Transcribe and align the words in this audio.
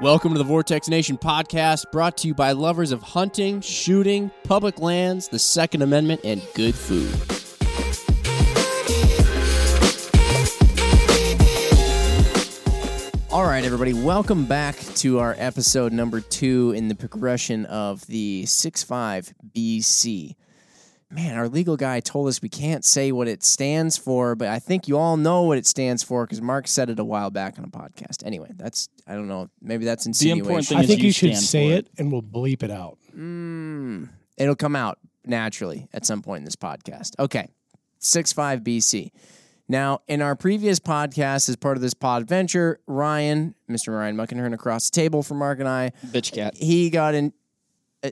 Welcome 0.00 0.30
to 0.30 0.38
the 0.38 0.44
Vortex 0.44 0.88
Nation 0.88 1.18
podcast, 1.18 1.90
brought 1.90 2.18
to 2.18 2.28
you 2.28 2.34
by 2.34 2.52
lovers 2.52 2.92
of 2.92 3.02
hunting, 3.02 3.60
shooting, 3.60 4.30
public 4.44 4.78
lands, 4.78 5.26
the 5.26 5.40
Second 5.40 5.82
Amendment, 5.82 6.20
and 6.22 6.40
good 6.54 6.76
food. 6.76 7.12
All 13.32 13.42
right, 13.42 13.64
everybody, 13.64 13.92
welcome 13.92 14.46
back 14.46 14.76
to 14.76 15.18
our 15.18 15.34
episode 15.36 15.92
number 15.92 16.20
two 16.20 16.72
in 16.76 16.86
the 16.86 16.94
progression 16.94 17.66
of 17.66 18.06
the 18.06 18.44
6.5 18.44 19.32
BC. 19.52 20.36
Man, 21.10 21.38
our 21.38 21.48
legal 21.48 21.78
guy 21.78 22.00
told 22.00 22.28
us 22.28 22.42
we 22.42 22.50
can't 22.50 22.84
say 22.84 23.12
what 23.12 23.28
it 23.28 23.42
stands 23.42 23.96
for, 23.96 24.34
but 24.34 24.48
I 24.48 24.58
think 24.58 24.88
you 24.88 24.98
all 24.98 25.16
know 25.16 25.42
what 25.44 25.56
it 25.56 25.64
stands 25.64 26.02
for 26.02 26.26
because 26.26 26.42
Mark 26.42 26.68
said 26.68 26.90
it 26.90 26.98
a 26.98 27.04
while 27.04 27.30
back 27.30 27.58
on 27.58 27.64
a 27.64 27.68
podcast. 27.68 28.24
Anyway, 28.26 28.50
that's 28.56 28.90
I 29.06 29.14
don't 29.14 29.26
know. 29.26 29.48
Maybe 29.62 29.86
that's 29.86 30.04
The 30.04 30.10
insinuation. 30.10 30.40
important 30.40 30.68
thing 30.68 30.78
I 30.78 30.80
is 30.82 30.86
think 30.86 31.02
you 31.02 31.12
should 31.12 31.34
say 31.36 31.70
for 31.70 31.76
it 31.78 31.88
and 31.96 32.12
we'll 32.12 32.20
bleep 32.22 32.62
it 32.62 32.70
out. 32.70 32.98
Mm, 33.16 34.10
it'll 34.36 34.54
come 34.54 34.76
out 34.76 34.98
naturally 35.24 35.88
at 35.94 36.04
some 36.04 36.20
point 36.20 36.40
in 36.40 36.44
this 36.44 36.56
podcast. 36.56 37.12
Okay, 37.18 37.48
six 37.98 38.32
five 38.34 38.60
BC. 38.60 39.10
Now, 39.66 40.00
in 40.08 40.20
our 40.22 40.36
previous 40.36 40.78
podcast, 40.78 41.48
as 41.48 41.56
part 41.56 41.76
of 41.78 41.82
this 41.82 41.92
pod 41.94 42.26
venture, 42.28 42.80
Ryan, 42.86 43.54
Mr. 43.68 43.94
Ryan 43.94 44.16
Muckenhern, 44.16 44.52
across 44.54 44.88
the 44.90 44.94
table 44.94 45.22
from 45.22 45.38
Mark 45.38 45.58
and 45.58 45.68
I, 45.68 45.92
Bitch 46.06 46.32
cat. 46.32 46.54
he 46.54 46.90
got 46.90 47.14
in. 47.14 47.32
uh, 48.02 48.10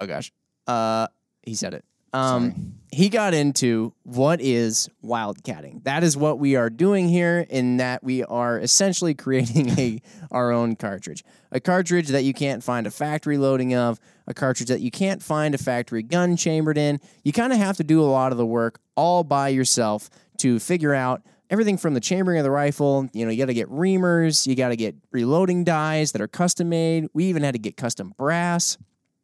oh 0.00 0.06
gosh, 0.06 0.30
uh, 0.66 1.06
he 1.42 1.54
said 1.54 1.72
it. 1.72 1.84
Um, 2.14 2.74
he 2.92 3.08
got 3.08 3.34
into 3.34 3.92
what 4.04 4.40
is 4.40 4.88
wildcatting. 5.04 5.82
That 5.82 6.04
is 6.04 6.16
what 6.16 6.38
we 6.38 6.54
are 6.54 6.70
doing 6.70 7.08
here. 7.08 7.44
In 7.50 7.78
that 7.78 8.04
we 8.04 8.22
are 8.22 8.58
essentially 8.58 9.14
creating 9.24 9.70
a 9.78 10.00
our 10.30 10.52
own 10.52 10.76
cartridge, 10.76 11.24
a 11.50 11.60
cartridge 11.60 12.08
that 12.08 12.22
you 12.22 12.32
can't 12.32 12.62
find 12.62 12.86
a 12.86 12.90
factory 12.90 13.36
loading 13.36 13.74
of, 13.74 13.98
a 14.26 14.34
cartridge 14.34 14.68
that 14.68 14.80
you 14.80 14.92
can't 14.92 15.22
find 15.22 15.54
a 15.54 15.58
factory 15.58 16.02
gun 16.02 16.36
chambered 16.36 16.78
in. 16.78 17.00
You 17.24 17.32
kind 17.32 17.52
of 17.52 17.58
have 17.58 17.76
to 17.78 17.84
do 17.84 18.00
a 18.00 18.06
lot 18.06 18.30
of 18.30 18.38
the 18.38 18.46
work 18.46 18.78
all 18.96 19.24
by 19.24 19.48
yourself 19.48 20.08
to 20.38 20.60
figure 20.60 20.94
out 20.94 21.22
everything 21.50 21.76
from 21.76 21.94
the 21.94 22.00
chambering 22.00 22.38
of 22.38 22.44
the 22.44 22.50
rifle. 22.50 23.08
You 23.12 23.24
know, 23.24 23.32
you 23.32 23.38
got 23.38 23.46
to 23.46 23.54
get 23.54 23.68
reamers, 23.68 24.46
you 24.46 24.54
got 24.54 24.68
to 24.68 24.76
get 24.76 24.94
reloading 25.10 25.64
dies 25.64 26.12
that 26.12 26.20
are 26.20 26.28
custom 26.28 26.68
made. 26.68 27.08
We 27.12 27.24
even 27.24 27.42
had 27.42 27.54
to 27.54 27.58
get 27.58 27.76
custom 27.76 28.14
brass. 28.16 28.78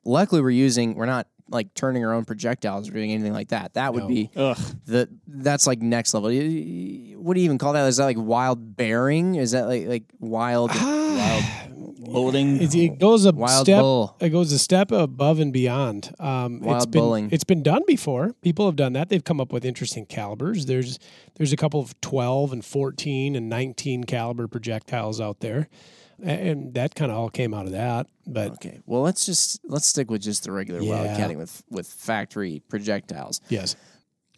Luckily, 0.05 0.41
we're 0.41 0.50
using 0.50 0.94
we're 0.96 1.06
not 1.06 1.28
like 1.50 1.74
turning 1.74 2.04
our 2.04 2.12
own 2.14 2.24
projectiles 2.24 2.88
or 2.88 2.92
doing 2.92 3.12
anything 3.12 3.32
like 3.32 3.48
that. 3.48 3.74
That 3.74 3.92
would 3.94 4.04
No. 4.04 4.08
be 4.08 4.30
Ugh. 4.36 4.58
the 4.86 5.08
that's 5.26 5.66
like 5.66 5.82
next 5.82 6.14
level. 6.14 6.30
You- 6.32 6.42
you- 6.42 7.20
What 7.20 7.34
do 7.34 7.40
you 7.40 7.44
even 7.44 7.58
call 7.58 7.74
that? 7.74 7.86
Is 7.86 7.98
that 7.98 8.04
like 8.06 8.16
wild 8.18 8.76
bearing? 8.76 9.34
Is 9.34 9.50
that 9.50 9.66
like 9.66 9.86
like 9.86 10.04
wild 10.20 10.70
wild 10.74 11.44
Loading. 12.02 12.60
It, 12.60 12.74
it 12.74 12.98
goes 12.98 13.24
a 13.26 13.30
wild 13.32 13.66
step. 13.66 13.80
bull? 13.82 14.16
It 14.20 14.30
goes 14.30 14.50
a 14.52 14.58
step 14.58 14.90
above 14.90 15.38
and 15.38 15.52
beyond. 15.52 16.12
Um, 16.18 16.56
it's 16.56 16.64
Wild 16.64 16.90
been, 16.90 17.00
bulling. 17.00 17.28
It's 17.30 17.44
been 17.44 17.62
done 17.62 17.82
before. 17.86 18.32
People 18.42 18.66
have 18.66 18.74
done 18.74 18.94
that. 18.94 19.10
They've 19.10 19.22
come 19.22 19.40
up 19.40 19.52
with 19.52 19.64
interesting 19.64 20.06
calibers. 20.06 20.66
There's 20.66 20.98
there's 21.36 21.52
a 21.52 21.56
couple 21.56 21.78
of 21.78 21.98
12 22.00 22.52
and 22.52 22.64
14 22.64 23.36
and 23.36 23.48
19 23.48 24.04
caliber 24.04 24.48
projectiles 24.48 25.20
out 25.20 25.40
there, 25.40 25.68
A- 25.68 25.68
and 26.22 26.74
that 26.74 26.94
kind 26.94 27.10
of 27.10 27.18
all 27.18 27.30
came 27.30 27.54
out 27.54 27.66
of 27.66 27.72
that. 27.72 28.06
But 28.26 28.52
Okay, 28.52 28.80
well 28.86 29.02
let's 29.02 29.26
just 29.26 29.60
let's 29.64 29.86
stick 29.86 30.10
with 30.10 30.22
just 30.22 30.44
the 30.44 30.52
regular 30.52 30.80
Yeah. 30.80 31.16
wildcatting 31.16 31.36
with 31.36 31.62
with 31.70 31.86
factory 31.86 32.62
projectiles. 32.68 33.40
yes, 33.48 33.77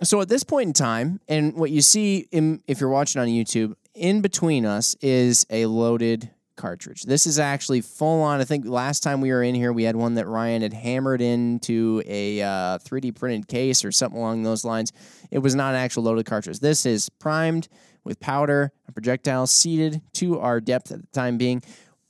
So 0.02 0.20
at 0.20 0.28
this 0.28 0.44
point 0.44 0.66
in 0.68 0.72
time, 0.72 1.20
and 1.28 1.54
what 1.54 1.70
you 1.70 1.80
see 1.82 2.26
in, 2.32 2.60
if 2.66 2.80
you're 2.80 2.90
watching 2.90 3.20
on 3.20 3.28
YouTube, 3.28 3.74
in 3.94 4.20
between 4.20 4.64
us 4.66 4.96
is 5.00 5.46
a 5.50 5.66
loaded 5.66 6.30
cartridge. 6.56 7.02
This 7.04 7.26
is 7.26 7.38
actually 7.38 7.80
full 7.80 8.22
on. 8.22 8.40
I 8.40 8.44
think 8.44 8.66
last 8.66 9.02
time 9.02 9.20
we 9.20 9.30
were 9.30 9.42
in 9.42 9.54
here, 9.54 9.72
we 9.72 9.84
had 9.84 9.96
one 9.96 10.14
that 10.14 10.26
Ryan 10.26 10.62
had 10.62 10.72
hammered 10.72 11.20
into 11.20 12.02
a 12.06 12.40
uh, 12.42 12.78
3D 12.78 13.14
printed 13.14 13.48
case 13.48 13.84
or 13.84 13.90
something 13.92 14.18
along 14.18 14.42
those 14.42 14.64
lines. 14.64 14.92
It 15.30 15.38
was 15.38 15.54
not 15.54 15.74
an 15.74 15.80
actual 15.80 16.02
loaded 16.04 16.26
cartridge. 16.26 16.60
This 16.60 16.84
is 16.86 17.08
primed 17.08 17.68
with 18.04 18.20
powder, 18.20 18.72
and 18.86 18.94
projectiles 18.94 19.50
seated 19.50 20.02
to 20.14 20.38
our 20.40 20.60
depth 20.60 20.92
at 20.92 21.00
the 21.00 21.06
time 21.08 21.38
being. 21.38 21.62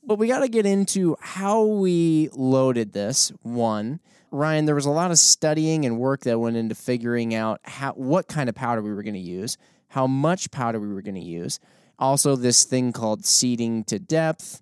But 0.05 0.19
we 0.19 0.27
got 0.27 0.41
to 0.41 0.49
get 0.49 0.67
into 0.67 1.17
how 1.21 1.65
we 1.65 2.29
loaded 2.33 2.93
this. 2.93 3.33
One, 3.43 4.01
Ryan, 4.31 4.65
there 4.65 4.75
was 4.75 4.87
a 4.87 4.91
lot 4.91 5.11
of 5.11 5.19
studying 5.19 5.85
and 5.85 5.99
work 5.99 6.23
that 6.23 6.41
went 6.41 6.57
into 6.57 6.75
figuring 6.75 7.35
out 7.35 7.61
how 7.65 7.93
what 7.93 8.29
kind 8.29 8.49
of 8.49 8.55
powder 8.55 8.83
we 8.83 8.93
were 8.93 9.03
going 9.03 9.15
to 9.15 9.21
use, 9.21 9.59
how 9.89 10.07
much 10.07 10.51
powder 10.51 10.81
we 10.81 10.93
were 10.93 11.03
going 11.03 11.15
to 11.15 11.21
use. 11.21 11.61
Also, 11.99 12.35
this 12.35 12.65
thing 12.65 12.93
called 12.93 13.25
seeding 13.25 13.85
to 13.85 13.99
depth. 13.99 14.61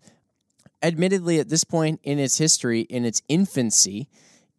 Admittedly, 0.83 1.39
at 1.39 1.49
this 1.49 1.65
point 1.65 2.01
in 2.03 2.19
its 2.19 2.39
history, 2.39 2.81
in 2.83 3.05
its 3.05 3.23
infancy, 3.29 4.09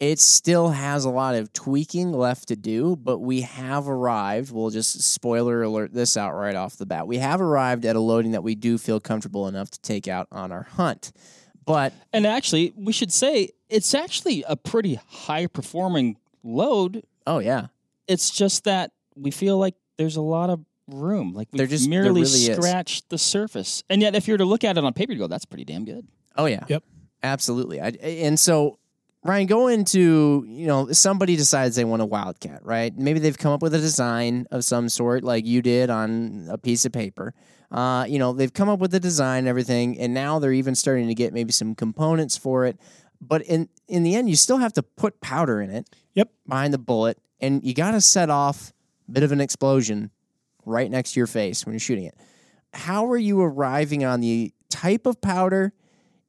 it 0.02 0.20
still 0.20 0.70
has 0.70 1.06
a 1.06 1.10
lot 1.10 1.36
of 1.36 1.54
tweaking 1.54 2.12
left 2.12 2.48
to 2.50 2.56
do, 2.58 2.96
but 2.96 3.20
we 3.20 3.42
have 3.42 3.88
arrived. 3.88 4.52
We'll 4.52 4.72
just 4.72 5.00
spoiler 5.04 5.62
alert 5.62 5.94
this 5.94 6.18
out 6.18 6.34
right 6.34 6.56
off 6.56 6.76
the 6.78 6.86
bat. 6.88 7.08
We 7.08 7.18
have 7.20 7.40
arrived 7.40 7.86
at 7.86 7.96
a 7.96 8.00
loading 8.00 8.32
that 8.32 8.44
we 8.44 8.56
do 8.56 8.78
feel 8.80 9.00
comfortable 9.00 9.48
enough 9.48 9.70
to 9.72 9.80
take 9.82 10.08
out 10.08 10.28
on 10.32 10.52
our 10.52 10.64
hunt. 10.64 11.12
But 11.66 11.94
And 12.12 12.26
actually, 12.26 12.74
we 12.76 12.92
should 12.92 13.14
say 13.14 13.52
it's 13.70 13.94
actually 13.94 14.44
a 14.48 14.56
pretty 14.58 14.96
high 15.08 15.46
performing 15.46 16.18
load. 16.44 17.04
oh 17.28 17.38
yeah, 17.38 17.68
It's 18.08 18.32
just 18.32 18.64
that 18.64 18.92
we 19.16 19.30
feel 19.30 19.60
like 19.60 19.76
there's 19.98 20.16
a 20.16 20.22
lot 20.22 20.50
of 20.50 20.66
room. 20.88 21.34
Like 21.36 21.52
There 21.52 21.64
we've 21.66 21.70
just- 21.70 21.88
merely 21.88 22.22
really 22.24 22.24
is. 22.24 22.56
scratched 22.56 23.08
the 23.10 23.20
surface. 23.20 23.84
And 23.88 24.02
yet, 24.02 24.16
if 24.16 24.28
you 24.28 24.34
were 24.34 24.40
to 24.40 24.46
look 24.46 24.64
at 24.64 24.80
it 24.80 24.84
on 24.84 24.92
paper, 24.94 25.14
you 25.14 25.20
go, 25.20 25.28
that's 25.28 25.46
pretty 25.46 25.64
damn 25.66 25.86
good. 25.86 26.08
Oh 26.36 26.46
yeah. 26.48 26.66
Yep. 26.68 26.84
Absolutely. 27.22 27.80
I, 27.80 27.90
and 27.90 28.40
so 28.40 28.80
Ryan, 29.24 29.46
go 29.46 29.68
into 29.68 30.44
you 30.48 30.66
know 30.66 30.92
somebody 30.92 31.36
decides 31.36 31.76
they 31.76 31.86
want 31.86 32.02
a 32.02 32.06
wildcat, 32.06 32.66
right? 32.66 32.96
Maybe 32.98 33.20
they've 33.20 33.38
come 33.38 33.52
up 33.52 33.62
with 33.62 33.76
a 33.76 33.80
design 33.80 34.48
of 34.50 34.66
some 34.66 34.90
sort, 34.90 35.24
like 35.24 35.46
you 35.46 35.62
did 35.62 35.90
on 35.90 36.48
a 36.50 36.58
piece 36.58 36.86
of 36.86 36.92
paper. 36.92 37.34
Uh, 37.72 38.06
you 38.08 38.18
know, 38.18 38.34
they've 38.34 38.54
come 38.54 38.68
up 38.68 38.80
with 38.80 38.92
the 38.92 39.00
design, 39.00 39.40
and 39.40 39.48
everything, 39.48 40.00
and 40.00 40.14
now 40.14 40.40
they're 40.40 40.52
even 40.52 40.74
starting 40.74 41.08
to 41.08 41.14
get 41.14 41.34
maybe 41.34 41.52
some 41.52 41.76
components 41.76 42.36
for 42.36 42.66
it. 42.66 42.80
But 43.22 43.44
in 43.44 43.70
in 43.88 44.02
the 44.02 44.16
end, 44.16 44.28
you 44.28 44.36
still 44.36 44.58
have 44.58 44.74
to 44.74 44.84
put 44.84 45.22
powder 45.22 45.62
in 45.62 45.70
it. 45.70 45.88
Yep. 46.16 46.32
Behind 46.48 46.74
the 46.74 46.80
bullet, 46.80 47.20
and 47.40 47.64
you 47.64 47.76
got 47.76 47.92
to 47.92 48.02
set 48.02 48.32
off 48.32 48.74
a 49.08 49.12
bit 49.12 49.24
of 49.24 49.32
an 49.32 49.40
explosion 49.40 50.09
right 50.66 50.90
next 50.90 51.14
to 51.14 51.20
your 51.20 51.28
face 51.28 51.64
when 51.64 51.74
you're 51.74 51.80
shooting 51.80 52.06
it. 52.06 52.16
How 52.74 53.06
are 53.12 53.18
you 53.18 53.40
arriving 53.42 54.03
on 54.03 54.22
the 54.22 54.52
type 54.70 55.06
of 55.06 55.22
powder 55.22 55.74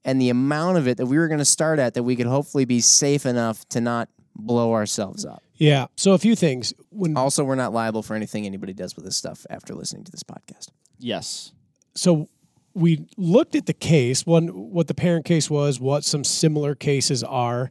and 0.04 0.20
the 0.20 0.30
amount 0.30 0.78
of 0.78 0.88
it 0.88 0.96
that 0.96 1.06
we 1.06 1.18
were 1.18 1.28
going 1.28 1.38
to 1.38 1.44
start 1.44 1.78
at 1.78 1.94
that 1.94 2.02
we 2.02 2.16
could 2.16 2.26
hopefully 2.26 2.64
be 2.64 2.80
safe 2.80 3.24
enough 3.26 3.68
to 3.70 3.80
not 3.80 4.08
blow 4.34 4.72
ourselves 4.72 5.24
up? 5.24 5.42
yeah. 5.56 5.86
So 5.96 6.12
a 6.12 6.18
few 6.18 6.34
things. 6.34 6.72
When 6.90 7.16
Also, 7.16 7.44
we're 7.44 7.54
not 7.54 7.72
liable 7.72 8.02
for 8.02 8.14
anything 8.16 8.46
anybody 8.46 8.72
does 8.72 8.96
with 8.96 9.04
this 9.04 9.16
stuff 9.16 9.46
after 9.48 9.74
listening 9.74 10.04
to 10.04 10.10
this 10.12 10.22
podcast. 10.24 10.68
Yes. 10.98 11.52
so 11.94 12.28
we 12.74 13.06
looked 13.16 13.54
at 13.54 13.66
the 13.66 13.74
case 13.74 14.24
one 14.24 14.48
what 14.48 14.86
the 14.86 14.94
parent 14.94 15.24
case 15.26 15.50
was 15.50 15.78
what 15.78 16.04
some 16.04 16.24
similar 16.24 16.74
cases 16.74 17.22
are 17.22 17.70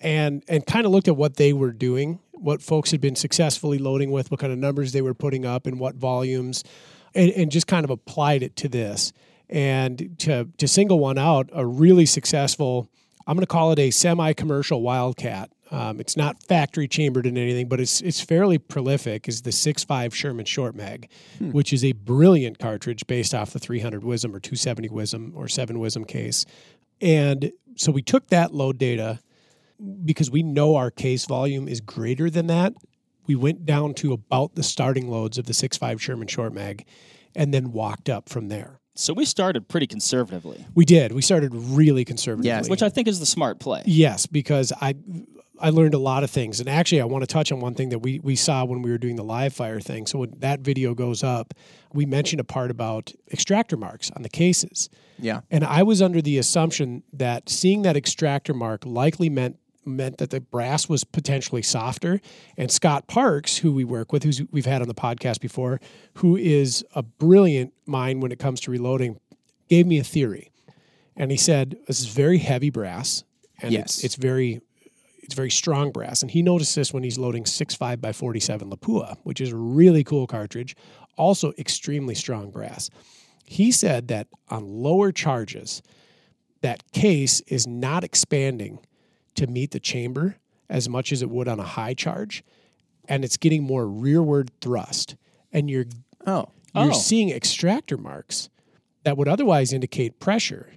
and 0.00 0.42
and 0.48 0.64
kind 0.66 0.86
of 0.86 0.92
looked 0.92 1.08
at 1.08 1.16
what 1.16 1.36
they 1.36 1.52
were 1.52 1.72
doing 1.72 2.18
what 2.32 2.62
folks 2.62 2.90
had 2.90 3.00
been 3.00 3.16
successfully 3.16 3.76
loading 3.78 4.10
with 4.10 4.30
what 4.30 4.40
kind 4.40 4.52
of 4.52 4.58
numbers 4.58 4.92
they 4.92 5.02
were 5.02 5.14
putting 5.14 5.44
up 5.44 5.66
and 5.66 5.78
what 5.78 5.94
volumes 5.94 6.64
and, 7.14 7.30
and 7.32 7.50
just 7.50 7.66
kind 7.66 7.84
of 7.84 7.90
applied 7.90 8.42
it 8.42 8.56
to 8.56 8.68
this 8.68 9.12
and 9.48 10.14
to 10.18 10.48
to 10.58 10.66
single 10.66 10.98
one 10.98 11.18
out 11.18 11.48
a 11.52 11.66
really 11.66 12.06
successful 12.06 12.88
i'm 13.26 13.36
going 13.36 13.42
to 13.42 13.46
call 13.46 13.72
it 13.72 13.78
a 13.78 13.90
semi-commercial 13.90 14.80
wildcat 14.80 15.50
um, 15.70 15.98
it's 15.98 16.16
not 16.16 16.40
factory 16.40 16.86
chambered 16.86 17.26
in 17.26 17.36
anything, 17.36 17.68
but 17.68 17.80
it's 17.80 18.00
it's 18.00 18.20
fairly 18.20 18.58
prolific. 18.58 19.26
Is 19.26 19.42
the 19.42 19.50
6.5 19.50 20.14
Sherman 20.14 20.44
Short 20.44 20.76
Mag, 20.76 21.08
which 21.40 21.72
is 21.72 21.84
a 21.84 21.92
brilliant 21.92 22.60
cartridge 22.60 23.06
based 23.08 23.34
off 23.34 23.52
the 23.52 23.58
300 23.58 24.02
WSM 24.02 24.34
or 24.34 24.40
270 24.40 24.88
WSM 24.90 25.32
or 25.34 25.48
7 25.48 25.76
WSM 25.76 26.06
case. 26.06 26.44
And 27.00 27.50
so 27.76 27.90
we 27.90 28.02
took 28.02 28.28
that 28.28 28.54
load 28.54 28.78
data 28.78 29.18
because 30.04 30.30
we 30.30 30.42
know 30.42 30.76
our 30.76 30.90
case 30.92 31.24
volume 31.24 31.66
is 31.66 31.80
greater 31.80 32.30
than 32.30 32.46
that. 32.46 32.74
We 33.26 33.34
went 33.34 33.66
down 33.66 33.94
to 33.94 34.12
about 34.12 34.54
the 34.54 34.62
starting 34.62 35.08
loads 35.08 35.38
of 35.38 35.46
the 35.46 35.54
6.5 35.54 35.98
Sherman 35.98 36.28
Short 36.28 36.52
Mag 36.52 36.86
and 37.34 37.52
then 37.52 37.72
walked 37.72 38.08
up 38.08 38.28
from 38.28 38.48
there. 38.48 38.78
So 38.96 39.12
we 39.12 39.24
started 39.24 39.66
pretty 39.68 39.86
conservatively, 39.88 40.64
We 40.74 40.84
did. 40.84 41.12
We 41.12 41.22
started 41.22 41.52
really 41.54 42.04
conservatively. 42.04 42.48
Yes, 42.48 42.68
which 42.68 42.82
I 42.82 42.88
think 42.88 43.08
is 43.08 43.18
the 43.20 43.26
smart 43.26 43.58
play. 43.58 43.82
Yes, 43.86 44.26
because 44.26 44.72
I 44.80 44.94
I 45.60 45.70
learned 45.70 45.94
a 45.94 45.98
lot 45.98 46.24
of 46.24 46.30
things, 46.30 46.58
and 46.60 46.68
actually, 46.68 47.00
I 47.00 47.04
want 47.04 47.22
to 47.22 47.26
touch 47.28 47.52
on 47.52 47.60
one 47.60 47.74
thing 47.74 47.88
that 47.90 48.00
we 48.00 48.18
we 48.20 48.36
saw 48.36 48.64
when 48.64 48.82
we 48.82 48.90
were 48.90 48.98
doing 48.98 49.16
the 49.16 49.24
live 49.24 49.52
fire 49.52 49.80
thing. 49.80 50.06
So 50.06 50.18
when 50.20 50.34
that 50.38 50.60
video 50.60 50.94
goes 50.94 51.22
up, 51.22 51.54
we 51.92 52.06
mentioned 52.06 52.40
a 52.40 52.44
part 52.44 52.70
about 52.70 53.12
extractor 53.32 53.76
marks 53.76 54.10
on 54.12 54.22
the 54.22 54.28
cases, 54.28 54.88
Yeah. 55.18 55.40
and 55.50 55.64
I 55.64 55.82
was 55.84 56.00
under 56.02 56.20
the 56.22 56.38
assumption 56.38 57.02
that 57.12 57.48
seeing 57.48 57.82
that 57.82 57.96
extractor 57.96 58.52
mark 58.54 58.84
likely 58.84 59.28
meant 59.30 59.56
meant 59.86 60.18
that 60.18 60.30
the 60.30 60.40
brass 60.40 60.88
was 60.88 61.04
potentially 61.04 61.62
softer. 61.62 62.20
And 62.56 62.70
Scott 62.70 63.06
Parks, 63.06 63.58
who 63.58 63.72
we 63.72 63.84
work 63.84 64.12
with, 64.12 64.22
who 64.24 64.46
we've 64.50 64.66
had 64.66 64.82
on 64.82 64.88
the 64.88 64.94
podcast 64.94 65.40
before, 65.40 65.80
who 66.14 66.36
is 66.36 66.84
a 66.94 67.02
brilliant 67.02 67.72
mind 67.86 68.22
when 68.22 68.32
it 68.32 68.38
comes 68.38 68.60
to 68.60 68.70
reloading, 68.70 69.18
gave 69.68 69.86
me 69.86 69.98
a 69.98 70.04
theory. 70.04 70.50
and 71.16 71.30
he 71.30 71.36
said 71.36 71.76
this 71.86 72.00
is 72.00 72.06
very 72.06 72.38
heavy 72.38 72.70
brass, 72.70 73.22
and 73.62 73.72
Yes. 73.72 73.96
it's, 73.98 74.04
it's 74.04 74.14
very 74.16 74.60
it's 75.22 75.34
very 75.34 75.50
strong 75.50 75.90
brass. 75.90 76.20
And 76.20 76.30
he 76.30 76.42
noticed 76.42 76.74
this 76.74 76.92
when 76.92 77.02
he's 77.02 77.16
loading 77.16 77.44
6.5 77.44 77.98
by 78.00 78.12
47 78.12 78.68
Lapua, 78.70 79.16
which 79.22 79.40
is 79.40 79.52
a 79.52 79.56
really 79.56 80.04
cool 80.04 80.26
cartridge, 80.26 80.76
also 81.16 81.54
extremely 81.56 82.14
strong 82.14 82.50
brass. 82.50 82.90
He 83.46 83.72
said 83.72 84.08
that 84.08 84.26
on 84.50 84.66
lower 84.66 85.12
charges, 85.12 85.80
that 86.60 86.82
case 86.92 87.40
is 87.46 87.66
not 87.66 88.04
expanding 88.04 88.80
to 89.36 89.46
meet 89.46 89.70
the 89.72 89.80
chamber 89.80 90.36
as 90.68 90.88
much 90.88 91.12
as 91.12 91.22
it 91.22 91.30
would 91.30 91.48
on 91.48 91.60
a 91.60 91.64
high 91.64 91.94
charge, 91.94 92.42
and 93.08 93.24
it's 93.24 93.36
getting 93.36 93.62
more 93.62 93.86
rearward 93.86 94.50
thrust. 94.60 95.16
And 95.52 95.68
you're 95.70 95.86
Oh, 96.26 96.48
you're 96.74 96.90
Oh. 96.90 96.92
seeing 96.92 97.30
extractor 97.30 97.96
marks 97.98 98.48
that 99.04 99.16
would 99.18 99.28
otherwise 99.28 99.72
indicate 99.72 100.18
pressure 100.18 100.70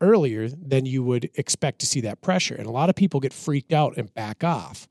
earlier 0.00 0.48
than 0.48 0.84
you 0.86 1.02
would 1.04 1.30
expect 1.36 1.78
to 1.78 1.86
see 1.86 2.00
that 2.00 2.20
pressure. 2.20 2.54
And 2.54 2.66
a 2.66 2.70
lot 2.70 2.90
of 2.90 2.96
people 2.96 3.20
get 3.20 3.32
freaked 3.32 3.72
out 3.72 3.96
and 3.96 4.12
back 4.14 4.42
off 4.42 4.88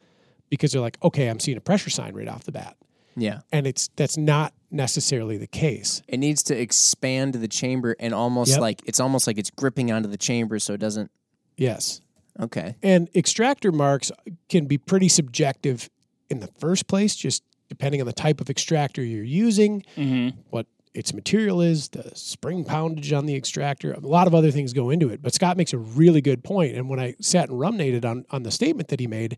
because 0.49 0.71
they're 0.71 0.81
like, 0.81 0.97
okay, 1.03 1.27
I'm 1.27 1.39
seeing 1.39 1.57
a 1.57 1.61
pressure 1.61 1.89
sign 1.89 2.13
right 2.15 2.27
off 2.27 2.45
the 2.45 2.51
bat. 2.53 2.77
yeah. 3.15 3.41
And 3.51 3.67
it's 3.67 3.89
that's 3.95 4.17
not 4.17 4.53
necessarily 4.71 5.37
the 5.37 5.45
case. 5.45 6.01
It 6.07 6.17
needs 6.17 6.41
to 6.43 6.59
expand 6.59 7.35
the 7.35 7.47
chamber 7.47 7.95
and 7.99 8.11
almost 8.13 8.51
Yep. 8.51 8.59
like 8.61 8.81
it's 8.85 8.99
almost 8.99 9.27
like 9.27 9.37
it's 9.37 9.51
gripping 9.51 9.91
onto 9.91 10.09
the 10.09 10.17
chamber 10.17 10.57
so 10.57 10.73
it 10.73 10.79
doesn't. 10.79 11.11
Yes. 11.57 12.01
Okay. 12.39 12.75
And 12.81 13.09
extractor 13.15 13.71
marks 13.71 14.11
can 14.49 14.65
be 14.65 14.77
pretty 14.77 15.07
subjective 15.09 15.89
in 16.29 16.39
the 16.39 16.47
first 16.59 16.87
place, 16.87 17.15
just 17.15 17.43
depending 17.69 18.01
on 18.01 18.07
the 18.07 18.13
type 18.13 18.41
of 18.41 18.49
extractor 18.49 19.03
you're 19.03 19.23
using, 19.23 19.83
Mm-hmm. 19.95 20.37
what 20.49 20.65
its 20.93 21.11
material 21.13 21.59
is, 21.61 21.89
the 21.89 22.11
spring 22.13 22.63
poundage 22.63 23.11
on 23.13 23.25
the 23.25 23.35
extractor. 23.35 23.93
A 23.93 23.99
lot 23.99 24.27
of 24.27 24.35
other 24.35 24.51
things 24.51 24.73
go 24.73 24.91
into 24.91 25.09
it. 25.09 25.23
But 25.23 25.33
Scott 25.33 25.57
makes 25.57 25.73
a 25.73 25.77
really 25.79 26.21
good 26.21 26.43
point. 26.43 26.75
And 26.75 26.87
when 26.87 26.99
I 26.99 27.15
sat 27.19 27.49
and 27.49 27.59
rumnated 27.59 28.05
on, 28.05 28.25
on 28.29 28.43
the 28.43 28.51
statement 28.51 28.89
that 28.89 28.99
he 28.99 29.07
made, 29.07 29.37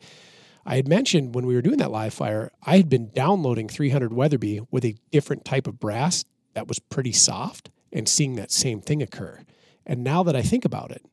I 0.66 0.76
had 0.76 0.88
mentioned 0.88 1.34
when 1.34 1.46
we 1.46 1.56
were 1.56 1.62
doing 1.62 1.78
that 1.78 1.92
live 1.92 2.14
fire, 2.14 2.52
I 2.64 2.76
had 2.76 2.90
been 2.90 3.10
downloading 3.14 3.70
300 3.70 4.12
Weatherby 4.12 4.62
with 4.70 4.84
a 4.84 4.96
different 5.12 5.46
type 5.46 5.66
of 5.68 5.80
brass 5.80 6.26
that 6.56 6.68
was 6.68 6.80
pretty 6.80 7.14
soft 7.14 7.70
and 7.94 8.08
seeing 8.10 8.36
that 8.36 8.52
same 8.52 8.82
thing 8.82 9.02
occur. 9.02 9.40
And 9.86 10.04
now 10.04 10.24
that 10.24 10.36
I 10.36 10.42
think 10.42 10.66
about 10.66 10.92
it, 10.92 11.04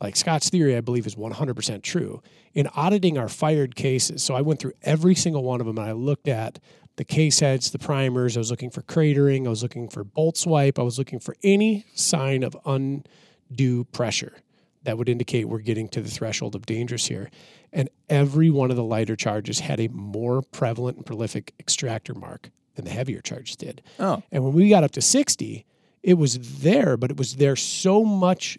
like 0.00 0.16
Scott's 0.16 0.48
theory, 0.50 0.76
I 0.76 0.80
believe 0.80 1.06
is 1.06 1.14
100% 1.14 1.82
true. 1.82 2.22
In 2.54 2.68
auditing 2.74 3.18
our 3.18 3.28
fired 3.28 3.76
cases, 3.76 4.22
so 4.22 4.34
I 4.34 4.40
went 4.40 4.60
through 4.60 4.72
every 4.82 5.14
single 5.14 5.42
one 5.42 5.60
of 5.60 5.66
them 5.66 5.78
and 5.78 5.86
I 5.88 5.92
looked 5.92 6.28
at 6.28 6.58
the 6.96 7.04
case 7.04 7.40
heads, 7.40 7.70
the 7.70 7.78
primers. 7.78 8.36
I 8.36 8.40
was 8.40 8.50
looking 8.50 8.70
for 8.70 8.82
cratering. 8.82 9.46
I 9.46 9.50
was 9.50 9.62
looking 9.62 9.88
for 9.88 10.04
bolt 10.04 10.36
swipe. 10.36 10.78
I 10.78 10.82
was 10.82 10.98
looking 10.98 11.20
for 11.20 11.34
any 11.42 11.86
sign 11.94 12.42
of 12.42 12.56
undue 12.66 13.84
pressure 13.84 14.34
that 14.82 14.96
would 14.96 15.08
indicate 15.08 15.44
we're 15.48 15.58
getting 15.58 15.88
to 15.88 16.00
the 16.00 16.10
threshold 16.10 16.54
of 16.54 16.66
dangerous 16.66 17.06
here. 17.06 17.30
And 17.72 17.88
every 18.08 18.50
one 18.50 18.70
of 18.70 18.76
the 18.76 18.84
lighter 18.84 19.16
charges 19.16 19.60
had 19.60 19.78
a 19.80 19.88
more 19.88 20.42
prevalent 20.42 20.96
and 20.96 21.06
prolific 21.06 21.52
extractor 21.60 22.14
mark 22.14 22.50
than 22.74 22.84
the 22.86 22.90
heavier 22.90 23.20
charges 23.20 23.56
did. 23.56 23.82
Oh, 23.98 24.22
And 24.32 24.42
when 24.42 24.54
we 24.54 24.68
got 24.70 24.84
up 24.84 24.90
to 24.92 25.02
60, 25.02 25.66
it 26.02 26.14
was 26.14 26.60
there, 26.62 26.96
but 26.96 27.10
it 27.10 27.18
was 27.18 27.36
there 27.36 27.56
so 27.56 28.04
much, 28.04 28.58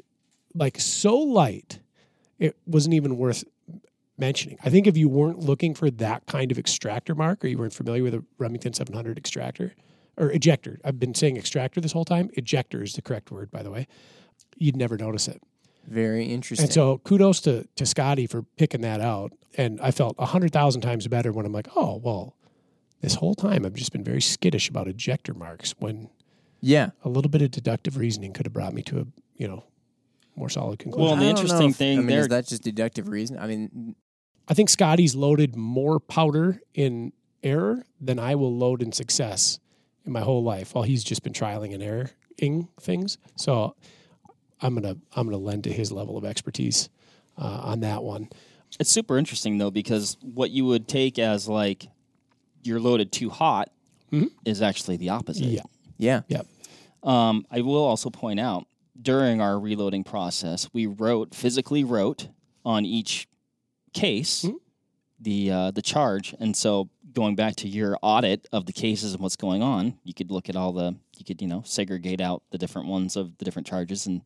like 0.53 0.79
so 0.79 1.17
light, 1.17 1.79
it 2.39 2.57
wasn't 2.65 2.95
even 2.95 3.17
worth 3.17 3.43
mentioning. 4.17 4.57
I 4.63 4.69
think 4.69 4.87
if 4.87 4.97
you 4.97 5.09
weren't 5.09 5.39
looking 5.39 5.73
for 5.73 5.89
that 5.91 6.25
kind 6.27 6.51
of 6.51 6.57
extractor 6.57 7.15
mark 7.15 7.43
or 7.43 7.47
you 7.47 7.57
weren't 7.57 7.73
familiar 7.73 8.03
with 8.03 8.13
a 8.13 8.23
Remington 8.37 8.73
700 8.73 9.17
extractor 9.17 9.73
or 10.17 10.31
ejector, 10.31 10.79
I've 10.83 10.99
been 10.99 11.15
saying 11.15 11.37
extractor 11.37 11.81
this 11.81 11.91
whole 11.91 12.05
time. 12.05 12.29
Ejector 12.33 12.83
is 12.83 12.93
the 12.93 13.01
correct 13.01 13.31
word, 13.31 13.51
by 13.51 13.63
the 13.63 13.71
way. 13.71 13.87
You'd 14.57 14.75
never 14.75 14.97
notice 14.97 15.27
it. 15.27 15.41
very 15.87 16.25
interesting. 16.25 16.65
And 16.65 16.73
so 16.73 16.99
kudos 16.99 17.41
to, 17.41 17.67
to 17.75 17.85
Scotty 17.85 18.27
for 18.27 18.43
picking 18.57 18.81
that 18.81 19.01
out. 19.01 19.33
And 19.57 19.81
I 19.81 19.91
felt 19.91 20.15
a 20.17 20.27
hundred 20.27 20.53
thousand 20.53 20.81
times 20.81 21.07
better 21.07 21.31
when 21.31 21.45
I'm 21.45 21.51
like, 21.51 21.67
oh, 21.75 21.99
well, 22.01 22.35
this 23.01 23.15
whole 23.15 23.35
time 23.35 23.65
I've 23.65 23.73
just 23.73 23.91
been 23.91 24.03
very 24.03 24.21
skittish 24.21 24.69
about 24.69 24.87
ejector 24.87 25.33
marks 25.33 25.73
when 25.79 26.09
yeah. 26.61 26.91
a 27.03 27.09
little 27.09 27.29
bit 27.29 27.41
of 27.41 27.51
deductive 27.51 27.97
reasoning 27.97 28.31
could 28.33 28.45
have 28.45 28.53
brought 28.53 28.73
me 28.73 28.83
to 28.83 28.99
a 28.99 29.05
you 29.35 29.47
know 29.47 29.63
more 30.41 30.49
solid 30.49 30.79
conclusion. 30.79 31.05
Well, 31.05 31.15
the 31.15 31.21
I 31.21 31.25
don't 31.27 31.35
know 31.35 31.41
interesting 31.41 31.69
if- 31.69 31.75
thing 31.77 31.97
I 31.99 32.01
mean, 32.01 32.07
there- 32.07 32.19
is 32.21 32.27
that 32.29 32.47
just 32.47 32.63
deductive 32.63 33.07
reason? 33.07 33.37
I 33.37 33.47
mean, 33.47 33.95
I 34.47 34.53
think 34.53 34.69
Scotty's 34.69 35.15
loaded 35.15 35.55
more 35.55 35.99
powder 35.99 36.61
in 36.73 37.13
error 37.43 37.85
than 38.01 38.19
I 38.19 38.35
will 38.35 38.53
load 38.55 38.81
in 38.81 38.91
success 38.91 39.59
in 40.05 40.11
my 40.11 40.21
whole 40.21 40.43
life. 40.43 40.73
While 40.75 40.83
he's 40.83 41.03
just 41.03 41.23
been 41.23 41.31
trialing 41.33 41.73
and 41.73 41.81
erroring 41.83 42.67
things, 42.81 43.17
so 43.35 43.75
I'm 44.61 44.73
gonna 44.75 44.97
I'm 45.15 45.25
gonna 45.27 45.37
lend 45.37 45.63
to 45.65 45.71
his 45.71 45.91
level 45.91 46.17
of 46.17 46.25
expertise 46.25 46.89
uh, 47.37 47.61
on 47.63 47.79
that 47.81 48.03
one. 48.03 48.29
It's 48.79 48.89
super 48.91 49.17
interesting 49.17 49.57
though 49.59 49.71
because 49.71 50.17
what 50.21 50.49
you 50.51 50.65
would 50.65 50.87
take 50.87 51.19
as 51.19 51.47
like 51.47 51.87
you're 52.63 52.79
loaded 52.79 53.11
too 53.11 53.29
hot 53.29 53.69
Mhm. 54.11 54.29
is 54.45 54.61
actually 54.61 54.97
the 54.97 55.09
opposite. 55.09 55.45
Yeah. 55.45 55.61
yeah. 55.97 56.21
Yep. 56.27 56.45
Um, 57.03 57.45
I 57.49 57.61
will 57.61 57.83
also 57.83 58.09
point 58.09 58.39
out 58.39 58.65
during 59.01 59.41
our 59.41 59.59
reloading 59.59 60.03
process, 60.03 60.69
we 60.73 60.85
wrote 60.85 61.33
physically 61.33 61.83
wrote 61.83 62.29
on 62.63 62.85
each 62.85 63.27
case 63.93 64.43
Mhm. 64.43 64.55
the 65.19 65.51
uh, 65.51 65.71
the 65.71 65.81
charge, 65.81 66.33
and 66.39 66.55
so 66.55 66.89
going 67.13 67.35
back 67.35 67.55
to 67.57 67.67
your 67.67 67.97
audit 68.01 68.47
of 68.53 68.65
the 68.65 68.73
cases 68.73 69.13
and 69.13 69.21
what's 69.21 69.35
going 69.35 69.61
on, 69.61 69.95
you 70.03 70.13
could 70.13 70.31
look 70.31 70.47
at 70.49 70.55
all 70.55 70.71
the 70.71 70.95
you 71.17 71.25
could 71.25 71.41
you 71.41 71.47
know 71.47 71.61
segregate 71.65 72.21
out 72.21 72.43
the 72.51 72.57
different 72.57 72.87
ones 72.87 73.15
of 73.15 73.37
the 73.37 73.45
different 73.45 73.67
charges 73.67 74.05
and 74.07 74.21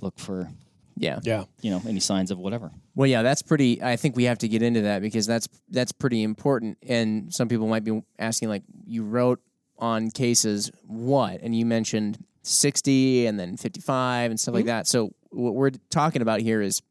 look 0.00 0.18
for 0.18 0.50
Yeah. 0.96 1.20
Yeah. 1.24 1.44
you 1.60 1.70
know 1.70 1.82
any 1.86 2.00
signs 2.00 2.30
of 2.30 2.38
whatever. 2.38 2.70
Well, 2.94 3.08
yeah, 3.08 3.22
that's 3.22 3.42
pretty. 3.42 3.82
I 3.82 3.96
think 3.96 4.16
we 4.16 4.24
have 4.24 4.38
to 4.38 4.48
get 4.48 4.62
into 4.62 4.82
that 4.82 5.02
because 5.02 5.26
that's 5.26 5.48
that's 5.68 5.92
pretty 5.92 6.22
important. 6.22 6.78
And 6.86 7.32
some 7.32 7.48
people 7.48 7.66
might 7.68 7.84
be 7.84 8.02
asking, 8.18 8.48
like, 8.48 8.62
you 8.86 9.02
wrote 9.04 9.40
on 9.78 10.10
cases 10.10 10.70
what, 10.86 11.40
and 11.42 11.54
you 11.56 11.66
mentioned 11.66 12.24
sixty 12.42 13.26
and 13.26 13.38
then 13.38 13.56
fifty-five 13.56 14.30
and 14.30 14.38
stuff 14.38 14.54
like 14.54 14.62
mm-hmm. 14.62 14.68
that. 14.68 14.86
So 14.86 15.12
what 15.30 15.54
we're 15.54 15.70
talking 15.90 16.22
about 16.22 16.40
here 16.40 16.60
is 16.60 16.82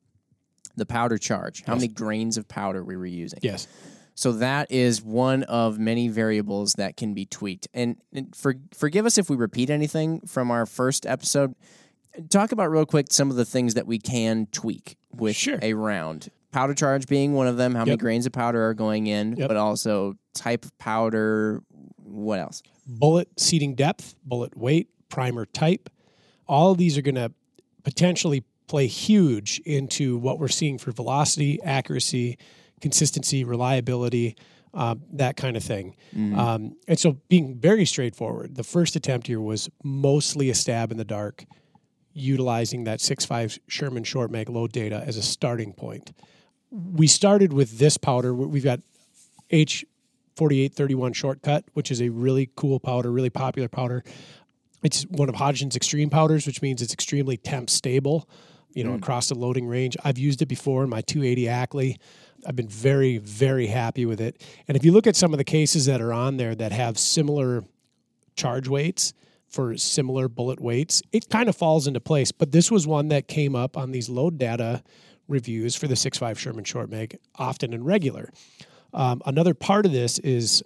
the 0.76 0.86
powder 0.86 1.18
charge. 1.18 1.64
How 1.66 1.74
Yes. 1.74 1.82
many 1.82 1.94
grains 1.94 2.38
of 2.38 2.48
powder 2.48 2.84
we 2.84 2.96
were 2.96 3.06
using. 3.06 3.40
Yes. 3.42 3.68
So 4.16 4.34
that 4.34 4.72
is 4.72 5.02
one 5.02 5.44
of 5.44 5.80
many 5.80 6.08
variables 6.08 6.74
that 6.74 6.98
can 6.98 7.14
be 7.14 7.26
tweaked. 7.26 7.68
And, 7.74 7.98
and 8.14 8.36
for, 8.36 8.56
forgive 8.74 9.06
us 9.06 9.18
if 9.18 9.30
we 9.30 9.36
repeat 9.36 9.70
anything 9.70 10.22
from 10.22 10.52
our 10.52 10.66
first 10.66 11.06
episode. 11.06 11.56
Talk 12.30 12.52
about 12.52 12.70
real 12.70 12.86
quick 12.86 13.08
some 13.10 13.30
of 13.32 13.38
the 13.38 13.46
things 13.46 13.74
that 13.74 13.88
we 13.88 13.98
can 14.00 14.48
tweak 14.52 14.98
with 15.12 15.36
Sure. 15.36 15.60
a 15.62 15.74
round. 15.74 16.30
Powder 16.52 16.74
charge 16.74 17.08
being 17.08 17.34
one 17.34 17.48
of 17.48 17.58
them. 17.58 17.74
How 17.74 17.86
many 17.86 17.98
grains 17.98 18.26
of 18.26 18.34
powder 18.34 18.68
are 18.68 18.74
going 18.74 19.08
in, 19.08 19.38
Yep. 19.38 19.48
but 19.48 19.58
also 19.58 20.16
type 20.34 20.66
of 20.66 20.78
powder. 20.78 21.64
What 21.98 22.40
else? 22.40 22.62
bullet 22.86 23.30
seating 23.40 23.76
depth, 23.76 24.16
bullet 24.26 24.56
weight, 24.58 24.90
primer 25.12 25.46
type. 25.46 25.90
All 26.48 26.72
of 26.72 26.78
these 26.78 26.98
are 26.98 27.02
going 27.02 27.16
to 27.16 27.32
potentially 27.84 28.44
play 28.68 28.88
huge 28.88 29.60
into 29.66 30.18
what 30.18 30.40
we're 30.40 30.48
seeing 30.48 30.78
for 30.78 30.92
velocity, 30.92 31.62
accuracy, 31.62 32.38
consistency, 32.80 33.44
reliability, 33.44 34.36
um, 34.74 35.02
that 35.12 35.36
kind 35.36 35.58
of 35.58 35.64
thing. 35.64 35.96
Um, 36.40 36.78
and 36.88 36.98
so, 36.98 37.18
being 37.28 37.56
very 37.56 37.86
straightforward, 37.86 38.56
the 38.56 38.64
first 38.64 38.96
attempt 38.96 39.28
here 39.28 39.42
was 39.42 39.70
mostly 39.84 40.50
a 40.50 40.56
stab 40.56 40.92
in 40.92 40.98
the 40.98 41.06
dark, 41.06 41.46
utilizing 42.14 42.86
that 42.86 43.00
6.5 43.00 43.60
Sherman 43.68 44.06
short 44.06 44.32
mag 44.32 44.50
load 44.50 44.72
data 44.72 45.04
as 45.06 45.18
a 45.18 45.22
starting 45.22 45.74
point. 45.74 46.14
We 46.72 47.08
started 47.08 47.52
with 47.52 47.80
this 47.80 47.98
powder. 47.98 48.34
We've 48.34 48.64
got 48.64 48.80
H 49.50 49.86
4831 50.38 51.14
shortcut, 51.14 51.66
which 51.74 51.92
is 51.92 52.02
a 52.02 52.10
really 52.10 52.50
cool 52.56 52.80
powder, 52.80 53.12
really 53.12 53.30
popular 53.30 53.68
powder. 53.68 54.04
It's 54.84 55.04
one 55.04 55.30
of 55.30 55.36
Hodgdon's 55.36 55.76
extreme 55.76 56.10
powders, 56.10 56.48
which 56.48 56.62
means 56.62 56.82
it's 56.82 56.94
extremely 56.94 57.38
temp 57.38 57.70
stable, 57.70 58.28
you 58.74 58.84
know, 58.84 58.94
across 58.94 59.30
the 59.30 59.36
loading 59.36 59.68
range. 59.68 59.96
I've 60.04 60.18
used 60.18 60.42
it 60.42 60.48
before 60.48 60.84
in 60.84 60.90
my 60.90 61.02
280 61.02 61.48
Ackley. 61.48 61.98
I've 62.46 62.56
been 62.56 62.68
very, 62.68 63.18
very 63.18 63.68
happy 63.68 64.06
with 64.06 64.20
it. 64.20 64.42
And 64.68 64.76
if 64.76 64.84
you 64.84 64.92
look 64.92 65.06
at 65.06 65.16
some 65.16 65.34
of 65.34 65.38
the 65.38 65.44
cases 65.44 65.86
that 65.86 66.02
are 66.02 66.14
on 66.14 66.38
there 66.38 66.56
that 66.56 66.72
have 66.72 66.98
similar 66.98 67.64
charge 68.36 68.68
weights 68.68 69.14
for 69.48 69.78
similar 69.78 70.28
bullet 70.28 70.60
weights, 70.60 71.04
it 71.12 71.30
kind 71.30 71.50
of 71.50 71.56
falls 71.56 71.86
into 71.86 72.00
place. 72.00 72.32
But 72.32 72.52
this 72.52 72.72
was 72.72 72.88
one 72.88 73.10
that 73.10 73.28
came 73.28 73.56
up 73.56 73.78
on 73.78 73.92
these 73.92 74.10
load 74.10 74.38
data 74.38 74.82
reviews 75.28 75.76
for 75.76 75.88
the 75.88 75.96
6.5 75.96 76.38
Sherman 76.38 76.64
Short 76.64 76.90
Mag 76.90 77.18
often 77.36 77.74
and 77.74 77.86
regular. 77.86 78.32
Um, 78.94 79.22
another 79.26 79.54
part 79.54 79.86
of 79.86 79.92
this 79.92 80.20
is 80.20 80.64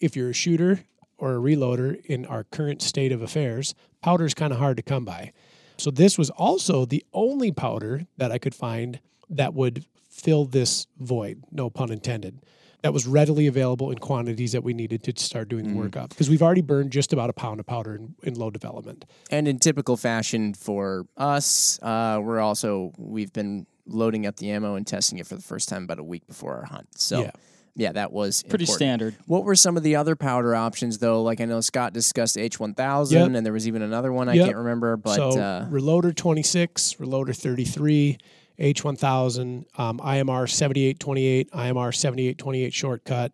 if 0.00 0.16
you're 0.16 0.30
a 0.30 0.34
shooter 0.34 0.80
or 1.18 1.34
a 1.34 1.38
reloader 1.38 2.02
in 2.06 2.24
our 2.26 2.44
current 2.44 2.80
state 2.82 3.12
of 3.12 3.20
affairs, 3.22 3.74
powder 4.02 4.24
is 4.24 4.34
kind 4.34 4.52
of 4.52 4.58
hard 4.58 4.76
to 4.76 4.82
come 4.82 5.04
by. 5.04 5.32
So 5.76 5.90
this 5.90 6.16
was 6.18 6.30
also 6.30 6.84
the 6.84 7.04
only 7.12 7.52
powder 7.52 8.06
that 8.16 8.32
I 8.32 8.38
could 8.38 8.54
find 8.54 9.00
that 9.30 9.54
would 9.54 9.84
fill 10.10 10.44
this 10.46 10.86
void, 10.98 11.42
no 11.52 11.70
pun 11.70 11.92
intended. 11.92 12.40
that 12.82 12.92
was 12.92 13.06
readily 13.08 13.48
available 13.48 13.90
in 13.90 13.98
quantities 13.98 14.52
that 14.52 14.62
we 14.62 14.72
needed 14.72 15.02
to 15.02 15.12
start 15.16 15.48
doing 15.48 15.66
the 15.68 15.74
work 15.74 15.96
up 15.96 16.10
because 16.10 16.30
we've 16.30 16.42
already 16.42 16.60
burned 16.62 16.92
just 16.92 17.12
about 17.12 17.28
a 17.28 17.32
pound 17.32 17.58
of 17.58 17.66
powder 17.66 17.96
in, 17.96 18.14
in 18.22 18.34
load 18.34 18.52
development. 18.52 19.04
And 19.32 19.48
in 19.48 19.58
typical 19.58 19.96
fashion 19.96 20.54
for 20.54 21.04
us, 21.16 21.78
uh, 21.82 22.20
we're 22.22 22.38
also 22.40 22.92
we've 22.96 23.32
been 23.32 23.66
loading 23.86 24.26
up 24.26 24.36
the 24.36 24.50
ammo 24.52 24.76
and 24.76 24.86
testing 24.86 25.18
it 25.18 25.26
for 25.26 25.34
the 25.34 25.42
first 25.42 25.68
time 25.68 25.82
about 25.84 25.98
a 25.98 26.04
week 26.04 26.24
before 26.28 26.54
our 26.56 26.66
hunt. 26.66 26.86
So 26.96 27.22
Yeah. 27.22 27.30
Yeah, 27.78 27.92
that 27.92 28.12
was 28.12 28.42
Pretty 28.42 28.64
important. 28.64 28.76
standard. 28.78 29.16
What 29.26 29.44
were 29.44 29.54
some 29.54 29.76
of 29.78 29.82
the 29.82 29.96
other 29.96 30.14
powder 30.16 30.54
options 30.54 30.98
though? 30.98 31.22
Like 31.22 31.40
I 31.40 31.44
know 31.46 31.60
Scott 31.62 31.92
discussed 31.94 32.36
H1000 32.36 33.12
Yep. 33.12 33.30
and 33.36 33.46
there 33.46 33.52
was 33.54 33.66
even 33.66 33.80
another 33.82 34.12
one 34.12 34.28
I 34.28 34.34
Yep. 34.34 34.44
can't 34.46 34.56
remember, 34.58 34.96
but 34.96 35.14
so 35.14 35.28
uh, 35.40 35.66
reloader 35.68 36.14
26, 36.14 36.94
reloader 36.94 37.34
33, 37.34 38.18
H1000, 38.58 39.64
um, 39.78 39.98
IMR 40.00 40.48
7828, 40.50 41.50
IMR 41.52 41.94
7828 41.94 42.74
shortcut. 42.74 43.32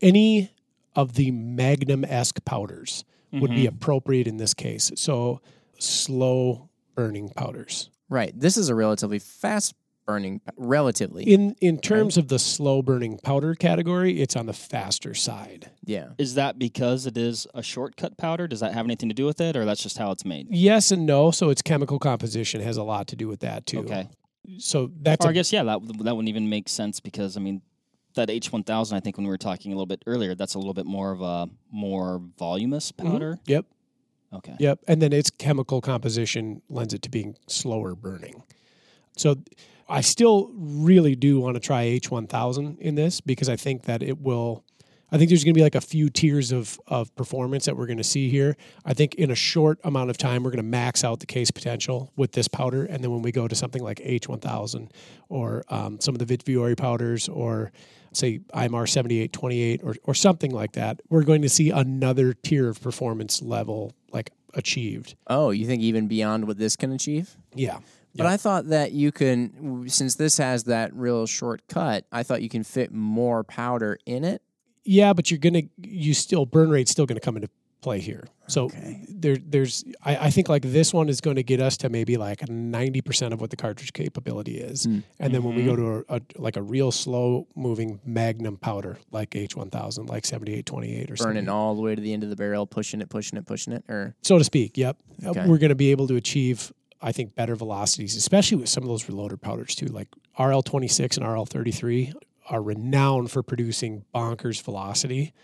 Any 0.00 0.50
of 0.96 1.14
the 1.14 1.30
Magnum 1.30 2.04
esque 2.04 2.44
powders 2.44 3.04
would 3.32 3.50
be 3.50 3.66
appropriate 3.66 4.26
in 4.28 4.36
this 4.36 4.54
case. 4.54 4.92
So 4.94 5.40
slow 5.78 6.68
burning 6.94 7.28
powders. 7.30 7.90
right. 8.08 8.32
This 8.38 8.56
is 8.56 8.68
a 8.68 8.74
relatively 8.76 9.18
fast 9.18 9.74
burning 10.06 10.40
relatively. 10.56 11.24
In 11.24 11.56
in 11.60 11.78
terms 11.78 12.16
of 12.16 12.28
the 12.28 12.38
slow 12.38 12.82
burning 12.82 13.18
powder 13.18 13.54
category, 13.54 14.20
it's 14.20 14.36
on 14.36 14.46
the 14.46 14.52
faster 14.52 15.14
side. 15.14 15.70
yeah. 15.84 16.08
Is 16.18 16.34
that 16.34 16.58
because 16.58 17.06
it 17.06 17.16
is 17.16 17.46
a 17.54 17.62
shortcut 17.62 18.16
powder? 18.16 18.46
Does 18.46 18.60
that 18.60 18.74
have 18.74 18.86
anything 18.86 19.08
to 19.08 19.14
do 19.14 19.26
with 19.26 19.40
it, 19.40 19.56
or 19.56 19.64
that's 19.64 19.82
just 19.82 19.98
how 19.98 20.10
it's 20.10 20.24
made? 20.24 20.48
Yes 20.50 20.90
and 20.90 21.06
no. 21.06 21.30
So 21.30 21.50
its 21.50 21.62
chemical 21.62 21.98
composition 21.98 22.60
has 22.60 22.76
a 22.76 22.82
lot 22.82 23.06
to 23.08 23.16
do 23.16 23.28
with 23.28 23.40
that 23.40 23.66
too. 23.66 23.80
Okay. 23.80 24.08
So 24.58 24.90
that's 25.00 25.24
Or 25.24 25.28
a 25.28 25.30
I 25.30 25.34
guess 25.34 25.52
yeah, 25.52 25.62
that 25.64 25.80
that 26.04 26.14
wouldn't 26.14 26.28
even 26.28 26.48
make 26.48 26.68
sense 26.68 27.00
because 27.00 27.36
I 27.36 27.40
mean 27.40 27.62
that 28.14 28.30
H 28.30 28.52
one 28.52 28.62
thousand. 28.62 28.96
I 28.96 29.00
think 29.00 29.16
when 29.16 29.24
we 29.26 29.30
were 29.30 29.38
talking 29.38 29.72
a 29.72 29.74
little 29.74 29.86
bit 29.86 30.02
earlier, 30.06 30.34
that's 30.34 30.54
a 30.54 30.58
little 30.58 30.74
bit 30.74 30.86
more 30.86 31.12
of 31.12 31.20
a 31.22 31.48
more 31.72 32.20
voluminous 32.38 32.92
mm-hmm. 32.92 33.10
powder. 33.10 33.38
Yep. 33.46 33.66
Okay. 34.34 34.56
Yep. 34.58 34.80
And 34.88 35.00
then 35.00 35.12
its 35.12 35.30
chemical 35.30 35.80
composition 35.80 36.60
lends 36.68 36.92
it 36.92 37.02
to 37.02 37.08
being 37.08 37.36
slower 37.46 37.94
burning. 37.94 38.42
So 39.16 39.36
I 39.88 40.00
still 40.00 40.50
really 40.54 41.14
do 41.14 41.40
want 41.40 41.54
to 41.54 41.60
try 41.60 41.84
H1000 41.84 42.78
in 42.78 42.94
this 42.94 43.20
because 43.20 43.48
I 43.48 43.56
think 43.56 43.82
that 43.84 44.02
it 44.02 44.20
will. 44.20 44.64
I 45.12 45.18
think 45.18 45.28
there's 45.28 45.44
going 45.44 45.54
to 45.54 45.58
be 45.58 45.62
like 45.62 45.76
a 45.76 45.80
few 45.80 46.08
tiers 46.08 46.50
of, 46.50 46.80
of 46.88 47.14
performance 47.14 47.66
that 47.66 47.76
we're 47.76 47.86
going 47.86 47.98
to 47.98 48.04
see 48.04 48.30
here. 48.30 48.56
I 48.84 48.94
think 48.94 49.14
in 49.14 49.30
a 49.30 49.34
short 49.36 49.78
amount 49.84 50.10
of 50.10 50.18
time, 50.18 50.42
we're 50.42 50.50
going 50.50 50.56
to 50.56 50.68
max 50.68 51.04
out 51.04 51.20
the 51.20 51.26
case 51.26 51.52
potential 51.52 52.10
with 52.16 52.32
this 52.32 52.48
powder. 52.48 52.84
And 52.84 53.04
then 53.04 53.12
when 53.12 53.22
we 53.22 53.30
go 53.30 53.46
to 53.46 53.54
something 53.54 53.82
like 53.82 53.98
H1000 53.98 54.90
or 55.28 55.62
um, 55.68 56.00
some 56.00 56.16
of 56.16 56.26
the 56.26 56.36
Vihtavuori 56.36 56.76
powders 56.76 57.28
or 57.28 57.70
say 58.12 58.40
IMR 58.54 58.88
7828 58.88 59.82
or, 59.84 59.94
or 60.02 60.14
something 60.14 60.50
like 60.50 60.72
that, 60.72 61.00
we're 61.10 61.22
going 61.22 61.42
to 61.42 61.48
see 61.48 61.70
another 61.70 62.32
tier 62.32 62.68
of 62.68 62.80
performance 62.80 63.40
level 63.40 63.92
like 64.10 64.32
achieved. 64.54 65.14
Oh, 65.28 65.50
you 65.50 65.66
think 65.66 65.82
even 65.82 66.08
beyond 66.08 66.48
what 66.48 66.58
this 66.58 66.74
can 66.74 66.90
achieve? 66.90 67.36
Yeah. 67.54 67.78
But 68.16 68.26
I 68.26 68.36
thought 68.36 68.68
that 68.68 68.92
you 68.92 69.10
can, 69.12 69.84
since 69.88 70.14
this 70.14 70.38
has 70.38 70.64
that 70.64 70.94
real 70.94 71.26
shortcut, 71.26 72.04
I 72.12 72.22
thought 72.22 72.42
you 72.42 72.48
can 72.48 72.62
fit 72.64 72.92
more 72.92 73.42
powder 73.44 73.98
in 74.06 74.24
it. 74.24 74.40
Yeah, 74.84 75.12
but 75.14 75.30
you're 75.30 75.38
gonna 75.38 75.62
you 75.82 76.12
still 76.14 76.44
burn 76.46 76.68
rate's 76.70 76.90
still 76.90 77.06
gonna 77.06 77.18
come 77.20 77.36
into 77.36 77.48
play 77.80 78.00
here. 78.00 78.24
So 78.46 78.64
Okay. 78.66 79.00
there 79.08 79.36
there's 79.36 79.82
I, 80.02 80.16
I 80.26 80.30
think 80.30 80.48
like 80.50 80.62
this 80.62 80.92
one 80.92 81.08
is 81.08 81.20
going 81.22 81.36
to 81.36 81.42
get 81.42 81.60
us 81.60 81.78
to 81.78 81.88
maybe 81.88 82.16
like 82.18 82.46
ninety 82.48 83.00
percent 83.00 83.32
of 83.34 83.40
what 83.40 83.48
the 83.50 83.56
cartridge 83.56 83.92
capability 83.94 84.58
is, 84.58 84.84
Hmm. 84.84 84.98
and 85.18 85.34
then 85.34 85.42
when 85.42 85.54
we 85.54 85.64
go 85.64 85.74
to 85.74 86.04
a, 86.08 86.16
a 86.16 86.20
like 86.36 86.56
a 86.58 86.62
real 86.62 86.92
slow 86.92 87.46
moving 87.56 87.98
Magnum 88.04 88.58
powder 88.58 88.98
like 89.10 89.34
H 89.34 89.56
one 89.56 89.70
thousand, 89.70 90.08
like 90.10 90.26
seventy 90.26 90.52
eight 90.54 90.66
twenty 90.66 90.94
eight 90.94 91.10
or 91.10 91.16
something, 91.16 91.34
Burning 91.36 91.48
all 91.48 91.74
the 91.74 91.80
way 91.82 91.94
to 91.94 92.00
the 92.00 92.12
end 92.12 92.22
of 92.22 92.28
the 92.30 92.36
barrel, 92.36 92.66
pushing 92.66 93.00
it, 93.00 93.08
pushing 93.08 93.38
it, 93.38 93.46
pushing 93.46 93.72
it, 93.72 93.84
or 93.88 94.14
so 94.22 94.36
to 94.38 94.44
speak. 94.44 94.76
Yep, 94.76 94.98
Okay. 95.24 95.46
we're 95.46 95.58
going 95.58 95.70
to 95.70 95.74
be 95.74 95.90
able 95.90 96.06
to 96.08 96.16
achieve. 96.16 96.72
I 97.04 97.12
think 97.12 97.34
better 97.34 97.54
velocities, 97.54 98.16
especially 98.16 98.56
with 98.56 98.70
some 98.70 98.82
of 98.82 98.88
those 98.88 99.04
reloader 99.04 99.38
powders 99.38 99.74
too, 99.74 99.86
like 99.86 100.08
RL 100.38 100.62
twenty 100.62 100.88
six 100.88 101.18
and 101.18 101.28
RL 101.28 101.44
thirty 101.44 101.70
three 101.70 102.14
are 102.48 102.62
renowned 102.62 103.30
for 103.30 103.42
producing 103.42 104.04
bonkers 104.14 104.62
velocity 104.62 105.34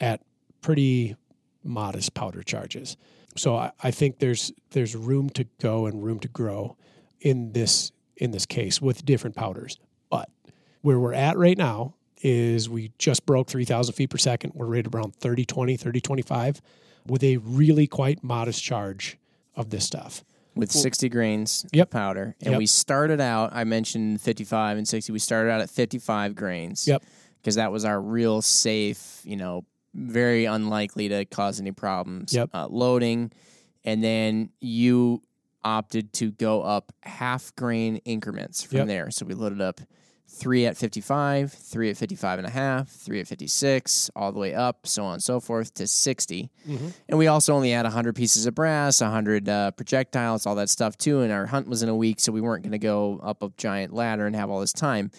at 0.00 0.20
pretty 0.60 1.14
modest 1.62 2.14
powder 2.14 2.42
charges. 2.42 2.96
So 3.36 3.54
I, 3.54 3.70
I 3.80 3.92
think 3.92 4.18
there's 4.18 4.52
there's 4.70 4.96
room 4.96 5.30
to 5.30 5.44
go 5.60 5.86
and 5.86 6.02
room 6.02 6.18
to 6.18 6.28
grow 6.28 6.76
in 7.20 7.52
this 7.52 7.92
in 8.16 8.32
this 8.32 8.44
case 8.44 8.82
with 8.82 9.04
different 9.04 9.36
powders. 9.36 9.78
But 10.10 10.28
where 10.82 10.98
we're 10.98 11.14
at 11.14 11.38
right 11.38 11.56
now 11.56 11.94
is 12.22 12.68
we 12.68 12.90
just 12.98 13.24
broke 13.26 13.48
3,000 13.48 13.94
feet 13.94 14.10
per 14.10 14.16
second. 14.16 14.52
We're 14.54 14.66
rated 14.66 14.94
around 14.94 15.14
30, 15.16 15.44
20, 15.44 15.76
30, 15.76 16.00
25 16.00 16.62
with 17.06 17.22
a 17.22 17.36
really 17.36 17.86
quite 17.86 18.24
modest 18.24 18.62
charge 18.62 19.18
of 19.54 19.70
this 19.70 19.84
stuff. 19.84 20.24
With 20.56 20.70
60 20.72 21.08
grains 21.08 21.66
Yep. 21.72 21.88
of 21.88 21.90
powder. 21.90 22.36
And 22.40 22.50
Yep. 22.52 22.58
we 22.58 22.66
started 22.66 23.20
out, 23.20 23.50
I 23.52 23.64
mentioned 23.64 24.20
55 24.20 24.78
and 24.78 24.86
60. 24.86 25.12
We 25.12 25.18
started 25.18 25.50
out 25.50 25.60
at 25.60 25.70
55 25.70 26.34
grains. 26.34 26.86
Yep. 26.86 27.02
Because 27.40 27.56
that 27.56 27.70
was 27.72 27.84
our 27.84 28.00
real 28.00 28.40
safe, 28.40 29.20
you 29.24 29.36
know, 29.36 29.64
very 29.92 30.44
unlikely 30.46 31.08
to 31.10 31.24
cause 31.26 31.60
any 31.60 31.72
problems. 31.72 32.32
Yep. 32.32 32.50
Uh, 32.54 32.66
loading. 32.68 33.30
And 33.84 34.02
then 34.02 34.50
you 34.60 35.22
opted 35.62 36.12
to 36.14 36.30
go 36.32 36.62
up 36.62 36.92
half 37.02 37.54
grain 37.56 37.96
increments 38.04 38.62
from 38.62 38.78
Yep. 38.78 38.86
there. 38.88 39.10
So 39.10 39.26
we 39.26 39.34
loaded 39.34 39.60
up 39.60 39.80
three 40.34 40.66
at 40.66 40.76
55, 40.76 41.52
three 41.52 41.90
at 41.90 41.96
55 41.96 42.38
and 42.38 42.46
a 42.46 42.50
half, 42.50 42.88
three 42.88 43.20
at 43.20 43.28
56, 43.28 44.10
all 44.16 44.32
the 44.32 44.38
way 44.38 44.54
up, 44.54 44.86
so 44.86 45.04
on 45.04 45.14
and 45.14 45.22
so 45.22 45.38
forth 45.40 45.72
to 45.74 45.86
60. 45.86 46.50
And 47.08 47.18
we 47.18 47.26
also 47.28 47.54
only 47.54 47.70
had 47.70 47.84
100 47.84 48.14
pieces 48.14 48.46
of 48.46 48.54
brass, 48.54 49.00
100 49.00 49.48
uh, 49.48 49.70
projectiles, 49.72 50.46
all 50.46 50.56
that 50.56 50.68
stuff 50.68 50.96
too. 50.98 51.20
And 51.20 51.32
our 51.32 51.46
hunt 51.46 51.68
was 51.68 51.82
in 51.82 51.88
a 51.88 51.96
week, 51.96 52.20
so 52.20 52.32
we 52.32 52.40
weren't 52.40 52.62
going 52.62 52.72
to 52.72 52.78
go 52.78 53.20
up 53.22 53.42
a 53.42 53.50
giant 53.56 53.92
ladder 53.92 54.26
and 54.26 54.34
have 54.34 54.50
all 54.50 54.60
this 54.60 54.72
time. 54.72 55.10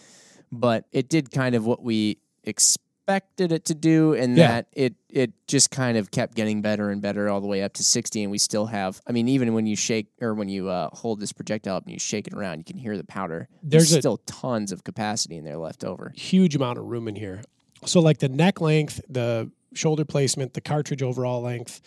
But 0.51 0.85
it 0.91 1.09
did 1.09 1.31
kind 1.31 1.55
of 1.55 1.65
what 1.65 1.81
we 1.81 2.19
expected 2.43 2.84
it 3.07 3.65
to 3.65 3.75
do, 3.75 4.13
and 4.13 4.37
Yeah. 4.37 4.47
that 4.47 4.67
it 4.73 4.95
it 5.09 5.31
just 5.47 5.71
kind 5.71 5.97
of 5.97 6.11
kept 6.11 6.35
getting 6.35 6.61
better 6.61 6.89
and 6.89 7.01
better 7.01 7.29
all 7.29 7.39
the 7.39 7.47
way 7.47 7.63
up 7.63 7.71
to 7.73 7.83
60. 7.83 8.23
And 8.23 8.31
we 8.31 8.37
still 8.37 8.65
have, 8.65 8.99
I 9.07 9.13
mean, 9.13 9.29
even 9.29 9.53
when 9.53 9.65
you 9.65 9.75
shake 9.77 10.07
or 10.21 10.33
when 10.33 10.49
you 10.49 10.67
uh, 10.67 10.89
hold 10.91 11.19
this 11.21 11.31
projectile 11.31 11.77
up 11.77 11.83
and 11.85 11.93
you 11.93 11.99
shake 11.99 12.27
it 12.27 12.33
around, 12.33 12.57
you 12.57 12.63
can 12.65 12.77
hear 12.77 12.97
the 12.97 13.05
powder. 13.05 13.47
There's 13.63 13.93
a- 13.93 13.99
still 13.99 14.17
tons 14.25 14.71
of 14.73 14.83
capacity 14.83 15.37
in 15.37 15.45
there 15.45 15.57
left 15.57 15.85
over. 15.85 16.11
huge 16.15 16.55
amount 16.55 16.79
of 16.79 16.85
room 16.85 17.07
in 17.07 17.15
here. 17.15 17.43
So 17.85 18.01
like 18.01 18.17
the 18.17 18.27
neck 18.29 18.59
length, 18.59 18.99
the 19.07 19.49
shoulder 19.73 20.03
placement, 20.03 20.53
the 20.53 20.61
cartridge 20.61 21.01
overall 21.03 21.41
length, 21.41 21.79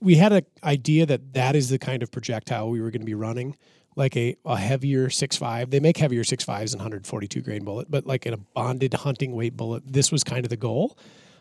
we 0.00 0.14
had 0.16 0.32
an 0.32 0.44
idea 0.62 1.04
that 1.06 1.32
that 1.34 1.56
is 1.56 1.70
the 1.70 1.78
kind 1.78 2.04
of 2.04 2.12
projectile 2.12 2.70
we 2.70 2.80
were 2.80 2.90
going 2.92 3.00
to 3.00 3.06
be 3.06 3.14
running, 3.14 3.56
like 3.98 4.16
a, 4.16 4.36
a 4.44 4.56
heavier 4.56 5.08
6.5. 5.08 5.70
They 5.70 5.80
make 5.80 5.96
heavier 5.96 6.22
6.5s 6.22 6.70
than 6.70 6.78
142 6.78 7.42
grain 7.42 7.64
bullet, 7.64 7.90
but 7.90 8.06
like 8.06 8.24
in 8.26 8.32
a 8.32 8.36
bonded 8.36 8.94
hunting 8.94 9.32
weight 9.32 9.56
bullet, 9.56 9.82
this 9.84 10.12
was 10.12 10.22
kind 10.22 10.46
of 10.46 10.50
the 10.50 10.56
goal. 10.56 10.96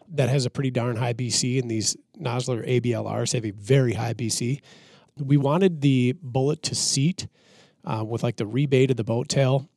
That 0.10 0.30
has 0.30 0.46
a 0.46 0.50
pretty 0.50 0.72
darn 0.72 0.96
high 0.96 1.14
BC, 1.14 1.62
and 1.62 1.70
these 1.70 1.96
Nosler 2.20 2.68
ABLRs 2.68 3.34
have 3.34 3.46
a 3.46 3.52
very 3.52 3.94
high 3.94 4.14
BC. 4.14 4.62
We 5.18 5.38
wanted 5.38 5.82
the 5.82 6.16
bullet 6.22 6.64
to 6.64 6.76
seat 6.76 7.28
uh, 7.86 8.04
with 8.04 8.24
like 8.24 8.38
the 8.38 8.48
rebate 8.48 8.90
of 8.90 8.98
the 8.98 9.04
boat 9.04 9.30
tail 9.30 9.70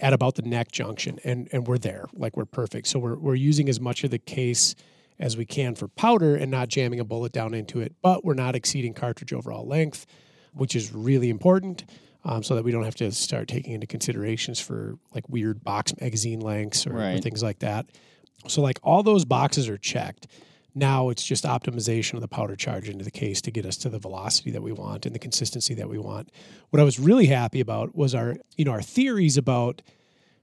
at 0.00 0.12
about 0.12 0.34
the 0.34 0.42
neck 0.42 0.72
junction 0.72 1.18
and 1.22 1.48
and 1.52 1.68
we're 1.68 1.78
there 1.78 2.06
like 2.12 2.36
we're 2.36 2.44
perfect 2.44 2.88
so 2.88 2.98
we're, 2.98 3.14
we're 3.14 3.36
using 3.36 3.68
as 3.68 3.78
much 3.78 4.02
of 4.02 4.10
the 4.10 4.18
case 4.18 4.74
as 5.20 5.36
we 5.36 5.44
can 5.44 5.76
for 5.76 5.86
powder 5.86 6.34
and 6.34 6.50
not 6.50 6.68
jamming 6.68 6.98
a 6.98 7.04
bullet 7.04 7.30
down 7.30 7.54
into 7.54 7.80
it 7.80 7.94
but 8.02 8.24
we're 8.24 8.34
not 8.34 8.56
exceeding 8.56 8.92
cartridge 8.92 9.32
overall 9.32 9.64
length 9.64 10.04
which 10.54 10.74
is 10.74 10.92
really 10.92 11.30
important 11.30 11.84
um, 12.26 12.42
so 12.42 12.56
that 12.56 12.64
we 12.64 12.72
don't 12.72 12.82
have 12.82 12.96
to 12.96 13.10
start 13.12 13.46
taking 13.46 13.72
into 13.72 13.86
considerations 13.86 14.60
for 14.60 14.98
like 15.14 15.26
weird 15.28 15.62
box 15.62 15.94
magazine 16.00 16.40
lengths 16.40 16.86
or, 16.86 16.98
or 17.16 17.20
things 17.20 17.42
like 17.42 17.60
that. 17.60 17.86
So 18.48 18.60
like 18.60 18.78
all 18.82 19.02
those 19.02 19.24
boxes 19.24 19.68
are 19.68 19.78
checked. 19.78 20.26
Now 20.74 21.08
it's 21.08 21.24
just 21.24 21.44
optimization 21.44 22.14
of 22.14 22.20
the 22.20 22.28
powder 22.28 22.56
charge 22.56 22.88
into 22.88 23.04
the 23.04 23.10
case 23.12 23.40
to 23.42 23.50
get 23.50 23.64
us 23.64 23.76
to 23.78 23.88
the 23.88 23.98
velocity 23.98 24.50
that 24.50 24.62
we 24.62 24.72
want 24.72 25.06
and 25.06 25.14
the 25.14 25.20
consistency 25.20 25.72
that 25.74 25.88
we 25.88 25.98
want. 25.98 26.30
What 26.70 26.80
I 26.80 26.84
was 26.84 26.98
really 26.98 27.26
happy 27.26 27.60
about 27.60 27.94
was 27.94 28.14
our, 28.14 28.36
you 28.56 28.64
know, 28.64 28.72
our 28.72 28.82
theories 28.82 29.38
about 29.38 29.80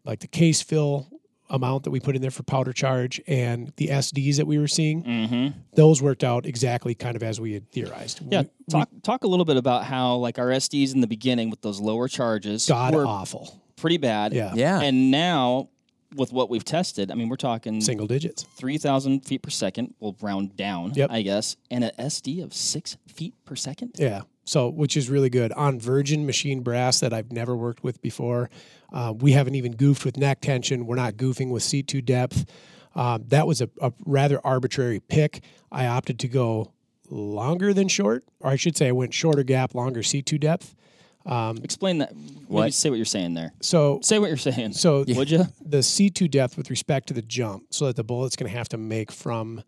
like 0.06 0.22
the 0.22 0.28
case 0.28 0.62
fill 0.62 1.08
amount 1.53 1.83
that 1.83 1.91
we 1.91 2.01
put 2.01 2.15
in 2.17 2.22
there 2.22 2.31
for 2.31 2.43
powder 2.43 2.74
charge 2.74 3.22
and 3.27 3.72
the 3.77 3.88
SDs 3.88 4.36
that 4.38 4.48
we 4.48 4.57
were 4.57 4.67
seeing. 4.67 5.03
Mm-hmm. 5.03 5.60
Those 5.75 6.01
worked 6.01 6.24
out 6.25 6.45
exactly 6.45 6.95
kind 6.95 7.15
of 7.15 7.24
as 7.24 7.39
we 7.39 7.53
had 7.53 7.72
theorized. 7.72 8.19
Yeah, 8.29 8.41
We- 8.41 8.48
talk 8.69 8.89
talk 9.03 9.24
a 9.24 9.27
little 9.27 9.45
bit 9.45 9.55
about 9.55 9.86
how 9.86 10.15
like 10.15 10.38
our 10.39 10.48
SDs 10.48 10.93
in 10.93 11.00
the 11.00 11.07
beginning 11.07 11.50
with 11.50 11.62
those 11.62 11.79
lower 11.79 12.07
charges 12.10 12.67
God 12.67 12.93
were 12.93 13.05
awful. 13.05 13.62
pretty 13.77 13.98
bad. 13.98 14.33
Yeah. 14.33 14.51
Yeah. 14.55 14.81
And 14.81 15.12
now 15.12 15.69
with 16.15 16.31
what 16.31 16.50
we've 16.50 16.63
tested, 16.65 17.10
I 17.10 17.15
mean, 17.15 17.27
we're 17.29 17.36
talking 17.38 17.81
Single 17.81 18.05
digits. 18.07 18.43
three 18.43 18.77
thousand 18.77 19.22
feet 19.25 19.41
per 19.41 19.50
second. 19.50 19.93
We'll 20.00 20.15
round 20.22 20.55
down, 20.55 20.93
Yep. 20.95 21.10
I 21.12 21.22
guess, 21.22 21.55
and 21.72 21.83
an 21.83 21.91
SD 21.98 22.43
of 22.43 22.53
six 22.53 22.98
feet 23.07 23.33
per 23.45 23.55
second. 23.55 23.93
Yeah. 23.98 24.22
So, 24.45 24.67
which 24.69 24.98
is 24.98 25.10
really 25.10 25.29
good 25.29 25.53
on 25.53 25.79
virgin 25.79 26.25
machine 26.25 26.62
brass 26.63 27.00
that 27.00 27.13
I've 27.13 27.31
never 27.31 27.55
worked 27.55 27.81
with 27.83 28.01
before. 28.01 28.50
Uh, 28.94 29.14
we 29.18 29.32
haven't 29.32 29.56
even 29.56 29.72
goofed 29.74 30.06
with 30.06 30.18
neck 30.18 30.40
tension. 30.42 30.86
We're 30.86 30.96
not 30.96 31.16
goofing 31.16 31.50
with 31.50 31.64
seat 31.64 31.88
to 31.90 32.02
depth. 32.02 32.46
Um, 32.96 33.24
that 33.30 33.48
was 33.48 33.60
a, 33.62 33.70
a 33.82 33.92
rather 34.06 34.40
arbitrary 34.46 35.00
pick. 35.00 35.42
I 35.72 35.88
opted 35.88 36.20
to 36.20 36.28
go 36.28 36.72
longer 37.10 37.74
than 37.74 37.88
short, 37.88 38.24
or 38.40 38.52
I 38.52 38.56
should 38.56 38.78
say, 38.78 38.88
I 38.90 38.92
went 38.92 39.14
shorter 39.14 39.44
gap, 39.44 39.74
longer 39.74 40.04
seat 40.04 40.26
to 40.28 40.38
depth. 40.38 40.76
Explain 41.26 42.00
that. 42.00 42.16
Maybe 42.16 42.30
What? 42.48 42.74
say 42.74 42.90
what 42.90 42.98
you're 42.98 43.06
saying 43.06 43.34
there. 43.34 43.54
So, 43.62 44.00
Say 44.04 44.20
what 44.20 44.28
you're 44.28 44.38
saying. 44.38 44.74
so 44.74 45.06
would 45.08 45.32
you? 45.32 45.46
the 45.66 45.82
seat 45.82 46.16
to 46.16 46.28
depth 46.28 46.58
with 46.58 46.70
respect 46.70 47.08
to 47.08 47.14
the 47.14 47.22
jump, 47.22 47.66
so 47.72 47.86
that 47.88 47.96
the 47.96 48.04
bullet's 48.04 48.36
going 48.36 48.52
to 48.52 48.58
have 48.58 48.70
to 48.70 48.78
make 48.78 49.12
from 49.12 49.64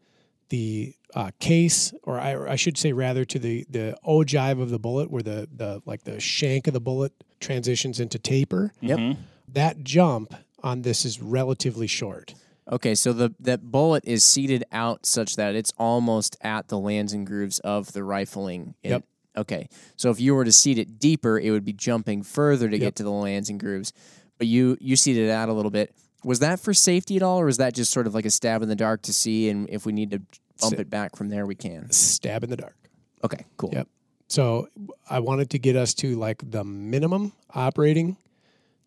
the 0.50 0.94
uh, 1.16 1.32
case, 1.40 1.94
or 2.04 2.20
I, 2.20 2.34
or 2.34 2.48
I 2.48 2.56
should 2.58 2.78
say 2.78 2.94
rather 2.94 3.26
to 3.26 3.40
the 3.40 3.66
the 3.70 3.98
ogive 4.06 4.62
of 4.62 4.70
the 4.70 4.78
bullet, 4.80 5.10
where 5.10 5.24
the 5.24 5.48
the 5.56 5.82
like 5.86 6.04
the 6.04 6.20
shank 6.20 6.68
of 6.68 6.74
the 6.74 6.82
bullet 6.82 7.14
transitions 7.46 8.00
into 8.00 8.18
taper. 8.20 8.74
Yep. 8.82 8.98
Mm-hmm. 9.00 9.22
That 9.54 9.84
jump 9.84 10.34
on 10.64 10.82
this 10.82 11.06
is 11.06 11.22
relatively 11.22 11.88
short. 11.88 12.34
Okay, 12.72 12.96
so 12.96 13.14
the 13.14 13.34
that 13.40 13.62
bullet 13.72 14.04
is 14.08 14.24
seated 14.24 14.64
out 14.72 15.06
such 15.06 15.36
that 15.36 15.54
it's 15.56 15.72
almost 15.78 16.36
at 16.42 16.68
the 16.68 16.80
lands 16.80 17.14
and 17.14 17.26
grooves 17.26 17.60
of 17.60 17.94
the 17.94 18.04
rifling. 18.04 18.74
in- 18.84 18.92
Yep. 18.92 19.04
Okay, 19.38 19.68
so 19.98 20.10
if 20.12 20.20
you 20.20 20.34
were 20.34 20.46
to 20.46 20.52
seat 20.52 20.78
it 20.80 20.98
deeper, 20.98 21.38
it 21.38 21.52
would 21.52 21.66
be 21.66 21.74
jumping 21.74 22.24
further 22.24 22.68
to 22.70 22.76
Yep. 22.78 22.82
get 22.82 22.96
to 22.96 23.04
the 23.04 23.12
lands 23.12 23.50
and 23.50 23.60
grooves. 23.60 23.92
But 24.38 24.48
you 24.48 24.78
you 24.82 24.96
seated 24.96 25.28
it 25.28 25.32
out 25.32 25.50
a 25.50 25.54
little 25.54 25.72
bit. 25.72 25.94
Was 26.24 26.40
that 26.40 26.60
for 26.60 26.74
safety 26.74 27.18
at 27.18 27.22
all, 27.22 27.40
or 27.40 27.46
was 27.46 27.58
that 27.58 27.76
just 27.76 27.92
sort 27.92 28.08
of 28.08 28.16
like 28.16 28.26
a 28.26 28.32
stab 28.32 28.64
in 28.64 28.70
the 28.70 28.76
dark 28.76 29.04
to 29.04 29.14
see, 29.14 29.48
and 29.50 29.70
if 29.70 29.86
we 29.86 29.92
need 29.94 30.10
to 30.12 30.22
bump 30.60 30.80
it 30.80 30.90
back 30.90 31.16
from 31.16 31.30
there, 31.30 31.46
we 31.46 31.54
can? 31.54 31.92
Stab 31.92 32.44
in 32.44 32.50
the 32.50 32.58
dark. 32.58 32.76
Okay, 33.24 33.46
cool. 33.58 33.70
Yep. 33.74 33.88
So 34.28 34.68
I 35.10 35.20
wanted 35.20 35.50
to 35.52 35.60
get 35.60 35.76
us 35.76 35.94
to 35.96 36.16
like 36.16 36.50
the 36.50 36.64
minimum 36.64 37.34
operating 37.54 38.18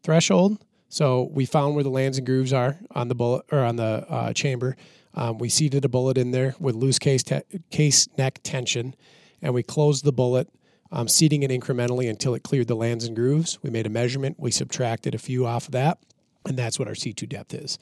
threshold. 0.02 0.64
So 0.88 1.28
we 1.32 1.44
found 1.44 1.74
where 1.74 1.84
the 1.84 1.90
lands 1.90 2.18
and 2.18 2.26
grooves 2.26 2.52
are 2.52 2.78
on 2.94 3.08
the 3.08 3.14
bullet 3.14 3.44
or 3.52 3.58
on 3.60 3.76
the 3.76 4.06
uh, 4.08 4.32
chamber. 4.32 4.76
Um, 5.14 5.38
we 5.38 5.48
seated 5.48 5.84
a 5.84 5.88
bullet 5.88 6.16
in 6.16 6.30
there 6.30 6.54
with 6.58 6.74
loose 6.74 6.98
case 6.98 7.22
te- 7.22 7.42
case 7.70 8.08
neck 8.16 8.40
tension, 8.42 8.94
and 9.42 9.52
we 9.52 9.62
closed 9.62 10.04
the 10.04 10.12
bullet, 10.12 10.48
um, 10.92 11.08
seating 11.08 11.42
it 11.42 11.50
incrementally 11.50 12.08
until 12.08 12.34
it 12.34 12.42
cleared 12.42 12.68
the 12.68 12.76
lands 12.76 13.04
and 13.04 13.16
grooves. 13.16 13.58
We 13.62 13.70
made 13.70 13.86
a 13.86 13.90
measurement. 13.90 14.36
We 14.38 14.50
subtracted 14.50 15.14
a 15.14 15.18
few 15.18 15.46
off 15.46 15.66
of 15.66 15.72
that, 15.72 15.98
and 16.46 16.56
that's 16.56 16.78
what 16.78 16.88
our 16.88 16.94
seat 16.94 17.16
to 17.18 17.26
depth 17.26 17.52
is. 17.54 17.78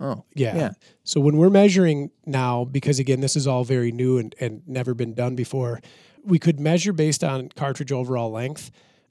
Oh, 0.00 0.24
Yeah. 0.34 0.56
Yeah. 0.56 0.70
So 1.04 1.20
when 1.20 1.36
we're 1.36 1.50
measuring 1.50 2.10
now, 2.24 2.64
because 2.64 2.98
again, 2.98 3.20
this 3.20 3.36
is 3.36 3.46
all 3.46 3.64
very 3.64 3.90
new 3.92 4.18
and, 4.18 4.34
and 4.40 4.62
never 4.66 4.94
been 4.94 5.12
done 5.12 5.34
before, 5.34 5.80
we 6.28 6.38
could 6.38 6.60
measure 6.60 6.92
based 6.92 7.24
on 7.24 7.48
cartridge 7.50 7.90
overall 7.92 8.30
length, 8.30 8.70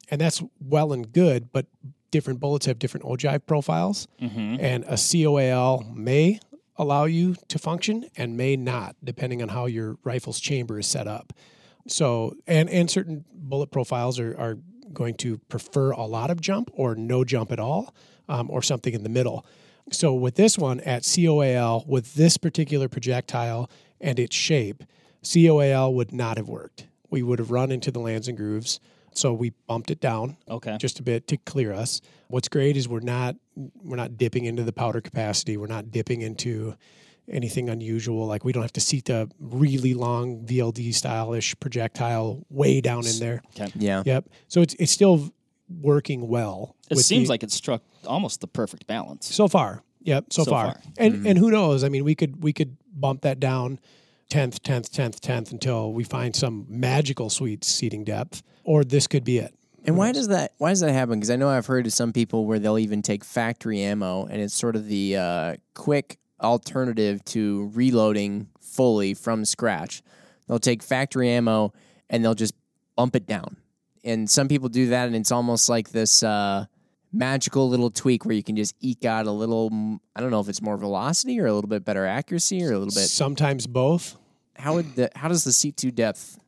and 0.10 0.22
that's 0.22 0.42
well 0.60 0.94
and 0.94 1.12
good, 1.12 1.52
but 1.52 1.66
different 2.12 2.40
bullets 2.40 2.66
have 2.68 2.80
different 2.80 3.06
ogive 3.06 3.46
profiles, 3.46 4.08
and 4.20 4.84
a 4.86 4.96
COAL 4.98 5.84
may 5.94 6.40
allow 6.78 7.06
you 7.06 7.36
to 7.48 7.58
function 7.60 8.06
and 8.16 8.38
may 8.38 8.56
not, 8.56 8.96
depending 9.04 9.42
on 9.42 9.50
how 9.50 9.66
your 9.66 9.98
rifle's 10.04 10.40
chamber 10.40 10.80
is 10.80 10.88
set 10.88 11.08
up. 11.08 11.34
So, 11.88 12.34
and 12.46 12.70
and 12.70 12.90
certain 12.90 13.26
bullet 13.34 13.72
profiles 13.72 14.20
are, 14.20 14.38
are 14.38 14.58
going 14.94 15.16
to 15.16 15.38
prefer 15.50 15.92
a 15.92 16.06
lot 16.06 16.30
of 16.30 16.40
jump 16.40 16.70
or 16.74 16.96
no 16.96 17.24
jump 17.24 17.52
at 17.52 17.60
all, 17.60 17.94
um, 18.30 18.50
or 18.50 18.62
something 18.62 18.94
in 18.94 19.04
the 19.04 19.10
middle. 19.10 19.46
So, 19.92 20.14
with 20.14 20.36
this 20.36 20.58
one 20.58 20.80
at 20.82 21.04
COAL, 21.04 21.86
with 21.88 22.14
this 22.16 22.38
particular 22.38 22.88
projectile 22.90 23.70
and 24.00 24.20
its 24.20 24.36
shape, 24.36 24.84
COAL 25.24 25.94
would 25.94 26.14
not 26.14 26.38
have 26.38 26.48
worked. 26.50 26.88
We 27.10 27.24
would 27.24 27.40
have 27.40 27.52
run 27.52 27.72
into 27.72 27.92
the 27.92 28.00
lands 28.00 28.28
and 28.28 28.38
grooves. 28.38 28.80
So 29.14 29.34
we 29.34 29.52
bumped 29.68 29.90
it 29.90 30.00
down 30.00 30.38
Okay. 30.48 30.78
just 30.80 31.00
a 31.00 31.04
bit 31.04 31.28
to 31.28 31.38
clear 31.38 31.74
us. 31.74 32.02
What's 32.28 32.48
great 32.48 32.78
is 32.78 32.88
we're 32.88 33.00
not 33.00 33.36
we're 33.84 33.96
not 33.96 34.18
dipping 34.18 34.46
into 34.46 34.64
the 34.64 34.74
powder 34.74 35.02
capacity. 35.02 35.58
We're 35.58 35.66
not 35.68 35.92
dipping 35.92 36.22
into 36.22 36.76
anything 37.30 37.68
unusual. 37.70 38.28
Like 38.28 38.46
we 38.46 38.52
don't 38.52 38.62
have 38.62 38.74
to 38.74 38.82
seat 38.82 39.10
a 39.10 39.28
really 39.40 39.94
long 39.96 40.46
VLD 40.46 40.94
stylish 40.94 41.60
projectile 41.60 42.46
way 42.50 42.80
down 42.80 43.08
in 43.08 43.18
there. 43.20 43.42
Okay. 43.60 43.72
Yeah. 43.76 44.04
Yep. 44.06 44.30
So 44.48 44.62
it's 44.62 44.76
it's 44.78 44.92
still 44.92 45.32
working 45.82 46.28
well. 46.28 46.76
It 46.90 46.98
seems 47.00 47.28
the- 47.28 47.34
like 47.34 47.44
it 47.44 47.52
struck 47.52 47.82
almost 48.06 48.42
the 48.42 48.48
perfect 48.48 48.86
balance. 48.88 49.34
so 49.34 49.48
far. 49.48 49.84
Yep, 50.02 50.32
so, 50.32 50.44
So 50.44 50.52
far. 50.52 50.66
far. 50.74 50.82
And 50.98 51.14
mm-hmm. 51.16 51.28
and 51.28 51.38
who 51.38 51.52
knows? 51.52 51.84
I 51.84 51.90
mean, 51.90 52.06
we 52.06 52.16
could 52.16 52.42
we 52.44 52.54
could 52.54 52.78
bump 52.94 53.22
that 53.22 53.40
down 53.40 53.80
10th, 54.30 54.60
10th, 54.60 54.90
10th, 54.90 55.20
10th 55.20 55.52
until 55.52 55.94
we 55.94 56.04
find 56.04 56.36
some 56.36 56.66
magical 56.70 57.30
sweet 57.30 57.64
seating 57.64 58.04
depth 58.04 58.44
or 58.64 58.84
this 58.84 59.08
could 59.08 59.24
be 59.24 59.38
it. 59.38 59.54
And 59.86 59.96
why 59.96 60.12
does 60.12 60.28
that 60.28 60.52
why 60.58 60.70
does 60.70 60.82
that 60.82 60.92
happen? 60.92 61.18
Because 61.18 61.30
I 61.30 61.38
know 61.38 61.50
I've 61.50 61.66
heard 61.66 61.86
of 61.86 61.94
some 61.94 62.12
people 62.12 62.46
where 62.46 62.60
they'll 62.60 62.78
even 62.78 63.02
take 63.02 63.24
factory 63.24 63.82
ammo, 63.82 64.26
and 64.26 64.42
it's 64.42 64.54
sort 64.54 64.76
of 64.76 64.88
the 64.88 65.16
uh, 65.16 65.56
quick 65.76 66.20
alternative 66.42 67.24
to 67.26 67.72
reloading 67.74 68.50
fully 68.60 69.14
from 69.14 69.46
scratch. 69.46 70.04
They'll 70.48 70.60
take 70.60 70.84
factory 70.84 71.30
ammo 71.30 71.74
and 72.10 72.24
they'll 72.24 72.36
just 72.36 72.54
bump 72.98 73.16
it 73.16 73.28
down. 73.28 73.58
And 74.04 74.30
some 74.30 74.48
people 74.48 74.70
do 74.70 74.88
that, 74.90 75.08
and 75.08 75.16
it's 75.16 75.32
almost 75.32 75.70
like 75.70 75.90
this 75.92 76.22
uh, 76.22 76.66
magical 77.12 77.70
little 77.70 77.90
tweak 77.90 78.26
where 78.26 78.36
you 78.36 78.44
can 78.44 78.56
just 78.56 78.76
eke 78.82 79.06
out 79.06 79.26
a 79.28 79.32
little. 79.32 80.00
I 80.16 80.22
don't 80.22 80.32
know 80.32 80.40
if 80.40 80.50
it's 80.50 80.62
more 80.62 80.78
velocity 80.78 81.40
or 81.40 81.46
a 81.48 81.54
little 81.54 81.70
bit 81.70 81.86
better 81.86 82.06
accuracy 82.06 82.64
or 82.64 82.68
a 82.74 82.80
little 82.80 82.86
bit. 82.94 83.08
Sometimes 83.10 83.68
both. 83.68 84.18
How 84.56 84.74
would 84.76 84.96
the 84.96 85.10
how 85.16 85.28
does 85.28 85.44
the 85.44 85.54
seat 85.54 85.78
to 85.78 85.92
depth 85.92 86.40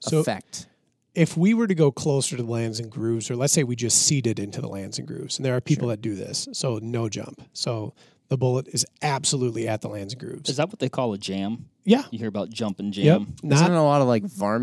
So- 0.00 0.18
affect? 0.18 0.66
If 1.14 1.36
we 1.36 1.52
were 1.52 1.66
to 1.66 1.74
go 1.74 1.90
closer 1.90 2.36
to 2.36 2.42
the 2.44 2.48
lands 2.50 2.78
and 2.78 2.88
grooves, 2.90 3.28
or 3.28 3.34
let's 3.34 3.52
say 3.52 3.64
we 3.64 3.74
just 3.74 4.02
seated 4.02 4.38
into 4.38 4.60
the 4.60 4.68
lands 4.68 4.98
and 5.00 5.08
grooves, 5.08 5.36
and 5.36 5.44
there 5.44 5.56
are 5.56 5.60
people 5.60 5.88
that 5.88 6.00
do 6.00 6.14
this, 6.14 6.46
so 6.52 6.78
no 6.80 7.08
jump. 7.08 7.42
So 7.54 7.92
the 8.28 8.36
bullet 8.36 8.68
is 8.68 8.86
absolutely 9.02 9.66
at 9.66 9.80
the 9.80 9.88
lands 9.88 10.12
and 10.12 10.20
grooves. 10.20 10.48
Is 10.48 10.58
that 10.58 10.68
what 10.68 10.78
they 10.78 10.88
call 10.88 11.12
a 11.14 11.18
jam? 11.18 11.70
yeah. 11.84 12.04
You 12.12 12.18
hear 12.20 12.28
about 12.28 12.50
jump 12.50 12.78
and 12.78 12.96
Yep. 12.96 13.04
jam. 13.20 13.34
Isn't 13.50 13.68
Not 13.68 13.70
a 13.72 13.82
lot 13.82 14.00
of 14.00 14.06
like 14.06 14.22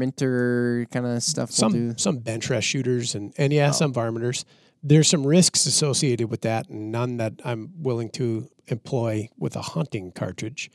varminter 0.09 0.89
kind 0.91 1.05
of 1.05 1.21
stuff? 1.23 1.49
we'll 1.49 1.55
some 1.55 1.71
do? 1.73 1.93
some 1.97 2.17
bench 2.19 2.49
rest 2.49 2.67
shooters 2.67 3.15
and 3.15 3.33
and 3.37 3.51
yeah, 3.51 3.69
oh. 3.69 3.71
some 3.73 3.93
varminters. 3.93 4.45
There's 4.87 5.09
some 5.09 5.25
risks 5.25 5.65
associated 5.65 6.29
with 6.29 6.41
that, 6.41 6.69
and 6.69 6.91
none 6.91 7.17
that 7.17 7.33
I'm 7.43 7.71
willing 7.77 8.09
to 8.11 8.47
employ 8.67 9.29
with 9.35 9.55
a 9.55 9.61
hunting 9.61 10.11
cartridge. 10.11 10.69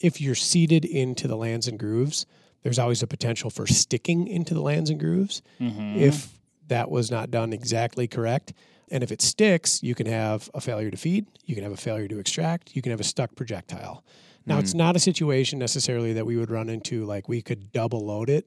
If 0.00 0.20
you're 0.20 0.34
seated 0.34 0.84
into 0.84 1.28
the 1.28 1.36
lands 1.36 1.68
and 1.68 1.78
grooves, 1.78 2.26
there's 2.64 2.80
always 2.80 3.04
a 3.04 3.06
potential 3.06 3.50
for 3.50 3.68
sticking 3.68 4.26
into 4.26 4.52
the 4.52 4.60
lands 4.60 4.90
and 4.90 4.98
grooves 4.98 5.42
mm-hmm. 5.60 5.96
if 5.96 6.28
that 6.66 6.90
was 6.90 7.08
not 7.08 7.30
done 7.30 7.52
exactly 7.52 8.08
correct. 8.08 8.52
And 8.90 9.04
if 9.04 9.12
it 9.12 9.22
sticks, 9.22 9.80
you 9.80 9.94
can 9.94 10.06
have 10.06 10.50
a 10.54 10.60
failure 10.60 10.90
to 10.90 10.96
feed, 10.96 11.26
you 11.44 11.54
can 11.54 11.62
have 11.62 11.72
a 11.72 11.76
failure 11.76 12.08
to 12.08 12.18
extract, 12.18 12.74
you 12.74 12.82
can 12.82 12.90
have 12.90 13.00
a 13.00 13.04
stuck 13.04 13.36
projectile. 13.36 14.04
Now, 14.44 14.58
it's 14.58 14.74
mm. 14.74 14.78
not 14.78 14.96
a 14.96 14.98
situation 14.98 15.60
necessarily 15.60 16.14
that 16.14 16.26
we 16.26 16.36
would 16.36 16.50
run 16.50 16.68
into 16.68 17.04
like 17.04 17.28
we 17.28 17.42
could 17.42 17.70
double 17.70 18.04
load 18.04 18.28
it 18.28 18.44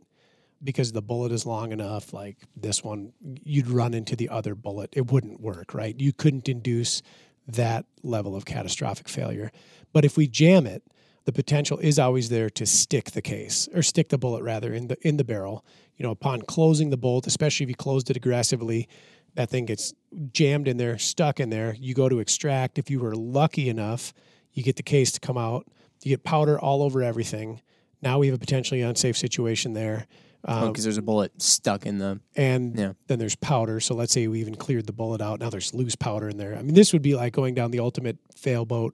because 0.64 0.92
the 0.92 1.02
bullet 1.02 1.32
is 1.32 1.46
long 1.46 1.72
enough 1.72 2.14
like 2.14 2.38
this 2.56 2.84
one 2.84 3.14
you'd 3.44 3.68
run 3.68 3.94
into 3.94 4.16
the 4.16 4.30
other 4.30 4.56
bullet. 4.56 4.90
It 4.94 5.12
wouldn't 5.12 5.40
work 5.40 5.74
right? 5.74 6.00
You 6.00 6.14
couldn't 6.14 6.50
induce 6.50 7.02
that 7.48 7.86
level 8.04 8.36
of 8.36 8.46
catastrophic 8.46 9.08
failure. 9.08 9.52
But 9.94 10.06
if 10.06 10.18
we 10.18 10.28
jam 10.28 10.66
it 10.66 10.84
the 11.26 11.32
potential 11.32 11.80
is 11.80 11.98
always 11.98 12.30
there 12.30 12.52
to 12.52 12.68
stick 12.68 13.12
the 13.12 13.22
case 13.22 13.68
or 13.74 13.82
stick 13.82 14.10
the 14.10 14.18
bullet 14.18 14.44
rather 14.44 14.72
in 14.74 14.88
the 14.88 14.98
in 15.08 15.18
the 15.18 15.24
barrel. 15.24 15.66
You 15.98 16.04
know 16.04 16.12
upon 16.12 16.42
closing 16.44 16.90
the 16.90 16.98
bolt 16.98 17.28
especially 17.28 17.66
if 17.66 17.70
you 17.70 17.76
closed 17.76 18.10
it 18.10 18.18
aggressively 18.18 18.88
that 19.36 19.50
thing 19.50 19.66
gets 19.66 19.94
jammed 20.32 20.68
in 20.68 20.78
there 20.78 20.98
stuck 20.98 21.40
in 21.40 21.50
there. 21.50 21.76
You 21.78 21.94
go 21.94 22.08
to 22.08 22.20
extract. 22.20 22.78
If 22.78 22.90
you 22.90 23.00
were 23.00 23.16
lucky 23.16 23.70
enough 23.70 24.14
you 24.54 24.64
get 24.64 24.78
the 24.78 24.84
case 24.84 25.12
to 25.12 25.20
come 25.20 25.38
out. 25.38 25.68
You 26.04 26.10
get 26.10 26.24
powder 26.24 26.60
all 26.60 26.84
over 26.84 27.02
everything. 27.02 27.62
Now 28.02 28.20
we 28.20 28.28
have 28.28 28.36
a 28.36 28.40
potentially 28.40 28.82
unsafe 28.82 29.18
situation 29.18 29.74
there 29.74 30.08
um, 30.46 30.70
because 30.72 30.84
there's 30.84 30.98
a 30.98 31.02
bullet 31.02 31.42
stuck 31.42 31.86
in 31.86 31.98
the. 31.98 32.20
and 32.36 32.78
Yeah. 32.78 32.94
then 33.08 33.20
there's 33.20 33.36
powder. 33.36 33.80
So 33.80 33.96
let's 33.96 34.14
say 34.14 34.28
we 34.28 34.40
even 34.40 34.56
cleared 34.56 34.86
the 34.86 34.94
bullet 34.94 35.22
out. 35.22 35.40
Now 35.40 35.50
there's 35.50 35.74
loose 35.74 35.96
powder 35.96 36.30
in 36.30 36.38
there. 36.38 36.56
I 36.56 36.62
mean, 36.62 36.76
this 36.76 36.94
would 36.94 37.02
be 37.02 37.16
like 37.16 37.34
going 37.34 37.56
down 37.56 37.72
the 37.72 37.80
ultimate 37.80 38.18
fail 38.36 38.66
boat 38.66 38.94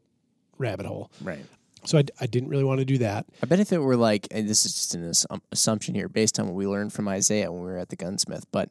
rabbit 0.58 0.86
hole. 0.86 1.12
Right. 1.22 1.46
So 1.84 1.98
I, 1.98 2.04
I 2.20 2.28
didn't 2.28 2.50
really 2.50 2.64
want 2.64 2.80
to 2.80 2.86
do 2.86 3.00
that. 3.00 3.26
I 3.42 3.48
bet 3.48 3.60
if 3.60 3.74
it 3.74 3.80
were 3.80 3.96
like, 3.96 4.28
and 4.32 4.48
this 4.48 4.66
is 4.66 4.74
just 4.76 4.94
an 4.96 5.12
assumption 5.52 5.96
here 5.96 6.08
based 6.08 6.40
on 6.40 6.46
what 6.46 6.54
we 6.56 6.68
learned 6.68 6.94
from 6.94 7.08
Isaiah 7.08 7.52
when 7.52 7.62
we 7.64 7.68
were 7.72 7.78
at 7.78 7.90
the 7.90 7.96
gunsmith, 7.96 8.46
but 8.52 8.70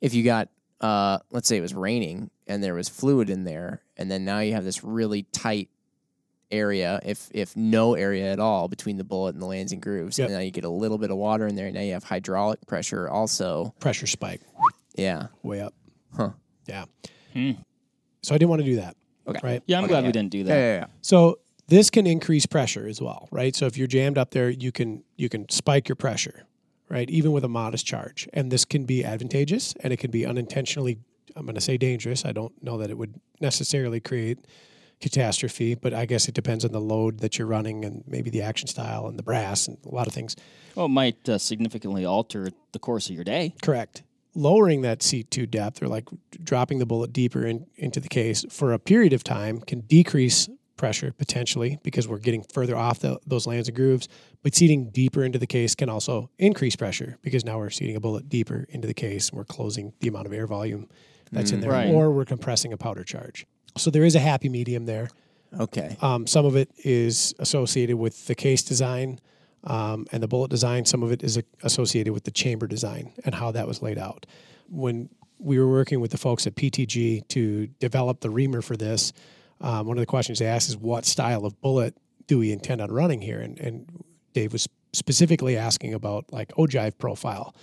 if 0.00 0.14
you 0.14 0.22
got, 0.22 0.48
uh, 0.80 1.18
let's 1.32 1.48
say 1.48 1.56
it 1.56 1.60
was 1.62 1.74
raining 1.74 2.30
and 2.46 2.62
there 2.62 2.74
was 2.74 2.88
fluid 2.88 3.28
in 3.28 3.42
there, 3.44 3.82
and 3.96 4.08
then 4.10 4.24
now 4.24 4.38
you 4.38 4.52
have 4.52 4.62
this 4.64 4.84
really 4.84 5.24
tight 5.32 5.68
area, 6.54 7.00
if 7.04 7.28
if 7.32 7.56
no 7.56 7.94
area 7.94 8.32
at 8.32 8.38
all 8.40 8.68
between 8.68 8.96
the 8.96 9.04
bullet 9.04 9.34
and 9.34 9.42
the 9.42 9.46
lands 9.46 9.72
and 9.72 9.82
grooves, 9.82 10.18
Yep. 10.18 10.28
and 10.28 10.34
now 10.36 10.40
you 10.40 10.50
get 10.50 10.64
a 10.64 10.68
little 10.70 10.98
bit 10.98 11.10
of 11.10 11.16
water 11.16 11.46
in 11.46 11.54
there, 11.56 11.66
and 11.66 11.74
now 11.74 11.80
you 11.82 11.92
have 11.92 12.04
hydraulic 12.04 12.64
pressure 12.66 13.08
also. 13.08 13.74
Pressure 13.80 14.06
spike 14.06 14.40
Yeah. 14.96 15.26
way 15.42 15.60
up. 15.60 15.74
Huh. 16.16 16.30
Yeah. 16.66 16.84
Hmm. 17.32 17.52
So 18.22 18.34
I 18.34 18.38
didn't 18.38 18.50
want 18.50 18.60
to 18.62 18.66
do 18.66 18.76
that. 18.76 18.96
Okay. 19.26 19.40
Right. 19.42 19.62
Yeah, 19.66 19.78
I'm 19.78 19.84
Okay, 19.84 19.90
glad 19.92 20.00
yeah. 20.00 20.06
we 20.08 20.12
didn't 20.12 20.30
do 20.30 20.38
Yeah. 20.38 20.44
that. 20.44 20.54
yeah, 20.54 20.74
yeah. 20.80 20.86
So 21.02 21.38
this 21.66 21.90
can 21.90 22.06
increase 22.06 22.46
pressure 22.46 22.86
as 22.86 23.00
well, 23.00 23.28
right? 23.30 23.54
So 23.56 23.66
if 23.66 23.76
you're 23.76 23.86
jammed 23.88 24.18
up 24.18 24.30
there, 24.30 24.48
you 24.50 24.70
can 24.72 25.02
you 25.16 25.28
can 25.28 25.48
spike 25.48 25.88
your 25.88 25.96
pressure, 25.96 26.44
right? 26.88 27.08
Even 27.10 27.32
with 27.32 27.44
a 27.44 27.48
modest 27.48 27.84
charge, 27.86 28.28
and 28.32 28.50
this 28.50 28.64
can 28.64 28.84
be 28.84 29.04
advantageous, 29.04 29.74
and 29.80 29.92
it 29.92 29.98
can 29.98 30.10
be 30.10 30.24
unintentionally. 30.26 30.98
I'm 31.36 31.46
going 31.46 31.54
to 31.56 31.60
say 31.60 31.76
dangerous. 31.76 32.24
I 32.24 32.32
don't 32.32 32.52
know 32.62 32.78
that 32.78 32.90
it 32.90 32.96
would 32.98 33.14
necessarily 33.40 33.98
create 33.98 34.38
catastrophe, 35.04 35.74
but 35.74 35.92
I 35.92 36.06
guess 36.06 36.28
it 36.28 36.34
depends 36.34 36.64
on 36.64 36.72
the 36.72 36.80
load 36.80 37.20
that 37.20 37.38
you're 37.38 37.46
running 37.46 37.84
and 37.84 38.02
maybe 38.06 38.30
the 38.30 38.40
action 38.40 38.66
style 38.66 39.06
and 39.06 39.18
the 39.18 39.22
brass 39.22 39.68
and 39.68 39.76
a 39.84 39.94
lot 39.94 40.06
of 40.06 40.14
things. 40.14 40.34
Well, 40.74 40.86
it 40.86 40.90
might 40.90 41.28
uh, 41.28 41.36
significantly 41.38 42.04
alter 42.06 42.48
the 42.72 42.78
course 42.78 43.10
of 43.10 43.14
your 43.14 43.22
day. 43.24 43.54
Correct. 43.62 44.02
Lowering 44.34 44.80
that 44.80 45.02
seat 45.02 45.30
to 45.32 45.46
depth 45.46 45.82
or 45.82 45.88
like 45.88 46.08
dropping 46.42 46.78
the 46.78 46.86
bullet 46.86 47.12
deeper 47.12 47.44
in, 47.46 47.66
into 47.76 48.00
the 48.00 48.08
case 48.08 48.44
for 48.50 48.72
a 48.72 48.78
period 48.78 49.12
of 49.12 49.22
time 49.22 49.60
can 49.60 49.80
decrease 49.80 50.48
pressure 50.76 51.12
potentially 51.12 51.78
because 51.84 52.08
we're 52.08 52.18
getting 52.18 52.42
further 52.52 52.74
off 52.76 52.98
the, 53.00 53.18
those 53.26 53.46
lands 53.46 53.68
and 53.68 53.76
grooves. 53.76 54.08
But 54.42 54.54
seating 54.54 54.88
deeper 54.90 55.22
into 55.22 55.38
the 55.38 55.46
case 55.46 55.74
can 55.74 55.88
also 55.90 56.30
increase 56.38 56.76
pressure 56.76 57.18
because 57.22 57.44
now 57.44 57.58
we're 57.58 57.70
seating 57.70 57.94
a 57.94 58.00
bullet 58.00 58.28
deeper 58.30 58.66
into 58.70 58.88
the 58.88 58.94
case 58.94 59.28
and 59.28 59.36
we're 59.36 59.44
closing 59.44 59.92
the 60.00 60.08
amount 60.08 60.26
of 60.26 60.32
air 60.32 60.46
volume 60.46 60.88
that's 61.30 61.52
in 61.52 61.60
there, 61.60 61.70
Right. 61.70 61.90
or 61.90 62.10
we're 62.10 62.24
compressing 62.24 62.72
a 62.72 62.76
powder 62.76 63.04
charge. 63.04 63.46
So 63.76 63.90
there 63.90 64.04
is 64.04 64.14
a 64.14 64.20
happy 64.20 64.48
medium 64.48 64.86
there. 64.86 65.08
Okay. 65.58 65.96
Um, 66.00 66.26
some 66.26 66.46
of 66.46 66.56
it 66.56 66.70
is 66.78 67.34
associated 67.38 67.96
with 67.96 68.26
the 68.26 68.34
case 68.34 68.62
design 68.62 69.20
um, 69.64 70.06
and 70.12 70.22
the 70.22 70.28
bullet 70.28 70.50
design. 70.50 70.84
Some 70.84 71.02
of 71.02 71.12
it 71.12 71.22
is 71.22 71.40
associated 71.62 72.12
with 72.12 72.24
the 72.24 72.30
chamber 72.30 72.66
design 72.66 73.12
and 73.24 73.34
how 73.34 73.50
that 73.52 73.66
was 73.66 73.82
laid 73.82 73.98
out. 73.98 74.26
When 74.68 75.08
we 75.38 75.58
were 75.58 75.68
working 75.68 76.00
with 76.00 76.10
the 76.10 76.18
folks 76.18 76.46
at 76.46 76.54
PTG 76.54 77.26
to 77.28 77.66
develop 77.78 78.20
the 78.20 78.30
reamer 78.30 78.62
for 78.62 78.76
this, 78.76 79.12
um, 79.60 79.86
one 79.86 79.96
of 79.96 80.00
the 80.00 80.06
questions 80.06 80.38
they 80.38 80.46
asked 80.46 80.68
is 80.68 80.76
what 80.76 81.04
style 81.04 81.44
of 81.44 81.60
bullet 81.60 81.96
do 82.26 82.38
we 82.38 82.52
intend 82.52 82.80
on 82.80 82.90
running 82.90 83.20
here? 83.20 83.40
And, 83.40 83.58
and 83.58 84.04
Dave 84.32 84.52
was 84.52 84.68
specifically 84.92 85.56
asking 85.56 85.94
about 85.94 86.32
like 86.32 86.52
ogive 86.56 86.98
profile. 86.98 87.54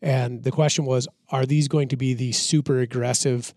And 0.00 0.42
the 0.44 0.50
question 0.50 0.84
was, 0.84 1.08
are 1.30 1.46
these 1.46 1.68
going 1.68 1.88
to 1.88 1.96
be 1.96 2.14
the 2.14 2.32
super 2.32 2.80
aggressive 2.80 3.52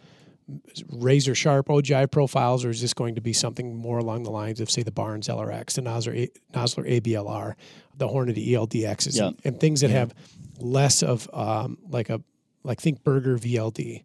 razor 0.91 1.35
sharp 1.35 1.67
ogive 1.67 2.11
profiles, 2.11 2.65
or 2.65 2.69
is 2.69 2.81
this 2.81 2.93
going 2.93 3.15
to 3.15 3.21
be 3.21 3.33
something 3.33 3.75
more 3.75 3.97
along 3.99 4.23
the 4.23 4.31
lines 4.31 4.59
of, 4.59 4.69
say, 4.69 4.83
the 4.83 4.91
Barnes 4.91 5.27
LRX, 5.27 5.73
the 5.75 5.81
Nosler, 5.81 6.15
A- 6.27 6.57
Nosler 6.57 7.01
ABLR, 7.01 7.55
the 7.97 8.07
Hornady 8.07 8.49
ELDXs, 8.49 9.17
Yeah. 9.17 9.27
and, 9.27 9.37
and 9.45 9.59
things 9.59 9.81
that 9.81 9.89
have 9.91 10.13
less 10.59 11.03
of 11.03 11.29
um, 11.33 11.77
like 11.89 12.09
a 12.09 12.21
like 12.63 12.79
think 12.79 13.03
Berger 13.03 13.37
VLD 13.37 14.03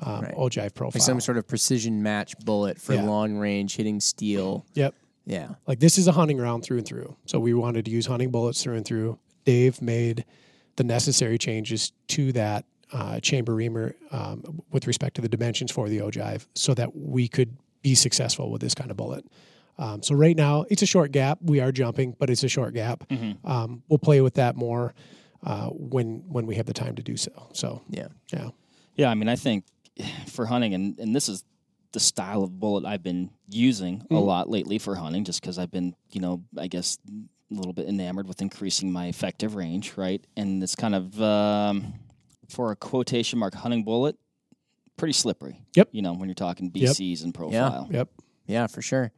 um, 0.00 0.22
Right. 0.22 0.34
ogive 0.34 0.74
profile. 0.74 0.98
Like 1.00 1.06
some 1.06 1.20
sort 1.20 1.38
of 1.38 1.48
precision 1.48 2.02
match 2.02 2.34
bullet 2.44 2.78
for 2.80 2.94
Yeah. 2.94 3.04
long 3.04 3.36
range 3.36 3.76
hitting 3.76 4.00
steel. 4.00 4.66
yep. 4.74 4.94
Yeah. 5.24 5.54
Like 5.66 5.80
this 5.80 5.98
is 5.98 6.06
a 6.06 6.12
hunting 6.12 6.36
round 6.38 6.62
through 6.62 6.78
and 6.78 6.86
through. 6.86 7.16
So 7.24 7.40
we 7.40 7.52
wanted 7.54 7.84
to 7.86 7.90
use 7.90 8.06
hunting 8.06 8.30
bullets 8.30 8.62
through 8.62 8.76
and 8.76 8.84
through. 8.84 9.18
Dave 9.44 9.80
made 9.82 10.24
the 10.76 10.84
necessary 10.84 11.38
changes 11.38 11.92
to 12.08 12.30
that 12.32 12.64
uh, 12.92 13.20
chamber 13.20 13.54
reamer 13.54 13.94
um, 14.12 14.62
with 14.70 14.86
respect 14.86 15.16
to 15.16 15.22
the 15.22 15.28
dimensions 15.28 15.70
for 15.70 15.88
the 15.88 15.98
ogive 15.98 16.46
so 16.54 16.74
that 16.74 16.96
we 16.96 17.28
could 17.28 17.56
be 17.82 17.94
successful 17.94 18.50
with 18.50 18.60
this 18.60 18.74
kind 18.74 18.90
of 18.90 18.96
bullet. 18.96 19.24
Um, 19.78 20.02
so 20.02 20.14
right 20.14 20.36
now 20.36 20.64
it's 20.70 20.82
a 20.82 20.86
short 20.86 21.12
gap. 21.12 21.38
We 21.42 21.60
are 21.60 21.72
jumping, 21.72 22.16
but 22.18 22.30
it's 22.30 22.42
a 22.44 22.48
short 22.48 22.74
gap. 22.74 23.04
Um, 23.44 23.82
we'll 23.88 23.98
play 23.98 24.20
with 24.20 24.34
that 24.34 24.56
more 24.56 24.94
uh, 25.44 25.68
when 25.68 26.24
when 26.28 26.46
we 26.46 26.54
have 26.56 26.66
the 26.66 26.72
time 26.72 26.96
to 26.96 27.02
do 27.02 27.16
so. 27.16 27.48
So 27.52 27.82
Yeah. 27.90 28.08
yeah, 28.32 28.50
Yeah, 28.96 29.10
I 29.10 29.14
mean, 29.14 29.28
I 29.28 29.36
think 29.36 29.64
for 30.28 30.46
hunting, 30.46 30.74
and, 30.74 30.98
and 30.98 31.14
this 31.14 31.28
is 31.28 31.44
the 31.92 32.00
style 32.00 32.42
of 32.42 32.58
bullet 32.58 32.84
I've 32.84 33.02
been 33.02 33.30
using 33.48 34.04
a 34.10 34.14
lot 34.14 34.50
lately 34.50 34.78
for 34.78 34.94
hunting, 34.96 35.24
just 35.24 35.40
because 35.40 35.58
I've 35.58 35.70
been, 35.70 35.94
you 36.10 36.20
know, 36.20 36.42
I 36.58 36.66
guess 36.66 36.98
a 37.50 37.54
little 37.54 37.72
bit 37.72 37.88
enamored 37.88 38.26
with 38.26 38.42
increasing 38.42 38.90
my 38.92 39.06
effective 39.06 39.54
range, 39.54 39.94
right? 39.96 40.22
And 40.36 40.62
it's 40.62 40.74
kind 40.74 40.94
of 40.94 41.22
um, 41.22 41.94
for 42.48 42.70
a 42.72 42.76
quotation 42.76 43.38
mark 43.38 43.54
hunting 43.54 43.84
bullet, 43.84 44.16
pretty 44.96 45.12
slippery. 45.12 45.60
Yep. 45.74 45.88
You 45.92 46.02
know, 46.02 46.14
when 46.14 46.28
you're 46.28 46.34
talking 46.34 46.70
Yep. 46.74 46.90
BCs 46.92 47.24
and 47.24 47.34
profile. 47.34 47.88
yep, 47.90 48.08
Yeah, 48.46 48.66
for 48.66 48.82
sure. 48.82 49.12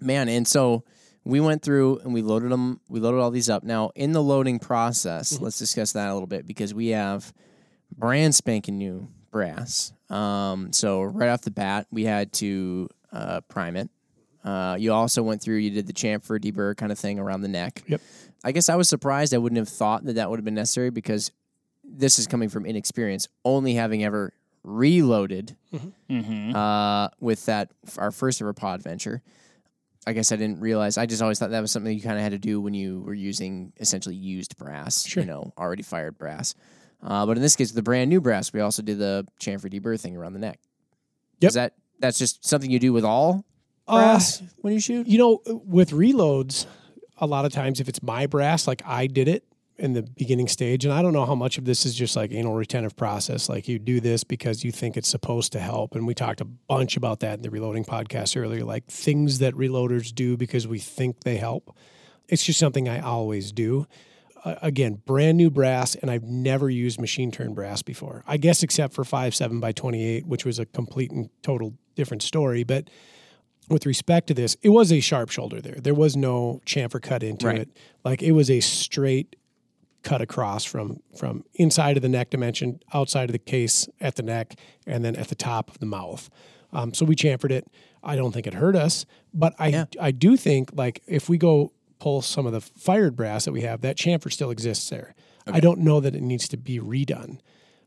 Man, 0.00 0.28
and 0.28 0.46
so 0.46 0.84
we 1.24 1.40
went 1.40 1.62
through 1.62 1.98
and 2.00 2.12
we 2.12 2.20
loaded 2.20 2.50
them. 2.50 2.80
We 2.88 3.00
loaded 3.00 3.20
all 3.20 3.30
these 3.30 3.48
up. 3.48 3.62
Now, 3.64 3.90
in 3.94 4.12
the 4.12 4.22
loading 4.22 4.58
process, 4.58 5.40
let's 5.40 5.58
discuss 5.58 5.92
that 5.92 6.08
a 6.10 6.12
little 6.12 6.26
bit 6.26 6.46
because 6.46 6.74
we 6.74 6.88
have 6.88 7.32
brand 7.96 8.34
spanking 8.34 8.76
new 8.76 9.08
brass. 9.30 9.92
Um, 10.10 10.72
so 10.72 11.02
right 11.02 11.30
off 11.30 11.42
the 11.42 11.50
bat, 11.50 11.86
we 11.90 12.04
had 12.04 12.32
to 12.34 12.88
uh, 13.12 13.40
prime 13.42 13.76
it. 13.76 13.88
Uh, 14.44 14.76
you 14.78 14.92
also 14.92 15.22
went 15.22 15.40
through. 15.40 15.56
You 15.56 15.70
did 15.70 15.86
the 15.86 15.94
chamfer 15.94 16.38
deburr 16.38 16.76
kind 16.76 16.92
of 16.92 16.98
thing 16.98 17.18
around 17.18 17.40
the 17.40 17.48
neck. 17.48 17.82
Yep. 17.86 18.00
I 18.44 18.52
guess 18.52 18.68
I 18.68 18.74
was 18.76 18.90
surprised. 18.90 19.32
I 19.32 19.38
wouldn't 19.38 19.58
have 19.58 19.70
thought 19.70 20.04
that 20.04 20.16
that 20.16 20.28
would 20.28 20.38
have 20.38 20.44
been 20.44 20.54
necessary 20.54 20.90
because 20.90 21.30
this 21.96 22.18
is 22.18 22.26
coming 22.26 22.48
from 22.48 22.66
inexperience. 22.66 23.28
Only 23.44 23.74
having 23.74 24.04
ever 24.04 24.32
reloaded 24.62 25.56
Mm-hmm. 26.10 26.54
uh, 26.54 27.08
with 27.20 27.46
that 27.46 27.70
our 27.98 28.10
first 28.10 28.40
ever 28.40 28.52
pod 28.52 28.82
venture. 28.82 29.22
I 30.06 30.12
guess 30.12 30.32
I 30.32 30.36
didn't 30.36 30.60
realize. 30.60 30.98
I 30.98 31.06
just 31.06 31.22
always 31.22 31.38
thought 31.38 31.50
that 31.50 31.60
was 31.60 31.70
something 31.72 31.92
you 31.96 32.02
kind 32.02 32.16
of 32.16 32.22
had 32.22 32.32
to 32.32 32.38
do 32.38 32.60
when 32.60 32.74
you 32.74 33.00
were 33.00 33.14
using 33.14 33.72
essentially 33.80 34.14
used 34.14 34.56
brass, 34.58 35.06
Sure. 35.06 35.22
you 35.22 35.26
know, 35.26 35.52
already 35.56 35.82
fired 35.82 36.18
brass. 36.18 36.54
Uh, 37.02 37.24
but 37.24 37.36
in 37.38 37.42
this 37.42 37.56
case, 37.56 37.72
the 37.72 37.82
brand 37.82 38.10
new 38.10 38.20
brass, 38.20 38.52
we 38.52 38.60
also 38.60 38.82
did 38.82 38.98
the 38.98 39.26
chamfer 39.40 39.72
deburr 39.72 39.98
thing 39.98 40.14
around 40.16 40.34
the 40.34 40.38
neck. 40.38 40.60
Yep. 41.40 41.48
Is 41.48 41.54
that 41.54 41.74
that's 42.00 42.18
just 42.18 42.44
something 42.46 42.70
you 42.70 42.78
do 42.78 42.92
with 42.92 43.04
all 43.04 43.44
Uh, 43.88 43.96
brass 43.96 44.42
when 44.60 44.72
you 44.74 44.80
shoot? 44.80 45.06
You 45.06 45.18
know, 45.18 45.40
with 45.46 45.90
reloads, 45.90 46.66
a 47.18 47.26
lot 47.26 47.44
of 47.46 47.52
times 47.52 47.80
if 47.80 47.88
it's 47.88 48.02
my 48.02 48.26
brass, 48.26 48.66
like 48.66 48.82
I 48.84 49.06
did 49.06 49.26
it 49.28 49.44
in 49.76 49.92
the 49.92 50.02
beginning 50.02 50.46
stage, 50.48 50.84
and 50.84 50.94
I 50.94 51.02
don't 51.02 51.12
know 51.12 51.26
how 51.26 51.34
much 51.34 51.58
of 51.58 51.64
this 51.64 51.84
is 51.84 51.94
just 51.94 52.14
like 52.16 52.30
anal 52.32 52.54
retentive 52.54 52.96
process. 52.96 53.48
Like 53.48 53.66
you 53.66 53.78
do 53.78 53.98
this 54.00 54.22
because 54.22 54.62
you 54.64 54.70
think 54.70 54.96
it's 54.96 55.08
supposed 55.08 55.50
to 55.52 55.58
help. 55.60 55.94
And 55.96 56.06
we 56.06 56.14
talked 56.14 56.40
a 56.40 56.44
bunch 56.44 56.96
about 56.96 57.20
that 57.20 57.34
in 57.34 57.42
the 57.42 57.50
reloading 57.50 57.84
podcast 57.84 58.40
earlier, 58.40 58.64
like 58.64 58.86
things 58.86 59.40
that 59.40 59.52
reloaders 59.54 60.14
do 60.14 60.36
because 60.36 60.68
we 60.68 60.78
think 60.78 61.20
they 61.24 61.36
help. 61.38 61.76
It's 62.28 62.44
just 62.44 62.58
something 62.60 62.88
I 62.88 63.00
always 63.00 63.50
do. 63.52 63.86
Uh, 64.44 64.54
again, 64.62 65.02
brand 65.06 65.36
new 65.38 65.50
brass, 65.50 65.94
and 65.96 66.10
I've 66.10 66.22
never 66.24 66.70
used 66.70 67.00
machine 67.00 67.30
turn 67.30 67.52
brass 67.54 67.82
before. 67.82 68.22
I 68.26 68.36
guess 68.36 68.62
except 68.62 68.94
for 68.94 69.02
five 69.04 69.34
seven 69.34 69.58
by 69.58 69.72
twenty 69.72 70.04
eight, 70.04 70.26
which 70.26 70.44
was 70.44 70.58
a 70.58 70.66
complete 70.66 71.10
and 71.10 71.30
total 71.42 71.74
different 71.96 72.22
story. 72.22 72.62
But 72.62 72.90
with 73.68 73.86
respect 73.86 74.26
to 74.28 74.34
this, 74.34 74.56
it 74.62 74.68
was 74.68 74.92
a 74.92 75.00
sharp 75.00 75.30
shoulder 75.30 75.60
there. 75.60 75.76
There 75.76 75.94
was 75.94 76.14
no 76.16 76.60
chamfer 76.66 77.00
cut 77.02 77.22
into 77.22 77.46
Right. 77.46 77.58
it. 77.60 77.68
Like 78.04 78.22
it 78.22 78.32
was 78.32 78.50
a 78.50 78.60
straight 78.60 79.34
cut 80.04 80.20
across 80.20 80.64
from 80.64 81.00
from 81.18 81.44
inside 81.54 81.96
of 81.96 82.02
the 82.02 82.08
neck 82.08 82.30
dimension, 82.30 82.80
outside 82.92 83.28
of 83.28 83.32
the 83.32 83.38
case 83.38 83.88
at 84.00 84.16
the 84.16 84.22
neck, 84.22 84.54
and 84.86 85.04
then 85.04 85.16
at 85.16 85.28
the 85.28 85.34
top 85.34 85.70
of 85.70 85.78
the 85.78 85.86
mouth. 85.86 86.30
Um, 86.72 86.92
so 86.94 87.04
we 87.04 87.16
chamfered 87.16 87.50
it. 87.50 87.66
I 88.02 88.16
don't 88.16 88.32
think 88.32 88.46
it 88.46 88.54
hurt 88.54 88.76
us, 88.76 89.06
but 89.32 89.54
I 89.58 89.68
Yeah. 89.68 89.84
I 90.00 90.10
do 90.10 90.36
think 90.36 90.70
like 90.74 91.02
if 91.06 91.28
we 91.28 91.38
go 91.38 91.72
pull 91.98 92.20
some 92.22 92.46
of 92.46 92.52
the 92.52 92.60
fired 92.60 93.16
brass 93.16 93.46
that 93.46 93.52
we 93.52 93.62
have, 93.62 93.80
that 93.80 93.96
chamfer 93.96 94.30
still 94.30 94.50
exists 94.50 94.88
there. 94.90 95.14
I 95.46 95.60
don't 95.60 95.80
know 95.80 96.00
that 96.00 96.14
it 96.14 96.22
needs 96.22 96.48
to 96.48 96.56
be 96.56 96.78
redone. 96.78 97.38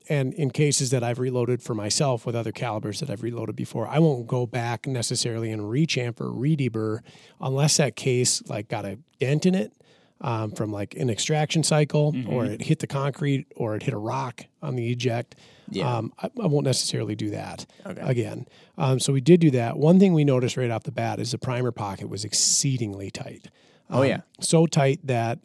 And 0.10 0.34
in 0.36 0.52
cases 0.52 0.90
that 0.92 1.04
I've 1.04 1.20
reloaded 1.20 1.62
for 1.62 1.74
myself 1.76 2.26
with 2.26 2.36
other 2.36 2.52
calibers 2.52 3.00
that 3.02 3.10
I've 3.10 3.24
reloaded 3.24 3.56
before, 3.56 3.88
I 3.88 4.00
won't 4.00 4.26
go 4.26 4.46
back 4.46 4.88
necessarily 4.88 5.52
and 5.52 5.64
rechamfer, 5.64 6.34
redeburr, 6.34 7.02
unless 7.42 7.78
that 7.78 7.96
case 7.96 8.42
like 8.48 8.70
got 8.70 8.86
a 8.86 9.00
dent 9.20 9.46
in 9.46 9.54
it 9.54 9.74
um, 10.22 10.52
from 10.52 10.72
like 10.72 10.96
an 10.96 11.10
extraction 11.10 11.64
cycle, 11.64 12.16
or 12.28 12.46
it 12.46 12.62
hit 12.62 12.80
the 12.80 12.88
concrete, 12.88 13.46
or 13.56 13.76
it 13.76 13.84
hit 13.84 13.94
a 13.94 13.98
rock 13.98 14.46
on 14.62 14.76
the 14.76 14.90
eject. 14.92 15.36
Yeah. 15.70 15.98
Um, 15.98 16.14
I, 16.22 16.30
I 16.42 16.48
won't 16.48 16.66
necessarily 16.66 17.16
do 17.16 17.30
that 17.32 17.66
Okay. 17.86 18.02
again. 18.02 18.48
Um, 18.78 19.00
so 19.00 19.12
we 19.14 19.22
did 19.22 19.40
do 19.42 19.52
that. 19.52 19.78
One 19.78 20.00
thing 20.00 20.14
we 20.14 20.24
noticed 20.24 20.56
right 20.58 20.72
off 20.72 20.84
the 20.84 20.92
bat 20.92 21.20
is 21.20 21.32
the 21.32 21.38
primer 21.38 21.72
pocket 21.72 22.08
was 22.10 22.24
exceedingly 22.24 23.12
tight. 23.12 23.50
Oh, 23.90 24.02
yeah. 24.04 24.22
so 24.40 24.66
tight 24.66 25.00
that 25.06 25.40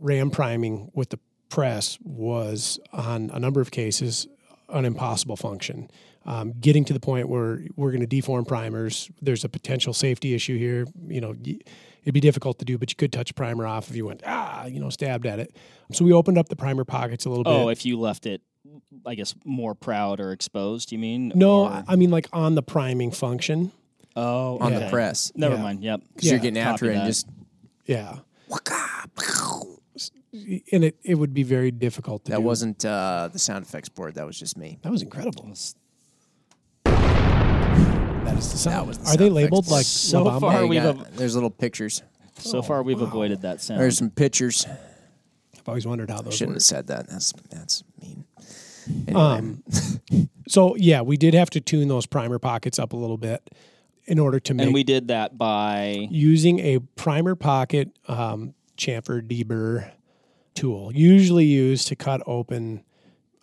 ram 0.00 0.30
priming 0.30 0.90
with 0.94 1.10
the 1.10 1.18
press 1.48 1.98
was 2.02 2.78
on 2.92 3.30
a 3.32 3.38
number 3.38 3.60
of 3.60 3.70
cases 3.70 4.26
an 4.68 4.84
impossible 4.84 5.36
function. 5.36 5.88
Um, 6.24 6.52
getting 6.60 6.84
to 6.86 6.92
the 6.92 6.98
point 7.00 7.28
where 7.28 7.60
we're 7.76 7.90
going 7.92 8.00
to 8.00 8.06
deform 8.06 8.44
primers, 8.46 9.08
there's 9.22 9.44
a 9.44 9.48
potential 9.48 9.92
safety 9.94 10.34
issue 10.34 10.58
here. 10.58 10.86
You 11.06 11.20
know, 11.20 11.36
it'd 12.06 12.14
be 12.14 12.20
difficult 12.20 12.58
to 12.60 12.64
do, 12.64 12.78
but 12.78 12.88
you 12.90 12.96
could 12.96 13.12
touch 13.12 13.34
primer 13.34 13.66
off 13.66 13.90
if 13.90 13.96
you 13.96 14.06
went 14.06 14.22
ah, 14.24 14.64
you 14.64 14.80
know, 14.80 14.88
stabbed 14.88 15.26
at 15.26 15.38
it. 15.40 15.54
So 15.92 16.04
we 16.04 16.12
opened 16.12 16.38
up 16.38 16.48
the 16.48 16.56
primer 16.56 16.84
pockets 16.84 17.26
a 17.26 17.28
little 17.28 17.46
Oh, 17.46 17.58
bit. 17.58 17.64
Oh, 17.64 17.68
if 17.68 17.84
you 17.84 17.98
left 17.98 18.24
it, 18.26 18.40
I 19.04 19.14
guess, 19.16 19.34
more 19.44 19.74
proud 19.74 20.20
or 20.20 20.32
exposed, 20.32 20.92
you 20.92 20.98
mean? 20.98 21.32
no, 21.34 21.62
Or- 21.64 21.68
I- 21.70 21.84
I 21.88 21.96
mean 21.96 22.10
like 22.10 22.28
on 22.32 22.54
the 22.54 22.62
priming 22.62 23.10
function. 23.10 23.72
oh, 24.16 24.56
on 24.58 24.72
the 24.72 24.88
press 24.88 25.30
Never 25.34 25.56
Yeah. 25.56 25.62
mind. 25.62 25.82
Yep. 25.82 26.00
because 26.14 26.28
you're 26.30 26.36
Yeah, 26.38 26.42
getting 26.42 26.58
after 26.62 26.86
it 26.86 26.90
and 26.94 27.00
that. 27.02 27.06
just 27.06 27.26
Yeah. 27.84 28.18
And 30.72 30.84
it, 30.84 30.98
it 31.02 31.14
would 31.14 31.32
be 31.32 31.42
very 31.42 31.70
difficult 31.70 32.24
to 32.26 32.32
that 32.32 32.38
do. 32.38 32.42
wasn't 32.42 32.84
uh, 32.84 33.30
the 33.32 33.38
sound 33.38 33.64
effects 33.64 33.88
board. 33.88 34.14
That 34.16 34.26
was 34.26 34.38
just 34.38 34.56
me. 34.58 34.78
that 34.82 34.92
was 34.92 35.00
incredible. 35.02 35.44
It's- 35.44 35.74
That 38.26 38.36
is 38.38 38.50
the 38.52 38.58
sound. 38.58 38.88
was 38.88 38.98
the 38.98 39.04
Are 39.04 39.06
sound 39.06 39.18
they 39.20 39.24
effects 39.26 39.34
labeled 39.36 39.64
board. 39.66 39.72
like 39.72 39.84
So 39.86 40.22
La 40.24 40.36
Bamba? 40.36 40.40
far- 40.40 40.52
Hey, 40.52 40.62
you 40.62 40.68
we've 40.68 40.82
got- 40.82 41.08
a- 41.08 41.12
there's 41.16 41.34
little 41.34 41.50
pictures. 41.50 42.02
So 42.38 42.60
far, 42.60 42.82
we've 42.82 43.00
avoided 43.00 43.42
that 43.42 43.62
sound. 43.62 43.80
There's 43.80 43.96
some 43.96 44.10
pictures. 44.10 44.66
I've 45.56 45.68
always 45.68 45.86
wondered 45.86 46.10
how 46.10 46.20
those 46.22 46.34
Shouldn't 46.34 46.50
work. 46.50 46.56
have 46.56 46.62
said 46.62 46.86
that. 46.88 47.08
That's 47.08 47.32
that's 47.50 47.82
mean. 48.02 48.24
Anyway, 49.08 49.20
Um, 49.20 49.62
so 50.48 50.76
yeah, 50.76 51.00
we 51.02 51.16
did 51.16 51.34
have 51.34 51.50
to 51.50 51.60
tune 51.60 51.88
those 51.88 52.04
primer 52.06 52.38
pockets 52.38 52.78
up 52.78 52.92
a 52.92 52.96
little 52.96 53.16
bit. 53.16 53.48
in 54.08 54.20
order 54.20 54.38
to 54.38 54.54
make 54.54 54.64
And 54.66 54.72
we 54.74 54.84
did 54.84 55.08
that 55.08 55.36
by 55.36 56.06
using 56.12 56.60
a 56.60 56.78
primer 56.94 57.34
pocket 57.34 57.90
um, 58.06 58.54
chamfer 58.78 59.20
deburr 59.20 59.90
tool, 60.54 60.92
usually 60.94 61.44
used 61.46 61.88
to 61.88 61.96
cut 61.96 62.22
open 62.26 62.84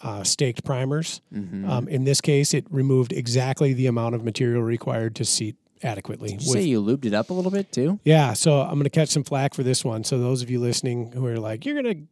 uh, 0.03 0.23
staked 0.23 0.63
primers. 0.63 1.21
Mm-hmm. 1.33 1.69
Um, 1.69 1.87
in 1.87 2.03
this 2.03 2.21
case, 2.21 2.53
it 2.53 2.65
removed 2.69 3.13
exactly 3.13 3.73
the 3.73 3.87
amount 3.87 4.15
of 4.15 4.23
material 4.23 4.61
required 4.61 5.15
to 5.15 5.25
seat 5.25 5.55
adequately. 5.81 6.29
Did 6.29 6.43
you 6.43 6.51
say 6.53 6.61
you 6.63 6.81
lubed 6.81 7.05
it 7.05 7.13
up 7.13 7.29
a 7.29 7.33
little 7.33 7.51
bit 7.51 7.71
too? 7.71 7.99
yeah, 8.03 8.33
so 8.33 8.61
I'm 8.61 8.73
going 8.73 8.83
to 8.83 8.89
catch 8.89 9.09
some 9.09 9.23
flack 9.23 9.53
for 9.53 9.63
this 9.63 9.83
one. 9.83 10.03
So 10.03 10.19
those 10.19 10.41
of 10.41 10.49
you 10.49 10.59
listening 10.59 11.13
who 11.13 11.25
are 11.25 11.37
like, 11.37 11.65
you're 11.65 11.81
going 11.81 11.95
to 11.95 12.03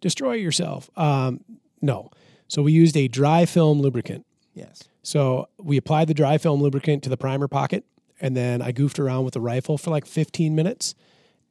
destroy 0.00 0.34
yourself. 0.34 0.90
Um, 0.96 1.44
no. 1.80 2.10
So 2.48 2.62
we 2.62 2.72
used 2.72 2.96
a 2.96 3.08
dry 3.08 3.46
film 3.46 3.80
lubricant. 3.80 4.26
Yes. 4.54 4.84
So 5.02 5.48
we 5.58 5.76
applied 5.76 6.08
the 6.08 6.14
dry 6.14 6.38
film 6.38 6.62
lubricant 6.62 7.02
to 7.04 7.10
the 7.10 7.16
primer 7.16 7.48
pocket, 7.48 7.84
and 8.20 8.36
then 8.36 8.62
I 8.62 8.72
goofed 8.72 8.98
around 8.98 9.24
with 9.24 9.34
the 9.34 9.40
rifle 9.40 9.76
for 9.76 9.90
like 9.90 10.06
15 10.06 10.54
minutes, 10.54 10.94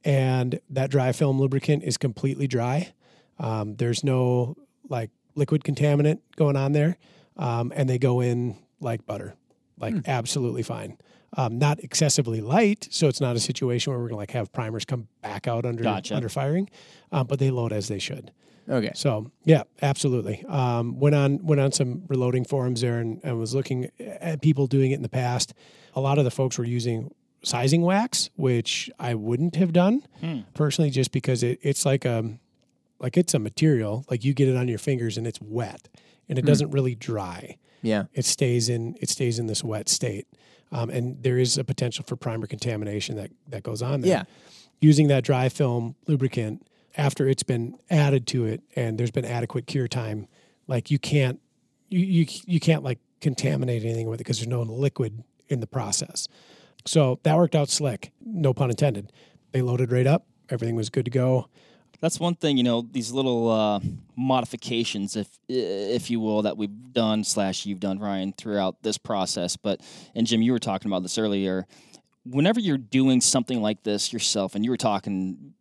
and 0.04 0.60
that 0.70 0.90
dry 0.90 1.12
film 1.12 1.40
lubricant 1.40 1.84
is 1.84 1.98
completely 1.98 2.48
dry. 2.48 2.94
Um, 3.40 3.76
there's 3.76 4.04
no 4.04 4.56
like 4.90 5.12
liquid 5.36 5.63
contaminant 5.63 6.19
going 6.36 6.56
on 6.56 6.72
there, 6.72 6.98
um, 7.38 7.72
and 7.76 7.89
they 7.89 7.98
go 7.98 8.22
in 8.22 8.58
like 8.80 9.06
butter, 9.06 9.36
like 9.80 9.96
absolutely 10.08 10.63
fine. 10.63 10.98
Um, 11.36 11.58
not 11.58 11.80
excessively 11.80 12.41
light, 12.41 12.88
so 12.91 13.08
it's 13.08 13.19
not 13.19 13.36
a 13.36 13.39
situation 13.39 13.91
where 13.91 14.00
we're 14.00 14.10
gonna 14.10 14.17
like 14.17 14.32
have 14.32 14.52
primers 14.54 14.86
come 14.86 15.08
back 15.22 15.48
out 15.48 15.65
under 15.65 15.82
Gotcha. 15.84 16.15
under 16.15 16.30
firing, 16.30 16.69
um, 17.12 17.26
but 17.26 17.39
they 17.39 17.50
load 17.50 17.74
as 17.74 17.88
they 17.88 17.98
should. 18.00 18.32
Okay. 18.69 18.91
So 18.93 19.32
yeah, 19.43 19.63
absolutely. 19.82 20.46
Um, 20.48 21.00
went 21.00 21.15
on 21.15 21.43
went 21.43 21.60
on 21.60 21.72
some 21.72 22.04
reloading 22.08 22.46
forums 22.46 22.82
there 22.82 23.00
and, 23.00 23.19
and 23.24 23.39
was 23.39 23.56
looking 23.56 23.89
at 24.00 24.41
people 24.41 24.67
doing 24.67 24.91
it 24.91 24.96
in 24.96 25.02
the 25.02 25.10
past. 25.10 25.54
A 25.96 26.02
lot 26.02 26.17
of 26.17 26.24
the 26.24 26.32
folks 26.32 26.58
were 26.58 26.65
using 26.65 27.13
sizing 27.43 27.82
wax, 27.82 28.30
which 28.36 28.89
I 29.00 29.15
wouldn't 29.15 29.56
have 29.56 29.74
done 29.74 30.04
personally, 30.54 30.91
just 30.91 31.12
because 31.12 31.43
it, 31.43 31.60
it's 31.62 31.86
like 31.86 32.06
a 32.06 32.38
like 33.04 33.18
it's 33.18 33.34
a 33.36 33.39
material. 33.39 34.06
Like 34.10 34.24
you 34.24 34.34
get 34.34 34.48
it 34.48 34.56
on 34.58 34.68
your 34.68 34.80
fingers 34.80 35.18
and 35.18 35.28
it's 35.28 35.39
wet, 35.42 35.89
and 36.28 36.39
it 36.39 36.46
doesn't 36.46 36.72
really 36.72 36.96
dry. 36.96 37.58
Yeah. 37.84 38.06
It 38.13 38.26
stays 38.26 38.70
in 38.70 38.96
it 39.02 39.10
stays 39.10 39.38
in 39.38 39.46
this 39.48 39.63
wet 39.63 39.89
state, 39.89 40.26
um, 40.72 40.89
and 40.89 41.22
there 41.22 41.38
is 41.38 41.58
a 41.58 41.63
potential 41.63 42.04
for 42.08 42.16
primer 42.16 42.48
contamination 42.48 43.16
that 43.18 43.30
that 43.50 43.62
goes 43.62 43.82
on 43.84 44.02
there 44.02 44.10
Yeah. 44.10 44.24
using 44.82 45.08
that 45.10 45.24
dry 45.24 45.50
film 45.50 45.96
lubricant 46.08 46.66
after 46.96 47.28
it's 47.28 47.44
been 47.44 47.78
added 47.89 48.26
to 48.28 48.46
it 48.46 48.62
and 48.76 48.98
there's 48.98 49.12
been 49.12 49.26
adequate 49.26 49.68
cure 49.68 49.88
time 49.88 50.28
like 50.68 50.89
you 50.92 50.98
can't 51.00 51.39
you 51.89 52.00
you, 52.00 52.26
you 52.46 52.60
can't 52.60 52.84
like 52.84 53.00
contaminate 53.20 53.84
anything 53.84 54.08
with 54.08 54.20
it 54.20 54.24
because 54.24 54.38
there's 54.38 54.48
no 54.48 54.62
liquid 54.62 55.24
in 55.50 55.60
the 55.60 55.66
process 55.68 56.28
so 56.86 57.20
that 57.24 57.36
worked 57.36 57.56
out 57.56 57.68
slick 57.70 58.12
no 58.24 58.54
pun 58.54 58.70
intended 58.70 59.12
they 59.54 59.62
loaded 59.63 59.92
right 59.92 60.06
up 60.06 60.28
everything 60.50 60.76
was 60.76 60.89
good 60.92 61.04
to 61.06 61.12
go 61.12 61.48
that's 62.04 62.20
one 62.20 62.36
thing 62.36 62.58
you 62.58 62.63
know 62.63 62.86
these 62.92 63.12
little 63.12 63.50
uh, 63.50 63.80
modifications 64.18 65.16
if 65.16 65.28
if 65.48 66.10
you 66.12 66.20
will 66.20 66.42
that 66.42 66.58
we've 66.58 66.92
done 66.92 67.24
slash 67.24 67.66
you've 67.66 67.80
done 67.80 67.98
ryan 68.00 68.34
throughout 68.34 68.82
this 68.84 68.98
process 68.98 69.56
but 69.58 69.80
and 70.16 70.28
jim 70.28 70.42
you 70.42 70.52
were 70.52 70.60
talking 70.60 70.89
about 70.92 71.02
this 71.02 71.18
earlier 71.18 71.66
whenever 72.26 72.60
you're 72.60 72.78
doing 72.78 73.22
something 73.22 73.62
like 73.62 73.84
this 73.84 74.12
yourself 74.12 74.56
and 74.56 74.63
you 74.66 74.72
were 74.72 74.78
talking 74.78 75.54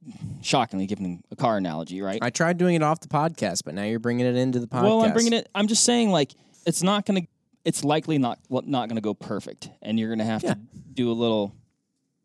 shockingly 0.42 0.86
giving 0.86 1.22
a 1.30 1.36
car 1.36 1.56
analogy 1.56 2.00
right 2.02 2.18
I 2.22 2.30
tried 2.30 2.56
doing 2.58 2.74
it 2.74 2.82
off 2.82 3.00
the 3.00 3.08
podcast, 3.08 3.62
but 3.64 3.74
now 3.74 3.82
you're 3.84 3.98
bringing 3.98 4.26
it 4.26 4.36
into 4.36 4.58
the 4.60 4.66
podcast. 4.66 4.82
well 4.82 5.02
i'm 5.04 5.12
bringing 5.12 5.32
it 5.32 5.48
i'm 5.54 5.66
just 5.68 5.84
saying 5.84 6.10
like 6.10 6.32
it's 6.66 6.82
not 6.82 7.06
gonna 7.06 7.22
it's 7.64 7.84
likely 7.84 8.18
not 8.18 8.38
not 8.50 8.88
gonna 8.88 9.00
go 9.00 9.14
perfect 9.14 9.70
and 9.82 9.98
you're 9.98 10.08
gonna 10.10 10.24
have 10.24 10.42
Yeah. 10.42 10.54
to 10.54 10.60
do 10.92 11.10
a 11.10 11.14
little 11.14 11.52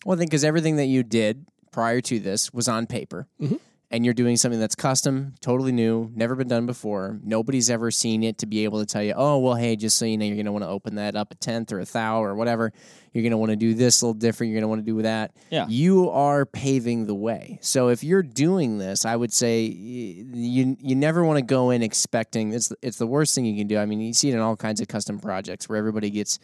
Well, 0.06 0.16
I 0.16 0.18
think 0.20 0.32
because 0.32 0.44
everything 0.44 0.76
that 0.78 0.86
you 0.88 1.04
did 1.04 1.46
prior 1.72 2.02
to 2.02 2.20
this 2.20 2.52
was 2.54 2.68
on 2.68 2.88
paper, 2.88 3.28
Mm-hmm. 3.42 3.56
And 3.90 4.04
you're 4.04 4.14
doing 4.14 4.36
something 4.36 4.60
that's 4.60 4.76
custom, 4.76 5.34
totally 5.40 5.72
new, 5.72 6.12
never 6.14 6.36
been 6.36 6.50
done 6.50 6.66
before. 6.66 7.20
Nobody's 7.24 7.70
ever 7.70 7.90
seen 7.90 8.22
it 8.22 8.38
to 8.40 8.46
be 8.46 8.66
able 8.66 8.80
to 8.80 8.86
tell 8.86 9.02
you, 9.02 9.14
oh, 9.16 9.38
well, 9.38 9.56
hey, 9.56 9.78
just 9.78 9.98
so 9.98 10.04
you 10.04 10.18
know, 10.18 10.26
you're 10.26 10.36
going 10.36 10.46
to 10.46 10.52
want 10.52 10.66
to 10.66 10.70
open 10.70 10.96
that 10.96 11.16
up 11.16 11.32
a 11.32 11.36
tenth 11.36 11.72
or 11.72 11.80
a 11.80 11.86
thou 11.86 12.22
or 12.22 12.36
whatever. 12.36 12.74
You're 13.14 13.22
going 13.22 13.32
to 13.32 13.38
want 13.38 13.52
to 13.52 13.56
do 13.56 13.74
this 13.74 14.02
a 14.02 14.06
little 14.06 14.20
different. 14.20 14.52
You're 14.52 14.60
going 14.60 14.66
to 14.66 14.68
want 14.68 14.86
to 14.86 14.92
do 14.92 15.02
that. 15.04 15.32
Yeah. 15.50 15.68
You 15.70 16.10
are 16.10 16.46
paving 16.46 17.06
the 17.06 17.16
way. 17.16 17.60
So 17.62 17.88
if 17.88 18.04
you're 18.04 18.24
doing 18.24 18.78
this, 18.78 19.06
I 19.06 19.16
would 19.16 19.32
say 19.32 19.62
you 19.64 20.76
you 20.80 20.96
never 20.96 21.24
want 21.24 21.40
to 21.40 21.46
go 21.46 21.70
in 21.70 21.82
expecting 21.82 22.54
it's 22.54 22.74
it's 22.82 22.98
the 22.98 23.08
worst 23.08 23.34
thing 23.36 23.46
you 23.46 23.58
can 23.58 23.68
do. 23.68 23.78
I 23.78 23.86
mean, 23.86 24.02
you 24.02 24.14
see 24.14 24.30
it 24.30 24.34
in 24.34 24.40
all 24.40 24.58
kinds 24.58 24.82
of 24.82 24.90
custom 24.90 25.20
projects 25.20 25.70
where 25.70 25.78
everybody 25.78 26.10
gets 26.10 26.40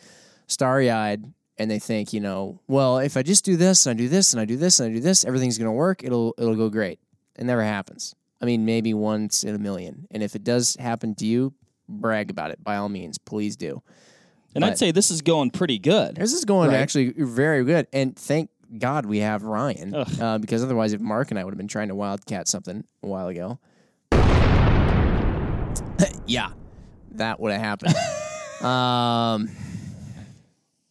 starry 0.48 0.90
eyed 0.90 1.26
and 1.58 1.70
they 1.70 1.80
think, 1.80 2.14
you 2.14 2.20
know, 2.22 2.60
well, 2.68 3.00
if 3.00 3.18
I 3.18 3.24
just 3.24 3.46
do 3.46 3.58
this 3.58 3.86
and 3.86 3.96
I 3.96 3.98
do 3.98 4.08
this 4.08 4.34
and 4.34 4.40
I 4.42 4.46
do 4.46 4.58
this 4.58 4.80
and 4.80 4.90
I 4.90 4.94
do 4.94 5.02
this, 5.02 5.26
everything's 5.26 5.58
going 5.58 5.68
to 5.68 5.74
work. 5.74 6.04
It'll 6.04 6.34
it'll 6.38 6.56
go 6.56 6.70
great. 6.70 7.00
It 7.38 7.46
never 7.46 7.64
happens. 7.64 8.16
I 8.42 8.46
mean, 8.46 8.66
maybe 8.66 8.94
once 8.94 9.44
in 9.44 9.56
a 9.56 9.60
million. 9.60 10.08
And 10.12 10.22
if 10.22 10.36
it 10.36 10.44
does 10.44 10.76
happen 10.76 11.16
to 11.16 11.26
you, 11.26 11.54
brag 11.88 12.30
about 12.30 12.52
it 12.52 12.64
by 12.64 12.76
all 12.78 12.90
means. 12.90 13.18
Please 13.18 13.56
do. 13.56 13.82
and 14.56 14.62
But- 14.62 14.72
i'd 14.72 14.78
say 14.78 14.92
this 14.92 15.10
is 15.12 15.22
going 15.24 15.50
pretty 15.50 15.80
good 15.80 16.16
This 16.18 16.32
is 16.34 16.46
going 16.46 16.70
Right. 16.70 16.78
actually 16.78 17.14
very 17.18 17.64
good. 17.64 17.88
And 17.94 18.16
thank 18.16 18.50
God 18.78 19.06
we 19.06 19.20
have 19.20 19.44
Ryan 19.44 19.94
uh, 19.96 20.38
because 20.40 20.64
otherwise, 20.64 20.94
if 20.94 21.02
Mark 21.02 21.30
and 21.32 21.40
I 21.40 21.44
would 21.44 21.54
have 21.54 21.58
been 21.58 21.68
trying 21.68 21.88
to 21.90 21.96
wildcat 21.96 22.48
something 22.48 22.84
a 23.04 23.08
while 23.08 23.28
ago, 23.28 23.60
yeah, 26.28 26.50
that 27.12 27.40
would 27.40 27.52
have 27.52 27.62
happened. 27.62 27.96
um, 28.66 29.50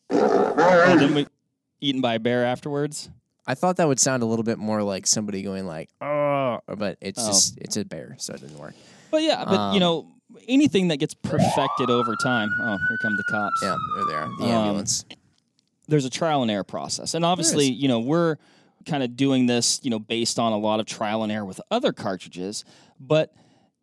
then 0.09 1.15
we 1.15 1.27
eaten 1.81 2.01
by 2.01 2.15
a 2.15 2.21
bear 2.21 2.45
afterwards 2.45 3.11
I 3.47 3.55
thought 3.55 3.77
that 3.77 3.89
would 3.89 3.99
sound 4.01 4.23
a 4.23 4.27
little 4.27 4.45
bit 4.45 4.59
more 4.59 4.83
like 4.83 5.07
somebody 5.07 5.43
going 5.43 5.67
like, 5.67 5.89
"Oh," 6.01 6.59
but 6.67 6.97
it's 7.01 7.23
Oh. 7.23 7.27
just 7.29 7.59
it's 7.59 7.77
a 7.77 7.85
bear, 7.85 8.15
so 8.19 8.35
it 8.35 8.41
didn't 8.41 8.59
work. 8.59 8.75
But 9.11 9.23
yeah, 9.23 9.45
but 9.45 9.59
Um, 9.59 9.75
you 9.75 9.81
know, 9.81 10.07
anything 10.49 10.89
that 10.89 10.99
gets 10.99 11.15
perfected 11.15 11.91
over 11.91 12.15
time. 12.23 12.49
Oh, 12.63 12.79
here 12.89 12.99
come 13.03 13.17
the 13.17 13.25
cops. 13.25 13.61
Yeah, 13.63 13.77
there 13.97 14.05
they 14.07 14.15
are, 14.15 14.29
the 14.39 14.45
Um, 14.45 14.51
ambulance. 14.51 15.05
There's 15.89 16.05
a 16.05 16.11
trial 16.11 16.43
and 16.43 16.51
error 16.51 16.63
process, 16.65 17.15
and 17.15 17.25
obviously, 17.25 17.71
you 17.71 17.89
know, 17.89 17.99
we're 18.01 18.37
kind 18.87 19.03
of 19.03 19.17
doing 19.17 19.47
this, 19.47 19.81
you 19.83 19.91
know, 19.91 19.99
based 19.99 20.39
on 20.39 20.53
a 20.53 20.59
lot 20.59 20.81
of 20.81 20.87
trial 20.87 21.23
and 21.23 21.31
error 21.33 21.45
with 21.45 21.61
other 21.71 21.93
cartridges. 21.93 22.65
But 23.01 23.33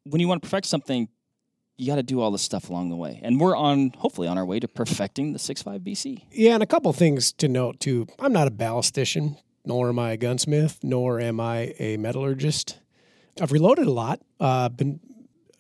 when 0.06 0.20
you 0.22 0.28
want 0.28 0.42
to 0.42 0.48
perfect 0.48 0.68
something, 0.68 1.08
you 1.78 1.88
got 1.88 1.96
to 1.98 2.04
do 2.04 2.20
all 2.20 2.32
this 2.32 2.42
stuff 2.42 2.70
along 2.70 2.90
the 2.90 2.96
way, 2.96 3.20
and 3.24 3.40
we're 3.40 3.56
on, 3.56 3.92
hopefully, 3.98 4.28
on 4.28 4.38
our 4.38 4.46
way 4.46 4.60
to 4.60 4.68
perfecting 4.68 5.34
the 5.34 5.40
6.5 5.40 5.84
BC. 5.84 6.24
Yeah, 6.32 6.54
and 6.54 6.64
a 6.64 6.66
couple 6.66 6.92
things 6.94 7.32
to 7.34 7.48
note 7.48 7.80
too. 7.80 8.08
I'm 8.20 8.34
not 8.34 8.48
a 8.48 8.52
ballistician, 8.52 9.38
nor 9.66 9.90
am 9.90 10.00
I 10.00 10.12
a 10.12 10.18
gunsmith, 10.18 10.80
nor 10.84 11.20
am 11.20 11.40
I 11.40 11.74
a 11.80 11.98
metallurgist. 11.98 12.80
I've 13.42 13.52
reloaded 13.52 13.88
a 13.88 13.92
lot. 13.92 14.22
Uh, 14.40 14.70
been, 14.70 15.00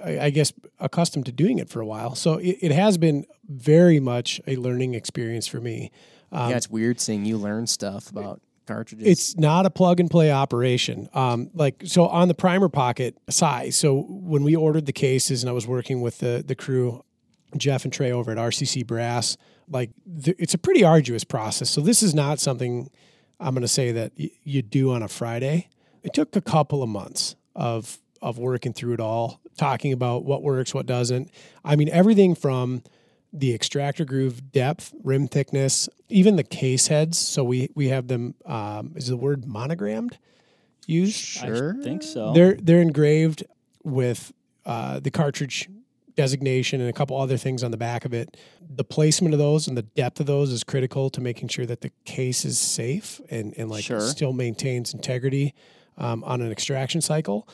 I, 0.04 0.20
I 0.20 0.30
guess, 0.30 0.52
accustomed 0.80 1.26
to 1.28 1.32
doing 1.32 1.60
it 1.60 1.70
for 1.70 1.82
a 1.82 1.86
while, 1.86 2.16
so 2.16 2.36
it, 2.36 2.58
it 2.62 2.72
has 2.72 2.98
been 2.98 3.26
very 3.48 4.00
much 4.00 4.42
a 4.48 4.56
learning 4.56 4.94
experience 4.94 5.48
for 5.48 5.60
me. 5.60 5.92
yeah, 6.32 6.50
it's 6.50 6.70
weird 6.70 7.00
seeing 7.00 7.26
you 7.26 7.38
learn 7.38 7.68
stuff 7.68 8.10
about 8.10 8.42
cartridges. 8.70 9.08
It's 9.08 9.38
not 9.38 9.66
a 9.66 9.70
plug 9.70 10.00
and 10.00 10.10
play 10.10 10.32
operation. 10.32 11.10
Um, 11.14 11.50
like 11.54 11.84
so 11.86 12.08
on 12.08 12.28
the 12.28 12.34
primer 12.34 12.70
pocket 12.70 13.18
size. 13.30 13.76
So 13.76 14.06
when 14.08 14.44
we 14.44 14.56
ordered 14.56 14.86
the 14.86 14.94
cases, 14.94 15.44
and 15.44 15.50
I 15.50 15.54
was 15.54 15.68
working 15.68 16.02
with 16.02 16.20
the 16.20 16.44
the 16.46 16.56
crew, 16.56 17.04
Jeff 17.58 17.84
and 17.84 17.92
Trey 17.92 18.12
over 18.12 18.32
at 18.32 18.38
RCC 18.38 18.86
Brass, 18.86 19.38
like 19.68 19.90
th- 20.24 20.38
it's 20.40 20.54
a 20.54 20.58
pretty 20.58 20.84
arduous 20.84 21.24
process. 21.24 21.70
So 21.70 21.82
this 21.82 22.02
is 22.02 22.14
not 22.14 22.40
something 22.40 22.90
I'm 23.40 23.54
going 23.54 23.62
to 23.62 23.68
say 23.68 23.92
that 23.94 24.12
y- 24.18 24.32
you 24.44 24.62
do 24.62 24.92
on 24.92 25.04
a 25.04 25.08
Friday. 25.08 25.70
It 26.04 26.14
took 26.14 26.36
a 26.36 26.42
couple 26.42 26.84
of 26.84 26.90
months 26.90 27.36
of 27.56 28.00
of 28.22 28.38
working 28.38 28.74
through 28.74 28.94
it 28.94 29.00
all, 29.00 29.40
talking 29.58 29.94
about 29.94 30.26
what 30.26 30.44
works, 30.44 30.74
what 30.74 30.86
doesn't. 30.86 31.32
I 31.64 31.76
mean, 31.78 31.88
everything 31.90 32.36
from 32.36 32.84
the 33.32 33.54
extractor 33.54 34.04
groove 34.04 34.52
depth, 34.52 34.94
rim 35.04 35.28
thickness, 35.28 35.88
even 36.10 36.36
the 36.36 36.44
case 36.44 36.88
heads. 36.88 37.18
So 37.18 37.44
we 37.44 37.70
we 37.76 37.90
have 37.90 38.08
them. 38.08 38.36
Um, 38.46 38.94
is 38.96 39.08
the 39.08 39.18
word 39.18 39.46
monogrammed 39.46 40.18
used? 40.88 41.16
sure. 41.16 41.76
I 41.80 41.84
think 41.84 42.04
so. 42.04 42.34
They're 42.34 42.56
they're 42.56 42.82
engraved 42.82 43.44
with 43.84 44.34
uh, 44.66 45.00
the 45.00 45.12
cartridge 45.12 45.70
designation 46.24 46.82
and 46.82 46.90
a 46.90 46.94
couple 46.94 47.16
other 47.20 47.38
things 47.38 47.64
on 47.64 47.72
the 47.72 47.78
back 47.78 48.04
of 48.04 48.14
it. 48.14 48.36
The 48.70 48.84
placement 48.84 49.34
of 49.34 49.40
those 49.40 49.68
and 49.70 49.78
the 49.78 49.84
depth 49.84 50.20
of 50.20 50.26
those 50.26 50.52
is 50.52 50.66
critical 50.66 51.10
to 51.12 51.22
making 51.22 51.48
sure 51.48 51.66
that 51.66 51.80
the 51.80 51.92
case 52.04 52.44
is 52.44 52.60
safe 52.60 53.22
and 53.30 53.54
and 53.58 53.70
like 53.70 53.86
Sure. 53.86 54.02
still 54.02 54.34
maintains 54.34 54.94
integrity 54.94 55.54
um, 55.98 56.24
on 56.26 56.42
an 56.42 56.52
extraction 56.52 57.00
cycle. 57.02 57.48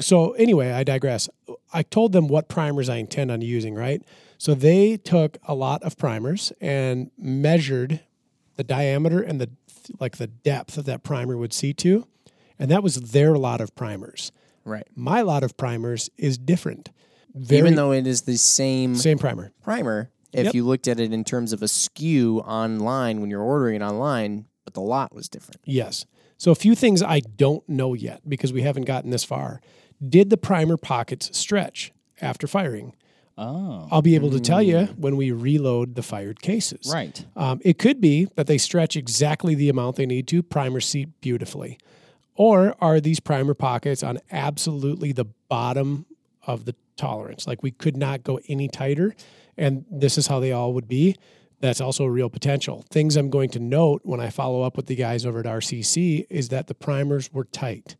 So 0.00 0.32
anyway, 0.32 0.70
I 0.72 0.84
digress. 0.84 1.28
I 1.72 1.82
told 1.82 2.12
them 2.12 2.28
what 2.28 2.48
primers 2.48 2.88
I 2.90 2.96
intend 2.96 3.30
on 3.30 3.40
using, 3.40 3.74
right? 3.74 4.02
So 4.36 4.54
they 4.54 4.98
took 4.98 5.38
a 5.48 5.54
lot 5.54 5.82
of 5.82 5.96
primers 5.96 6.52
and 6.60 7.10
measured 7.18 8.00
the 8.56 8.64
diameter 8.64 9.20
and 9.22 9.40
the 9.40 9.48
like 9.98 10.18
the 10.18 10.26
depth 10.26 10.76
of 10.76 10.84
that 10.84 11.02
primer 11.02 11.36
would 11.38 11.54
see 11.54 11.72
to, 11.84 12.06
and 12.58 12.70
that 12.70 12.82
was 12.82 12.94
their 13.16 13.34
lot 13.36 13.60
of 13.62 13.74
primers. 13.74 14.30
right. 14.64 14.86
My 14.94 15.22
lot 15.22 15.42
of 15.42 15.56
primers 15.56 16.10
is 16.18 16.36
different. 16.36 16.90
Very, 17.34 17.58
Even 17.58 17.74
though 17.76 17.92
it 17.92 18.06
is 18.06 18.22
the 18.22 18.36
same 18.36 18.94
same 18.96 19.18
primer. 19.18 19.52
primer, 19.62 20.10
if 20.32 20.46
Yep. 20.46 20.54
you 20.54 20.64
looked 20.64 20.88
at 20.88 20.98
it 21.00 21.12
in 21.12 21.24
terms 21.24 21.52
of 21.52 21.62
a 21.62 21.66
SKU 21.68 22.38
online 22.46 23.20
when 23.20 23.30
you're 23.30 23.42
ordering 23.42 23.76
it 23.80 23.84
online, 23.84 24.46
but 24.64 24.74
the 24.74 24.80
lot 24.80 25.14
was 25.14 25.28
different. 25.28 25.60
Yes. 25.64 26.04
So 26.38 26.50
a 26.50 26.54
few 26.54 26.74
things 26.74 27.02
I 27.02 27.20
don't 27.20 27.68
know 27.68 27.94
yet 27.94 28.22
because 28.28 28.52
we 28.52 28.62
haven't 28.62 28.84
gotten 28.84 29.10
this 29.10 29.24
far. 29.24 29.60
Did 30.06 30.30
the 30.30 30.36
primer 30.38 30.76
pockets 30.76 31.36
stretch 31.38 31.92
after 32.20 32.46
firing? 32.46 32.94
Oh, 33.38 33.88
I'll 33.90 34.02
be 34.02 34.14
able 34.16 34.30
to 34.30 34.40
tell 34.40 34.62
you 34.62 34.86
when 34.98 35.16
we 35.16 35.30
reload 35.32 35.94
the 35.94 36.02
fired 36.02 36.42
cases. 36.42 36.90
right. 36.92 37.24
Um, 37.36 37.60
it 37.64 37.78
could 37.78 38.00
be 38.00 38.26
that 38.36 38.46
they 38.46 38.58
stretch 38.58 38.96
exactly 38.96 39.54
the 39.54 39.68
amount 39.70 39.96
they 39.96 40.04
need 40.06 40.26
to, 40.28 40.42
primer 40.42 40.80
seat 40.80 41.08
beautifully. 41.22 41.78
Or 42.34 42.74
are 42.80 43.00
these 43.00 43.18
primer 43.20 43.54
pockets 43.54 44.02
on 44.02 44.18
absolutely 44.30 45.12
the 45.12 45.26
bottom 45.48 46.06
of 46.46 46.64
the 46.64 46.74
tolerance? 46.96 47.46
Like 47.46 47.62
we 47.62 47.70
could 47.70 47.96
not 47.96 48.24
go 48.24 48.40
any 48.48 48.68
tighter, 48.68 49.14
and 49.56 49.84
this 49.90 50.18
is 50.18 50.26
how 50.26 50.40
they 50.40 50.52
all 50.52 50.72
would 50.74 50.88
be. 50.88 51.16
That's 51.60 51.80
also 51.80 52.04
a 52.04 52.10
real 52.10 52.30
potential. 52.30 52.84
Things 52.90 53.16
I'm 53.16 53.28
going 53.28 53.50
to 53.50 53.58
note 53.58 54.00
when 54.04 54.18
I 54.20 54.30
follow 54.30 54.62
up 54.62 54.76
with 54.76 54.86
the 54.86 54.94
guys 54.96 55.26
over 55.26 55.40
at 55.40 55.46
RCC 55.46 56.26
is 56.30 56.48
that 56.48 56.68
the 56.68 56.74
primers 56.74 57.32
were 57.32 57.44
tight. 57.44 57.96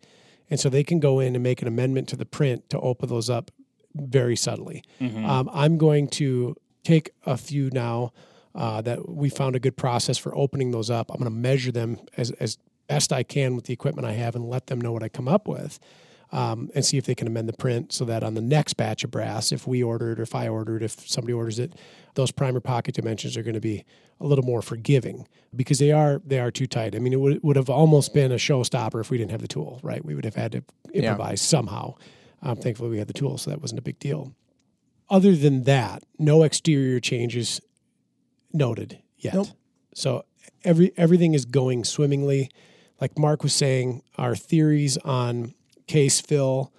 And 0.49 0.59
so 0.59 0.69
they 0.71 0.83
can 0.83 0.99
go 0.99 1.21
in 1.21 1.35
and 1.37 1.43
make 1.43 1.61
an 1.61 1.69
amendment 1.69 2.09
to 2.09 2.17
the 2.17 2.25
print 2.25 2.69
to 2.71 2.81
open 2.81 3.09
those 3.11 3.29
up 3.29 3.51
very 3.95 4.35
subtly. 4.35 4.83
Um, 4.99 5.51
I'm 5.53 5.77
going 5.77 6.09
to 6.09 6.57
take 6.85 7.11
a 7.27 7.37
few 7.37 7.69
now 7.71 8.13
uh, 8.55 8.81
that 8.81 9.09
we 9.09 9.29
found 9.29 9.55
a 9.57 9.61
good 9.61 9.77
process 9.77 10.17
for 10.17 10.35
opening 10.35 10.71
those 10.71 10.89
up. 10.91 11.11
I'm 11.11 11.19
going 11.19 11.31
to 11.31 11.39
measure 11.39 11.71
them 11.71 11.99
as, 12.17 12.31
as 12.33 12.57
best 12.89 13.13
I 13.13 13.23
can 13.23 13.55
with 13.55 13.67
the 13.67 13.73
equipment 13.75 14.07
I 14.07 14.13
have 14.13 14.35
and 14.35 14.49
let 14.49 14.69
them 14.69 14.81
know 14.81 14.91
what 14.91 15.03
I 15.03 15.09
come 15.09 15.29
up 15.29 15.47
with 15.47 15.79
um, 16.33 16.71
and 16.75 16.85
see 16.85 16.97
if 16.97 17.07
they 17.07 17.15
can 17.15 17.27
amend 17.27 17.49
the 17.49 17.57
print 17.57 17.93
so 17.93 18.05
that 18.05 18.23
on 18.23 18.35
the 18.35 18.41
next 18.41 18.75
batch 18.75 19.03
of 19.05 19.11
brass, 19.11 19.53
if 19.53 19.67
we 19.67 19.83
order 19.83 20.13
it 20.13 20.21
or 20.21 20.23
if 20.23 20.35
I 20.35 20.49
order 20.49 20.77
it, 20.77 20.83
if 20.83 21.09
somebody 21.09 21.33
orders 21.33 21.59
it, 21.59 21.75
those 22.15 22.31
primer 22.31 22.61
pocket 22.61 22.95
dimensions 22.95 23.37
are 23.37 23.43
going 23.43 23.55
to 23.55 23.61
be 23.61 23.85
a 24.21 24.27
little 24.27 24.45
more 24.45 24.63
forgiving 24.63 25.27
because 25.55 25.79
they 25.79 25.93
are 25.93 26.21
they 26.25 26.39
are 26.39 26.51
too 26.51 26.67
tight. 26.67 26.95
I 26.95 26.99
mean, 26.99 27.13
it 27.13 27.21
would, 27.21 27.43
would 27.43 27.57
have 27.57 27.71
almost 27.71 28.15
been 28.15 28.31
a 28.31 28.37
showstopper 28.37 29.01
if 29.01 29.11
we 29.11 29.19
didn't 29.19 29.33
have 29.33 29.43
the 29.43 29.49
tool, 29.49 29.81
right? 29.83 30.05
We 30.05 30.15
would 30.15 30.25
have 30.25 30.35
had 30.35 30.53
to 30.53 30.65
improvise 30.93 31.41
somehow. 31.41 31.95
Um, 32.43 32.57
thankfully, 32.57 32.91
we 32.91 32.99
had 32.99 33.09
the 33.09 33.15
tool, 33.15 33.39
so 33.39 33.51
that 33.51 33.61
wasn't 33.61 33.81
a 33.81 33.83
big 33.83 33.99
deal. 33.99 34.35
Other 35.09 35.35
than 35.35 35.65
that, 35.65 36.05
no 36.19 36.43
exterior 36.43 37.01
changes 37.01 37.61
noted 38.53 39.03
yet. 39.19 39.35
Nope. 39.35 39.49
So 39.95 40.25
every 40.65 40.93
everything 40.97 41.35
is 41.35 41.45
going 41.45 41.85
swimmingly. 41.85 42.51
Like 43.01 43.19
Mark 43.19 43.43
was 43.43 43.55
saying, 43.55 44.03
our 44.17 44.37
theories 44.37 44.97
on 44.99 45.55
case 45.91 46.21
fill 46.21 46.73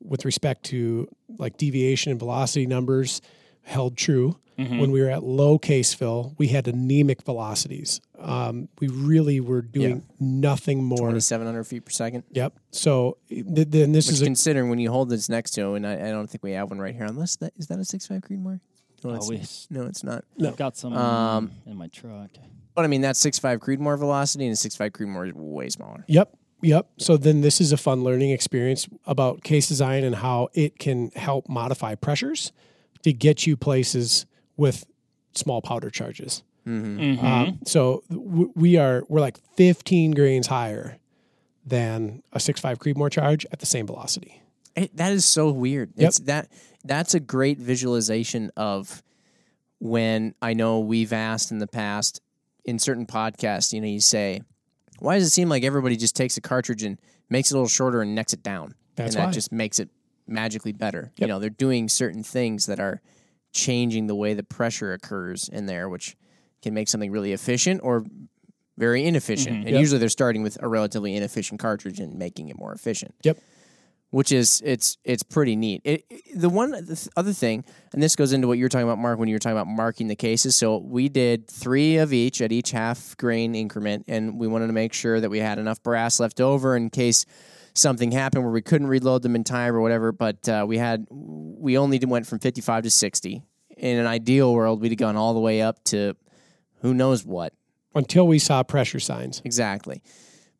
with 0.00 0.24
respect 0.24 0.64
to 0.64 1.08
like 1.38 1.56
deviation 1.56 2.10
and 2.10 2.18
velocity 2.20 2.66
numbers 2.66 3.20
held 3.62 3.96
true. 3.96 4.38
When 4.56 4.90
we 4.90 5.00
were 5.00 5.08
at 5.08 5.22
low 5.22 5.56
case 5.56 5.94
fill, 5.94 6.34
we 6.36 6.48
had 6.48 6.66
anemic 6.66 7.22
velocities. 7.22 8.00
Um, 8.18 8.68
we 8.80 8.88
really 8.88 9.38
were 9.38 9.62
doing 9.62 10.02
nothing 10.18 10.82
more. 10.82 10.96
2,700 11.10 11.62
feet 11.62 11.84
per 11.84 11.92
second. 11.92 12.24
Yep. 12.32 12.58
So 12.72 13.18
th- 13.28 13.44
then 13.46 13.92
this 13.92 14.08
Which 14.08 14.14
is 14.14 14.22
a, 14.22 14.24
considering 14.24 14.68
when 14.68 14.80
you 14.80 14.90
hold 14.90 15.10
this 15.10 15.28
next 15.28 15.52
to, 15.52 15.74
and 15.74 15.86
I, 15.86 16.08
I 16.08 16.10
don't 16.10 16.28
think 16.28 16.42
we 16.42 16.50
have 16.58 16.70
one 16.70 16.80
right 16.80 16.92
here, 16.92 17.04
unless 17.04 17.36
that 17.36 17.52
is 17.56 17.68
that 17.68 17.78
a 17.78 17.84
six 17.84 18.08
five 18.08 18.22
Creedmoor? 18.22 18.58
No, 19.04 19.14
it's, 19.14 19.26
Always. 19.26 19.66
no, 19.70 19.82
it's 19.86 20.02
not. 20.02 20.24
I've 20.44 20.56
got 20.56 20.76
some 20.76 20.92
Um, 20.92 21.52
in 21.64 21.76
my 21.76 21.86
truck. 21.86 22.30
But 22.74 22.84
I 22.84 22.88
mean, 22.88 23.00
that's 23.02 23.20
six 23.20 23.38
five 23.38 23.60
Creedmoor 23.60 23.96
velocity, 23.96 24.44
and 24.46 24.54
a 24.54 24.56
six 24.56 24.74
five 24.74 24.90
Creedmoor 24.90 25.28
is 25.28 25.34
way 25.34 25.68
smaller. 25.68 26.04
Yep. 26.08 26.36
Yep. 26.62 26.88
So 26.98 27.16
then 27.16 27.40
this 27.40 27.60
is 27.60 27.72
a 27.72 27.76
fun 27.76 28.02
learning 28.02 28.30
experience 28.30 28.88
about 29.06 29.42
case 29.42 29.68
design 29.68 30.04
and 30.04 30.16
how 30.16 30.48
it 30.54 30.78
can 30.78 31.10
help 31.10 31.48
modify 31.48 31.94
pressures 31.94 32.52
to 33.02 33.12
get 33.12 33.46
you 33.46 33.56
places 33.56 34.26
with 34.56 34.84
small 35.32 35.62
powder 35.62 35.90
charges. 35.90 36.42
Mm-hmm. 36.66 37.24
Um, 37.24 37.60
so 37.64 38.02
w- 38.10 38.52
we 38.54 38.76
are 38.76 39.04
we're 39.08 39.20
like 39.20 39.38
15 39.56 40.10
grains 40.12 40.48
higher 40.48 40.98
than 41.64 42.22
a 42.32 42.38
6.5 42.38 42.76
Creedmoor 42.76 43.10
charge 43.10 43.46
at 43.52 43.60
the 43.60 43.66
same 43.66 43.86
velocity. 43.86 44.42
It, 44.76 44.96
that 44.96 45.12
is 45.12 45.24
so 45.24 45.50
weird. 45.50 45.92
Yep. 45.96 46.08
It's 46.08 46.18
that 46.20 46.48
that's 46.84 47.14
a 47.14 47.20
great 47.20 47.58
visualization 47.58 48.50
of 48.56 49.02
when 49.78 50.34
I 50.42 50.54
know 50.54 50.80
we've 50.80 51.12
asked 51.12 51.50
in 51.50 51.58
the 51.58 51.66
past 51.66 52.20
in 52.64 52.78
certain 52.78 53.06
podcasts. 53.06 53.72
You 53.72 53.80
know, 53.80 53.86
you 53.86 54.00
say, 54.00 54.42
"Why 54.98 55.18
does 55.18 55.26
it 55.26 55.30
seem 55.30 55.48
like 55.48 55.64
everybody 55.64 55.96
just 55.96 56.16
takes 56.16 56.36
a 56.36 56.40
cartridge 56.40 56.82
and 56.82 56.98
makes 57.30 57.50
it 57.50 57.54
a 57.54 57.56
little 57.58 57.68
shorter 57.68 58.00
and 58.02 58.14
necks 58.14 58.32
it 58.32 58.42
down?" 58.42 58.74
That's 58.96 59.14
and 59.14 59.20
that 59.22 59.26
why. 59.28 59.32
just 59.32 59.52
makes 59.52 59.78
it 59.78 59.90
magically 60.26 60.72
better. 60.72 61.12
You 61.16 61.26
know, 61.26 61.38
they're 61.38 61.50
doing 61.50 61.88
certain 61.88 62.22
things 62.22 62.66
that 62.66 62.80
are 62.80 63.00
changing 63.52 64.06
the 64.08 64.14
way 64.14 64.34
the 64.34 64.42
pressure 64.42 64.92
occurs 64.92 65.48
in 65.48 65.66
there, 65.66 65.88
which 65.88 66.16
can 66.62 66.74
make 66.74 66.88
something 66.88 67.10
really 67.10 67.32
efficient 67.32 67.80
or 67.82 68.04
very 68.76 69.04
inefficient. 69.04 69.56
And 69.56 69.64
Mm-hmm. 69.64 69.74
Yep. 69.74 69.80
usually 69.80 69.98
they're 69.98 70.08
starting 70.08 70.42
with 70.42 70.58
a 70.62 70.68
relatively 70.68 71.14
inefficient 71.16 71.60
cartridge 71.60 71.98
and 72.00 72.14
making 72.18 72.48
it 72.48 72.58
more 72.58 72.72
efficient 72.72 73.14
Yep. 73.24 73.38
Which 74.10 74.32
is 74.32 74.62
it's 74.64 74.96
it's 75.04 75.22
pretty 75.22 75.56
neat. 75.56 75.82
It, 75.84 76.04
it- 76.10 76.22
the 76.40 76.48
one 76.48 76.70
the 76.70 77.08
other 77.16 77.32
thing, 77.32 77.64
and 77.92 78.02
this 78.02 78.14
goes 78.16 78.32
into 78.32 78.46
what 78.46 78.58
you 78.58 78.64
were 78.64 78.68
talking 78.68 78.86
about, 78.88 78.98
Mark, 78.98 79.18
when 79.18 79.28
you 79.28 79.34
were 79.34 79.38
talking 79.40 79.56
about 79.56 79.66
marking 79.66 80.06
the 80.08 80.16
cases. 80.16 80.54
So 80.56 80.78
we 80.78 81.08
did 81.08 81.48
three 81.48 81.96
of 81.96 82.12
each 82.12 82.40
at 82.40 82.52
each 82.52 82.70
half 82.70 83.16
grain 83.16 83.54
increment, 83.54 84.04
and 84.08 84.38
we 84.38 84.46
wanted 84.46 84.68
to 84.68 84.72
make 84.72 84.92
sure 84.92 85.20
that 85.20 85.30
we 85.30 85.38
had 85.40 85.58
enough 85.58 85.82
brass 85.82 86.20
left 86.20 86.40
over 86.40 86.76
in 86.76 86.90
case 86.90 87.26
something 87.74 88.10
happened 88.12 88.44
where 88.44 88.52
we 88.52 88.62
couldn't 88.62 88.86
reload 88.86 89.22
them 89.22 89.34
in 89.36 89.44
time 89.44 89.74
or 89.74 89.80
whatever. 89.80 90.12
But 90.12 90.48
uh, 90.48 90.64
we 90.68 90.78
had 90.78 91.06
we 91.10 91.76
only 91.78 91.98
went 91.98 92.26
from 92.26 92.38
fifty 92.38 92.60
five 92.60 92.84
to 92.84 92.90
sixty. 92.90 93.42
In 93.76 93.98
an 93.98 94.06
ideal 94.06 94.52
world, 94.54 94.80
we'd 94.80 94.90
have 94.92 94.98
gone 94.98 95.16
all 95.16 95.34
the 95.34 95.40
way 95.40 95.62
up 95.62 95.82
to 95.84 96.14
who 96.82 96.94
knows 96.94 97.24
what. 97.24 97.52
Until 97.94 98.26
we 98.26 98.38
saw 98.38 98.62
pressure 98.62 99.00
signs. 99.00 99.40
Exactly. 99.44 100.02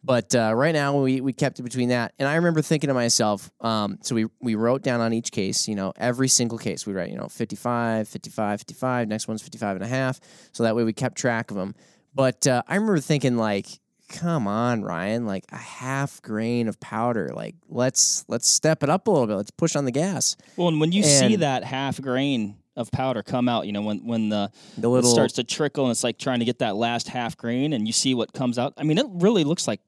But 0.04 0.34
uh, 0.34 0.52
right 0.54 0.72
now 0.72 1.00
we, 1.00 1.20
we 1.20 1.32
kept 1.32 1.58
it 1.58 1.64
between 1.64 1.88
that. 1.88 2.14
And 2.18 2.28
I 2.28 2.36
remember 2.36 2.62
thinking 2.62 2.88
to 2.88 2.94
myself, 2.94 3.50
um, 3.60 3.98
so 4.02 4.14
we, 4.14 4.26
we 4.40 4.54
wrote 4.54 4.82
down 4.82 5.00
on 5.00 5.12
each 5.12 5.32
case, 5.32 5.66
you 5.66 5.74
know, 5.74 5.92
every 5.96 6.28
single 6.28 6.56
case 6.56 6.86
we 6.86 6.92
write, 6.92 7.10
you 7.10 7.16
know, 7.16 7.28
55, 7.28 8.08
55, 8.08 8.60
55, 8.60 9.08
next 9.08 9.26
one's 9.28 9.42
55 9.42 9.76
and 9.76 9.84
a 9.84 9.88
half. 9.88 10.20
So 10.52 10.62
that 10.62 10.76
way 10.76 10.84
we 10.84 10.92
kept 10.92 11.18
track 11.18 11.50
of 11.50 11.56
them. 11.56 11.74
But 12.14 12.46
uh, 12.46 12.62
I 12.68 12.76
remember 12.76 13.00
thinking 13.00 13.36
like, 13.36 13.66
come 14.08 14.48
on, 14.48 14.82
Ryan, 14.82 15.26
like 15.26 15.44
a 15.52 15.56
half 15.56 16.22
grain 16.22 16.68
of 16.68 16.80
powder. 16.80 17.30
Like 17.34 17.56
let's 17.68 18.24
let's 18.28 18.48
step 18.48 18.82
it 18.82 18.88
up 18.90 19.06
a 19.06 19.10
little 19.10 19.26
bit. 19.26 19.36
Let's 19.36 19.50
push 19.50 19.76
on 19.76 19.84
the 19.84 19.90
gas. 19.92 20.36
Well, 20.56 20.68
and 20.68 20.80
when 20.80 20.92
you 20.92 21.02
see 21.02 21.36
that 21.36 21.64
half 21.64 22.00
grain 22.00 22.56
of 22.76 22.90
powder 22.92 23.22
come 23.22 23.48
out, 23.48 23.66
you 23.66 23.72
know, 23.72 23.82
when 23.82 24.06
when 24.06 24.28
the 24.28 24.50
The 24.78 24.88
it 24.88 24.90
little 24.90 25.10
starts 25.10 25.34
to 25.34 25.44
trickle 25.44 25.84
and 25.84 25.90
it's 25.90 26.04
like 26.04 26.18
trying 26.18 26.38
to 26.38 26.44
get 26.44 26.60
that 26.60 26.76
last 26.76 27.08
half 27.08 27.36
grain 27.36 27.72
and 27.72 27.86
you 27.86 27.92
see 27.92 28.14
what 28.14 28.32
comes 28.32 28.58
out. 28.58 28.72
I 28.78 28.84
mean, 28.84 28.98
it 28.98 29.06
really 29.10 29.44
looks 29.44 29.68
like 29.68 29.80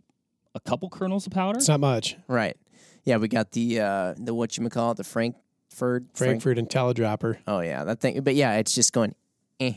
a 0.54 0.60
couple 0.60 0.88
kernels 0.90 1.26
of 1.26 1.32
powder. 1.32 1.58
It's 1.58 1.68
not 1.68 1.80
much. 1.80 2.16
right. 2.28 2.56
Yeah, 3.04 3.16
we 3.16 3.28
got 3.28 3.52
the 3.52 3.80
uh 3.80 4.14
the 4.18 4.34
what 4.34 4.56
you 4.58 4.68
call 4.68 4.90
it, 4.92 4.96
the 4.98 5.04
Frankford 5.04 5.38
Frank- 6.14 6.42
Frankford 6.42 6.58
Intellidropper. 6.58 7.38
Oh 7.46 7.60
yeah, 7.60 7.84
that 7.84 8.00
thing. 8.00 8.20
But 8.22 8.34
yeah, 8.34 8.56
it's 8.56 8.74
just 8.74 8.92
going, 8.92 9.14
eh, 9.58 9.72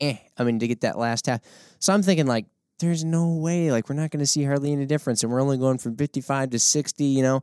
eh. 0.00 0.16
I 0.36 0.44
mean, 0.44 0.58
to 0.58 0.68
get 0.68 0.82
that 0.82 0.98
last 0.98 1.26
half. 1.26 1.40
So 1.78 1.92
I'm 1.94 2.02
thinking 2.02 2.26
like, 2.26 2.44
there's 2.78 3.02
no 3.04 3.34
way. 3.36 3.72
Like 3.72 3.88
we're 3.88 3.94
not 3.94 4.10
going 4.10 4.20
to 4.20 4.26
see 4.26 4.44
hardly 4.44 4.72
any 4.72 4.84
difference, 4.84 5.22
and 5.22 5.32
we're 5.32 5.40
only 5.40 5.56
going 5.56 5.78
from 5.78 5.96
55 5.96 6.50
to 6.50 6.58
60. 6.58 7.04
You 7.04 7.22
know. 7.22 7.42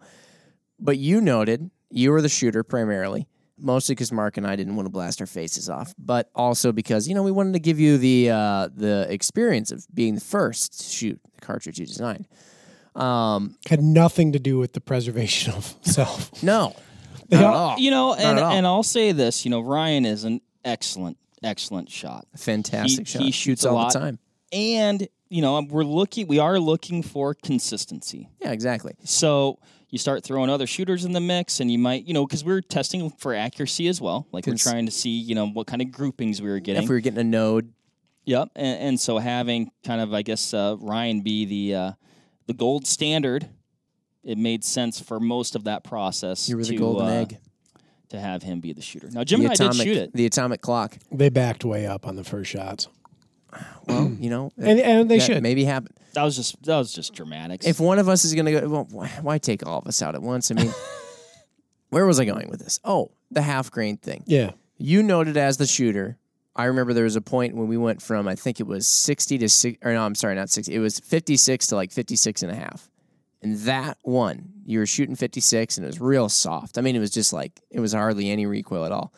But 0.79 0.97
you 0.99 1.19
noted 1.21 1.71
you 1.89 2.11
were 2.11 2.21
the 2.21 2.29
shooter 2.29 2.63
primarily, 2.63 3.27
mostly 3.57 3.95
because 3.95 4.11
Mark 4.11 4.37
and 4.37 4.45
I 4.45 4.55
didn't 4.55 4.75
want 4.75 4.85
to 4.85 4.91
blast 4.91 5.19
our 5.21 5.25
faces 5.27 5.67
off, 5.69 5.95
but 5.97 6.29
also 6.35 6.71
because 6.71 7.07
you 7.07 7.15
know 7.15 7.23
we 7.23 7.31
wanted 7.31 7.53
to 7.53 7.59
give 7.59 7.79
you 7.79 7.97
the 7.97 8.29
uh, 8.29 8.69
the 8.71 9.07
experience 9.09 9.71
of 9.71 9.87
being 9.91 10.13
the 10.13 10.21
first 10.21 10.77
to 10.79 10.85
shoot 10.85 11.19
the 11.33 11.41
cartridge 11.41 11.79
you 11.79 11.87
designed. 11.87 12.27
Um, 12.97 13.55
Had 13.69 13.81
nothing 13.81 14.33
to 14.33 14.39
do 14.39 14.57
with 14.57 14.73
the 14.73 14.81
preservation 14.81 15.53
of 15.53 15.75
self. 15.83 16.31
no, 16.43 16.75
not 17.29 17.39
at 17.39 17.43
all- 17.45 17.53
all. 17.55 17.77
You 17.79 17.91
know, 17.91 18.13
and 18.13 18.37
at 18.39 18.43
all. 18.43 18.51
and 18.53 18.65
I'll 18.67 18.83
say 18.83 19.11
this, 19.11 19.45
you 19.45 19.51
know, 19.51 19.61
Ryan 19.61 20.05
is 20.05 20.23
an 20.23 20.41
excellent 20.65 21.17
excellent 21.43 21.89
shot. 21.91 22.25
Fantastic 22.35 23.07
He- 23.07 23.11
shot. 23.11 23.21
he 23.21 23.27
Shoots 23.31 23.37
shoots 23.61 23.65
a 23.65 23.69
all 23.69 23.75
lot. 23.75 23.93
the 23.93 23.99
time. 23.99 24.19
And, 24.51 25.07
you 25.29 25.41
know, 25.41 25.61
we're 25.61 25.83
looking 25.83 26.27
we 26.27 26.39
are 26.39 26.59
looking 26.59 27.03
for 27.03 27.33
consistency. 27.33 28.29
Yeah, 28.41 28.51
exactly. 28.51 28.93
So 29.03 29.59
you 29.89 29.97
start 29.99 30.23
throwing 30.23 30.49
other 30.49 30.65
shooters 30.67 31.05
in 31.05 31.11
the 31.13 31.19
mix, 31.21 31.59
and 31.59 31.71
you 31.71 31.77
might, 31.77 32.05
you 32.05 32.13
know, 32.13 32.25
because 32.25 32.43
we're 32.43 32.61
testing 32.61 33.09
for 33.11 33.33
accuracy 33.33 33.87
as 33.87 34.01
well. 34.01 34.27
Like 34.31 34.45
we're 34.47 34.51
Cons- 34.53 34.63
trying 34.63 34.85
to 34.85 34.91
see, 34.91 35.11
you 35.11 35.35
know, 35.35 35.47
what 35.47 35.67
kind 35.67 35.81
of 35.81 35.91
groupings 35.91 36.41
we 36.41 36.49
were 36.49 36.59
getting. 36.59 36.83
If 36.83 36.89
we 36.89 36.95
were 36.95 37.01
getting 37.01 37.19
a 37.19 37.23
node, 37.23 37.71
Yep, 38.25 38.49
and, 38.57 38.81
and 38.81 38.99
so 38.99 39.19
having 39.19 39.71
kind 39.85 40.01
of, 40.01 40.13
I 40.13 40.21
guess, 40.21 40.53
uh, 40.53 40.75
Ryan 40.79 41.21
be 41.21 41.45
the 41.45 41.75
uh, 41.75 41.91
the 42.47 42.53
gold 42.53 42.87
standard, 42.87 43.47
it 44.23 44.37
made 44.37 44.63
sense 44.63 44.99
for 44.99 45.19
most 45.19 45.55
of 45.55 45.65
that 45.65 45.83
process. 45.83 46.49
you 46.49 46.57
were 46.57 46.63
the 46.63 46.69
to, 46.69 46.77
golden 46.77 47.07
uh, 47.07 47.11
egg. 47.11 47.37
to 48.09 48.19
have 48.19 48.43
him 48.43 48.59
be 48.59 48.73
the 48.73 48.81
shooter. 48.81 49.09
Now, 49.11 49.23
Jim 49.23 49.39
the 49.41 49.45
and 49.45 49.51
I 49.51 49.53
atomic, 49.53 49.77
did 49.77 49.83
shoot 49.83 49.97
it. 49.97 50.13
The 50.13 50.25
atomic 50.25 50.61
clock. 50.61 50.97
They 51.11 51.29
backed 51.29 51.63
way 51.63 51.85
up 51.85 52.07
on 52.07 52.15
the 52.15 52.23
first 52.23 52.49
shots. 52.49 52.87
Well, 53.87 54.11
you 54.19 54.29
know, 54.29 54.51
And, 54.57 54.79
and 54.79 55.09
they 55.09 55.19
should. 55.19 55.41
maybe 55.41 55.63
happen. 55.63 55.93
That 56.13 56.23
was 56.23 56.35
just 56.35 56.61
that 56.63 56.77
was 56.77 56.91
just 56.91 57.13
dramatics. 57.13 57.65
If 57.65 57.79
one 57.79 57.99
of 57.99 58.09
us 58.09 58.25
is 58.25 58.33
going 58.33 58.45
to 58.45 58.51
go, 58.61 58.67
well, 58.69 58.87
why, 58.91 59.07
why 59.21 59.37
take 59.37 59.65
all 59.65 59.79
of 59.79 59.87
us 59.87 60.01
out 60.01 60.15
at 60.15 60.21
once? 60.21 60.49
I 60.51 60.55
mean, 60.55 60.73
where 61.89 62.05
was 62.05 62.19
I 62.19 62.25
going 62.25 62.49
with 62.49 62.59
this? 62.59 62.79
Oh, 62.83 63.11
the 63.31 63.41
half 63.41 63.71
grain 63.71 63.97
thing. 63.97 64.23
Yeah. 64.25 64.51
You 64.77 65.03
noted 65.03 65.37
as 65.37 65.57
the 65.57 65.65
shooter, 65.67 66.17
I 66.57 66.65
remember 66.65 66.93
there 66.93 67.03
was 67.03 67.15
a 67.15 67.21
point 67.21 67.55
when 67.55 67.67
we 67.67 67.77
went 67.77 68.01
from 68.01 68.27
I 68.27 68.35
think 68.35 68.59
it 68.59 68.67
was 68.67 68.87
60 68.87 69.37
to 69.37 69.47
6 69.49 69.77
or 69.83 69.93
no, 69.93 70.03
I'm 70.03 70.15
sorry, 70.15 70.35
not 70.35 70.49
60. 70.49 70.73
It 70.73 70.79
was 70.79 70.99
56 70.99 71.67
to 71.67 71.75
like 71.75 71.91
56 71.91 72.43
and 72.43 72.51
a 72.51 72.55
half. 72.55 72.89
And 73.43 73.57
that 73.59 73.99
one, 74.01 74.53
you 74.65 74.79
were 74.79 74.87
shooting 74.87 75.15
56 75.15 75.77
and 75.77 75.85
it 75.85 75.87
was 75.87 76.01
real 76.01 76.27
soft. 76.27 76.77
I 76.77 76.81
mean, 76.81 76.95
it 76.95 76.99
was 76.99 77.11
just 77.11 77.31
like 77.31 77.61
it 77.69 77.79
was 77.79 77.93
hardly 77.93 78.31
any 78.31 78.47
recoil 78.47 78.85
at 78.85 78.91
all. 78.91 79.13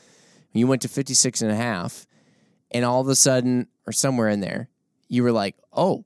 You 0.53 0.67
went 0.67 0.81
to 0.81 0.89
56 0.89 1.41
and 1.41 1.51
a 1.51 1.55
half 1.55 2.05
and 2.71 2.83
all 2.83 2.99
of 3.01 3.07
a 3.07 3.15
sudden 3.15 3.67
or 3.87 3.93
somewhere 3.93 4.29
in 4.29 4.41
there, 4.41 4.69
you 5.07 5.23
were 5.23 5.31
like, 5.31 5.55
"Oh, 5.73 6.05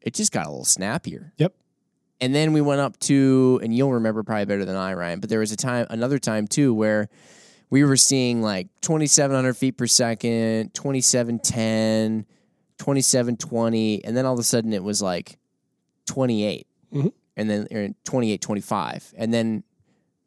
it 0.00 0.14
just 0.14 0.30
got 0.30 0.46
a 0.46 0.50
little 0.50 0.64
snappier." 0.64 1.32
Yep. 1.38 1.54
And 2.20 2.34
then 2.34 2.52
we 2.52 2.60
went 2.60 2.80
up 2.80 2.98
to, 3.00 3.60
and 3.62 3.74
you'll 3.74 3.92
remember 3.92 4.22
probably 4.22 4.46
better 4.46 4.64
than 4.64 4.76
I, 4.76 4.94
Ryan, 4.94 5.20
but 5.20 5.28
there 5.28 5.40
was 5.40 5.52
a 5.52 5.56
time, 5.56 5.86
another 5.90 6.18
time 6.18 6.46
too, 6.46 6.72
where 6.72 7.08
we 7.70 7.84
were 7.84 7.96
seeing 7.96 8.42
like 8.42 8.68
2,700 8.82 9.54
feet 9.56 9.76
per 9.76 9.86
second, 9.86 10.72
2710, 10.74 12.24
2720, 12.78 14.04
and 14.04 14.16
then 14.16 14.24
all 14.26 14.34
of 14.34 14.38
a 14.38 14.42
sudden 14.44 14.72
it 14.72 14.82
was 14.84 15.02
like 15.02 15.38
28, 16.06 16.66
Mhm. 16.92 17.12
and 17.36 17.50
then 17.50 17.66
or 17.72 17.88
28, 18.04 18.40
25, 18.40 19.14
and 19.16 19.32
then 19.34 19.64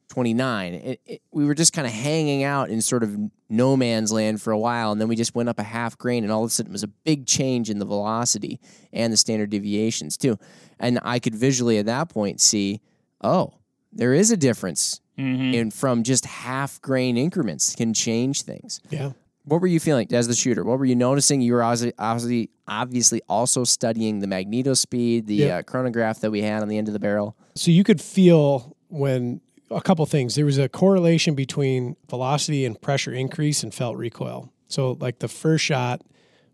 29. 0.09 0.73
It, 0.73 1.01
it, 1.05 1.21
we 1.31 1.45
were 1.45 1.53
just 1.53 1.71
kind 1.71 1.85
of 1.87 1.93
hanging 1.93 2.43
out 2.43 2.69
in 2.69 2.81
sort 2.81 3.03
of 3.03 3.15
no 3.47 3.77
man's 3.77 4.11
land 4.11 4.41
for 4.41 4.51
a 4.51 4.57
while, 4.57 4.91
and 4.91 4.99
then 4.99 5.07
we 5.07 5.15
just 5.15 5.35
went 5.35 5.49
up 5.49 5.59
a 5.59 5.63
half 5.63 5.97
grain, 5.97 6.23
and 6.23 6.33
all 6.33 6.43
of 6.43 6.47
a 6.47 6.51
sudden 6.51 6.71
it 6.71 6.73
was 6.73 6.83
a 6.83 6.87
big 6.87 7.25
change 7.25 7.69
in 7.69 7.79
the 7.79 7.85
velocity 7.85 8.59
and 8.91 9.13
the 9.13 9.17
standard 9.17 9.49
deviations 9.51 10.17
too. 10.17 10.37
And 10.79 10.99
I 11.03 11.19
could 11.19 11.35
visually 11.35 11.77
at 11.77 11.85
that 11.85 12.09
point 12.09 12.41
see, 12.41 12.81
oh, 13.21 13.53
there 13.91 14.13
is 14.13 14.31
a 14.31 14.37
difference 14.37 15.01
Mm-hmm. 15.17 15.53
in 15.53 15.69
from 15.71 16.03
just 16.03 16.25
half 16.25 16.81
grain 16.81 17.17
increments 17.17 17.75
can 17.75 17.93
change 17.93 18.43
things. 18.43 18.79
Yeah. 18.89 19.11
What 19.43 19.59
were 19.59 19.67
you 19.67 19.81
feeling 19.81 20.07
as 20.13 20.29
the 20.29 20.33
shooter? 20.33 20.63
What 20.63 20.79
were 20.79 20.85
you 20.85 20.95
noticing? 20.95 21.41
You 21.41 21.51
were 21.55 21.61
obviously 21.63 21.91
obviously, 21.99 22.49
obviously 22.69 23.21
also 23.27 23.65
studying 23.65 24.19
the 24.19 24.27
MagnetoSpeed, 24.27 25.25
the 25.25 25.35
Yeah. 25.35 25.57
uh, 25.57 25.61
chronograph 25.63 26.21
that 26.21 26.31
we 26.31 26.41
had 26.41 26.61
on 26.61 26.69
the 26.69 26.77
end 26.77 26.87
of 26.87 26.93
the 26.93 27.01
barrel. 27.01 27.35
So 27.55 27.69
you 27.69 27.83
could 27.83 27.99
feel 27.99 28.77
when 28.87 29.41
a 29.69 29.81
couple 29.81 30.05
things. 30.05 30.35
There 30.35 30.45
was 30.45 30.57
a 30.57 30.69
correlation 30.69 31.35
between 31.35 31.97
velocity 32.09 32.63
and 32.63 32.79
pressure 32.81 33.11
increase 33.11 33.61
and 33.61 33.73
felt 33.73 33.97
recoil. 33.97 34.53
So 34.69 34.93
like 35.01 35.19
the 35.19 35.27
first 35.27 35.65
shot 35.65 36.01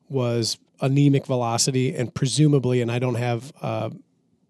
was 0.10 0.58
anemic 0.82 1.28
velocity 1.28 1.94
and 1.96 2.12
presumably, 2.16 2.82
and 2.82 2.92
I 2.92 2.98
don't 2.98 3.16
have 3.16 3.52
a 3.62 3.92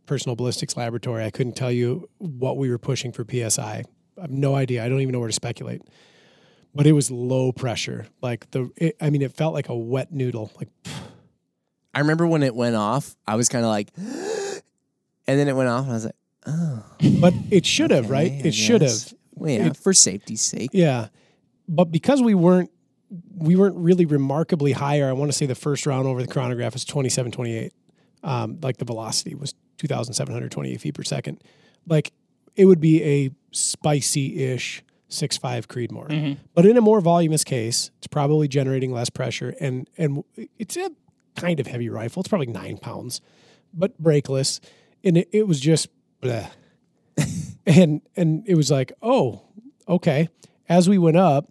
personal 0.05 0.35
ballistics 0.35 0.75
laboratory, 0.77 1.23
I 1.23 1.29
couldn't 1.31 1.55
tell 1.55 1.71
you 1.71 2.09
what 2.17 2.57
we 2.57 2.69
were 2.69 2.77
pushing 2.77 3.11
for 3.11 3.25
PSI. 3.29 3.83
I 4.17 4.21
have 4.21 4.31
no 4.31 4.55
idea. 4.55 4.83
I 4.83 4.89
don't 4.89 5.01
even 5.01 5.11
know 5.13 5.19
where 5.19 5.27
to 5.29 5.33
speculate. 5.33 5.81
But 6.73 6.85
it 6.87 6.91
was 6.91 7.09
low 7.09 7.51
pressure. 7.51 8.05
Like 8.21 8.49
the, 8.51 8.69
it, 8.75 8.97
I 9.01 9.09
mean, 9.09 9.21
it 9.21 9.31
felt 9.33 9.53
like 9.53 9.69
a 9.69 9.75
wet 9.75 10.11
noodle. 10.11 10.51
Like 10.57 10.69
I 11.93 11.99
remember 11.99 12.27
when 12.27 12.43
it 12.43 12.53
went 12.53 12.75
off, 12.75 13.15
I 13.25 13.35
was 13.35 13.47
kind 13.49 13.63
of 13.63 13.69
like, 13.69 13.89
and 13.97 15.39
then 15.39 15.47
it 15.47 15.55
went 15.55 15.69
off, 15.69 15.83
and 15.83 15.91
I 15.91 15.93
was 15.93 16.05
like, 16.05 16.15
oh, 16.47 16.83
but 17.21 17.33
it 17.49 17.65
should 17.65 17.91
have, 17.91 18.09
right? 18.09 18.27
okay, 18.31 18.41
I 18.43 18.47
It 18.47 18.53
should 18.53 18.81
have. 18.81 19.13
Well, 19.33 19.49
yeah, 19.51 19.65
It- 19.67 19.77
for 19.77 19.93
safety's 19.93 20.41
sake. 20.41 20.71
Yeah. 20.73 21.07
But 21.67 21.85
because 21.85 22.21
we 22.21 22.35
weren't 22.35 22.69
we 23.37 23.55
weren't 23.55 23.75
really 23.77 24.05
remarkably 24.05 24.71
higher, 24.73 25.07
I 25.07 25.13
want 25.13 25.31
to 25.31 25.37
say 25.37 25.45
the 25.45 25.55
first 25.55 25.85
round 25.85 26.07
over 26.07 26.21
the 26.21 26.27
chronograph 26.27 26.73
was 26.73 26.83
27 26.85 27.31
28. 27.31 27.73
Um, 28.23 28.59
like 28.61 28.77
the 28.77 28.85
velocity 28.85 29.35
was 29.35 29.53
2,728 29.77 30.81
feet 30.81 30.93
per 30.93 31.03
second. 31.03 31.43
Like 31.87 32.13
it 32.55 32.65
would 32.65 32.79
be 32.79 33.03
a 33.03 33.31
spicy 33.51 34.43
ish 34.43 34.83
6.5 35.09 35.67
Creedmoor. 35.67 36.09
Mm-hmm. 36.09 36.33
But 36.53 36.65
in 36.65 36.77
a 36.77 36.81
more 36.81 36.99
voluminous 37.01 37.43
case, 37.43 37.91
it's 37.97 38.07
probably 38.07 38.47
generating 38.47 38.91
less 38.91 39.09
pressure 39.09 39.55
and, 39.59 39.89
and 39.97 40.23
it's 40.57 40.77
a 40.77 40.91
kind 41.35 41.59
of 41.59 41.67
heavy 41.67 41.89
rifle. 41.89 42.21
It's 42.21 42.29
probably 42.29 42.47
nine 42.47 42.77
pounds, 42.77 43.21
but 43.73 44.01
brakeless. 44.01 44.59
And 45.03 45.17
it, 45.17 45.29
it 45.31 45.47
was 45.47 45.59
just, 45.59 45.89
bleh. 46.21 46.49
and, 47.65 48.01
and 48.15 48.43
it 48.47 48.55
was 48.55 48.71
like, 48.71 48.93
oh, 49.01 49.43
okay. 49.87 50.29
As 50.67 50.89
we 50.89 50.97
went 50.97 51.17
up, 51.17 51.49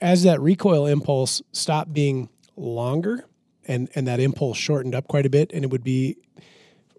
as 0.00 0.22
that 0.24 0.40
recoil 0.40 0.86
impulse 0.86 1.42
stopped 1.52 1.92
being 1.92 2.28
longer 2.56 3.24
and, 3.66 3.88
and 3.94 4.06
that 4.06 4.20
impulse 4.20 4.58
shortened 4.58 4.94
up 4.94 5.08
quite 5.08 5.26
a 5.26 5.30
bit, 5.30 5.52
and 5.52 5.64
it 5.64 5.70
would 5.70 5.84
be 5.84 6.16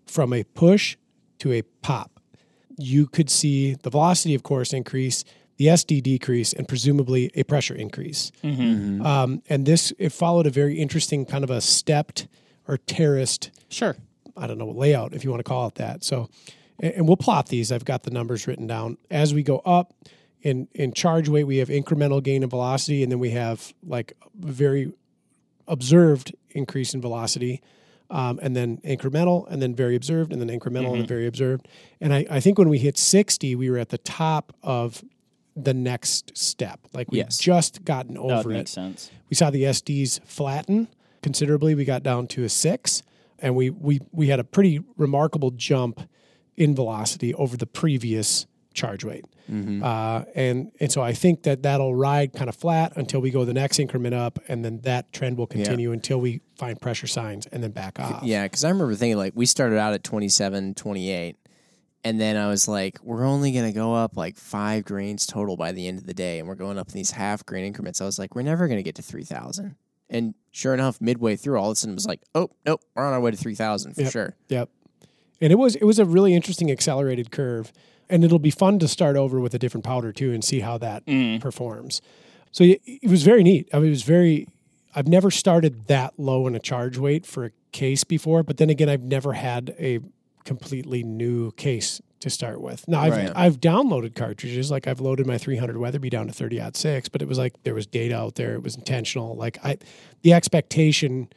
from 0.06 0.34
a 0.34 0.44
push 0.44 0.98
to 1.40 1.52
a 1.52 1.62
pop, 1.82 2.20
you 2.78 3.06
could 3.08 3.30
see 3.30 3.76
the 3.76 3.90
velocity, 3.90 4.34
of 4.36 4.44
course, 4.44 4.74
increase, 4.74 5.24
the 5.58 5.68
SD 5.68 6.02
decrease, 6.02 6.54
and 6.54 6.68
presumably 6.68 7.30
a 7.36 7.44
pressure 7.44 7.76
increase. 7.76 8.32
Um, 9.06 9.42
and 9.50 9.66
this, 9.66 9.94
it 10.00 10.12
followed 10.12 10.48
a 10.48 10.50
very 10.50 10.80
interesting 10.80 11.26
kind 11.26 11.44
of 11.44 11.50
a 11.50 11.62
stepped 11.62 12.28
or 12.68 12.78
terraced 12.78 13.52
Sure. 13.70 13.96
I 14.36 14.48
don't 14.48 14.58
know 14.58 14.70
layout 14.70 15.14
if 15.14 15.24
you 15.24 15.30
want 15.30 15.42
to 15.42 15.44
call 15.44 15.68
it 15.68 15.76
that. 15.76 16.04
So, 16.04 16.30
and 16.80 17.08
we'll 17.08 17.18
plot 17.18 17.50
these. 17.50 17.72
I've 17.72 17.86
got 17.86 18.04
the 18.04 18.12
numbers 18.12 18.48
written 18.48 18.66
down 18.68 18.98
as 19.12 19.34
we 19.34 19.44
go 19.44 19.60
up. 19.60 19.94
In 20.42 20.68
in 20.74 20.92
charge 20.92 21.30
weight, 21.30 21.46
we 21.46 21.58
have 21.58 21.70
incremental 21.70 22.22
gain 22.22 22.44
in 22.44 22.50
velocity, 22.50 23.04
and 23.04 23.12
then 23.12 23.20
we 23.20 23.30
have 23.30 23.74
like 23.86 24.14
a 24.22 24.46
very 24.46 24.92
observed 25.68 26.36
increase 26.50 26.94
in 26.94 27.00
velocity, 27.00 27.62
um, 28.10 28.40
and 28.42 28.56
then 28.56 28.78
incremental, 28.84 29.46
and 29.50 29.62
then 29.62 29.74
very 29.76 29.96
observed, 29.96 30.32
and 30.32 30.42
then 30.42 30.50
incremental, 30.50 30.92
and 30.92 31.00
then 31.02 31.08
very 31.08 31.28
observed. 31.28 31.68
And 32.02 32.14
I, 32.14 32.26
I 32.30 32.40
think 32.40 32.58
when 32.58 32.70
we 32.70 32.78
hit 32.80 32.98
sixty, 32.98 33.56
we 33.56 33.70
were 33.70 33.78
at 33.78 33.90
the 33.90 33.98
top 33.98 34.54
of 34.64 35.04
the 35.56 35.74
next 35.74 36.36
step. 36.38 36.80
Like 36.94 37.12
we 37.12 37.20
Yes. 37.20 37.38
just 37.38 37.86
gotten 37.86 38.16
That 38.16 38.22
over 38.22 38.50
make 38.50 38.62
it. 38.62 38.68
sense. 38.70 39.12
We 39.30 39.36
saw 39.36 39.50
the 39.52 39.64
SDs 39.64 40.20
flatten 40.26 40.88
considerably. 41.22 41.76
We 41.76 41.86
got 41.86 42.02
down 42.04 42.28
to 42.28 42.44
a 42.44 42.50
six, 42.50 43.04
and 43.40 43.56
we 43.56 43.70
we 43.70 44.00
we 44.12 44.28
had 44.28 44.40
a 44.40 44.44
pretty 44.44 44.82
remarkable 44.98 45.52
jump 45.52 46.02
in 46.58 46.76
velocity 46.76 47.34
over 47.36 47.58
the 47.58 47.66
previous 47.68 48.46
charge 48.74 49.04
weight. 49.06 49.26
Uh, 49.50 50.24
and 50.36 50.72
and 50.80 50.92
so 50.92 51.02
I 51.02 51.14
think 51.14 51.44
that 51.44 51.64
that'll 51.64 51.94
ride 51.96 52.34
kind 52.34 52.50
of 52.50 52.56
flat 52.56 52.94
until 52.96 53.20
we 53.22 53.30
go 53.30 53.46
the 53.46 53.54
next 53.54 53.78
increment 53.80 54.16
up, 54.16 54.40
and 54.48 54.64
then 54.64 54.80
that 54.82 55.12
trend 55.14 55.38
will 55.38 55.48
continue 55.48 55.92
until 55.92 56.20
we 56.20 56.42
find 56.58 56.80
pressure 56.80 57.08
signs 57.08 57.46
and 57.48 57.62
then 57.64 57.72
back 57.72 58.00
off. 58.00 58.24
Yeah, 58.24 58.44
because 58.44 58.64
I 58.64 58.70
remember 58.70 58.96
thinking 58.96 59.18
like 59.18 59.34
we 59.36 59.46
started 59.46 59.78
out 59.78 59.94
at 59.94 60.04
27, 60.04 60.76
28, 60.76 61.36
and 62.06 62.20
then 62.22 62.38
I 62.38 62.48
was 62.48 62.68
like, 62.68 63.00
we're 63.04 63.26
only 63.26 63.52
gonna 63.52 63.74
go 63.74 63.94
up 63.94 64.16
like 64.16 64.38
five 64.38 64.86
grains 64.86 65.26
total 65.26 65.58
by 65.58 65.72
the 65.74 65.88
end 65.88 66.00
of 66.00 66.06
the 66.08 66.14
day, 66.14 66.40
and 66.40 66.48
we're 66.48 66.56
going 66.56 66.78
up 66.78 66.88
in 66.88 66.94
these 66.94 67.12
half 67.12 67.46
grain 67.46 67.66
increments. 67.66 68.00
I 68.02 68.06
was 68.06 68.18
like, 68.18 68.36
we're 68.36 68.42
never 68.44 68.68
gonna 68.68 68.82
get 68.84 68.96
to 68.96 69.02
three 69.02 69.24
thousand. 69.26 69.76
And 70.10 70.36
sure 70.52 70.74
enough, 70.74 71.02
midway 71.02 71.36
through, 71.36 71.58
all 71.60 71.70
of 71.72 71.74
a 71.74 71.76
sudden 71.76 71.94
it 71.94 71.96
was 71.96 72.06
like, 72.06 72.22
oh 72.36 72.50
nope, 72.66 72.82
we're 72.96 73.06
on 73.06 73.14
our 73.14 73.20
way 73.22 73.32
to 73.32 73.38
three 73.38 73.56
thousand 73.56 73.94
for 73.96 74.02
Yep. 74.04 74.12
sure. 74.12 74.36
Yep. 74.50 74.70
And 75.42 75.52
it 75.52 75.56
was 75.58 75.76
it 75.76 75.84
was 75.84 76.00
a 76.00 76.06
really 76.06 76.34
interesting 76.34 76.72
accelerated 76.72 77.30
curve, 77.32 77.74
and 78.10 78.24
it'll 78.24 78.40
be 78.40 78.52
fun 78.52 78.80
to 78.80 78.88
start 78.88 79.16
over 79.16 79.40
with 79.40 79.54
a 79.54 79.60
different 79.60 79.84
powder 79.84 80.12
too 80.12 80.32
and 80.32 80.44
see 80.44 80.60
how 80.60 80.78
that 80.78 81.06
mm. 81.06 81.40
performs. 81.40 82.02
So 82.52 82.64
it, 82.64 82.82
it 82.86 83.10
was 83.10 83.24
very 83.24 83.44
neat. 83.44 83.70
I 83.74 83.78
mean, 83.78 83.88
it 83.88 83.92
was 83.92 84.04
very. 84.04 84.48
I've 84.96 85.08
never 85.08 85.32
started 85.32 85.88
that 85.88 86.14
low 86.20 86.46
in 86.46 86.54
a 86.54 86.60
charge 86.60 87.00
weight 87.00 87.26
for 87.26 87.46
a 87.46 87.52
case 87.72 88.04
before, 88.04 88.44
but 88.44 88.58
then 88.58 88.70
again, 88.70 88.90
I've 88.90 89.04
never 89.04 89.34
had 89.34 89.76
a 89.80 90.00
completely 90.46 91.04
new 91.04 91.52
case 91.54 92.00
to 92.20 92.30
start 92.30 92.62
with. 92.62 92.88
Now 92.88 93.02
I've 93.02 93.14
Right. 93.14 93.32
I've 93.36 93.60
downloaded 93.60 94.16
cartridges, 94.16 94.72
like 94.72 94.88
I've 94.88 95.02
loaded 95.02 95.28
my 95.28 95.38
300 95.38 95.78
Weatherby 95.78 96.10
down 96.10 96.28
to 96.28 96.34
30 96.34 96.62
aught 96.62 96.78
six, 96.78 97.10
but 97.10 97.22
it 97.22 97.28
was 97.28 97.38
like 97.38 97.62
there 97.64 97.74
was 97.74 97.86
data 97.86 98.16
out 98.16 98.36
there. 98.36 98.54
It 98.54 98.64
was 98.64 98.76
intentional. 98.76 99.36
Like 99.36 99.58
I, 99.64 99.78
the 100.22 100.34
expectation 100.34 101.28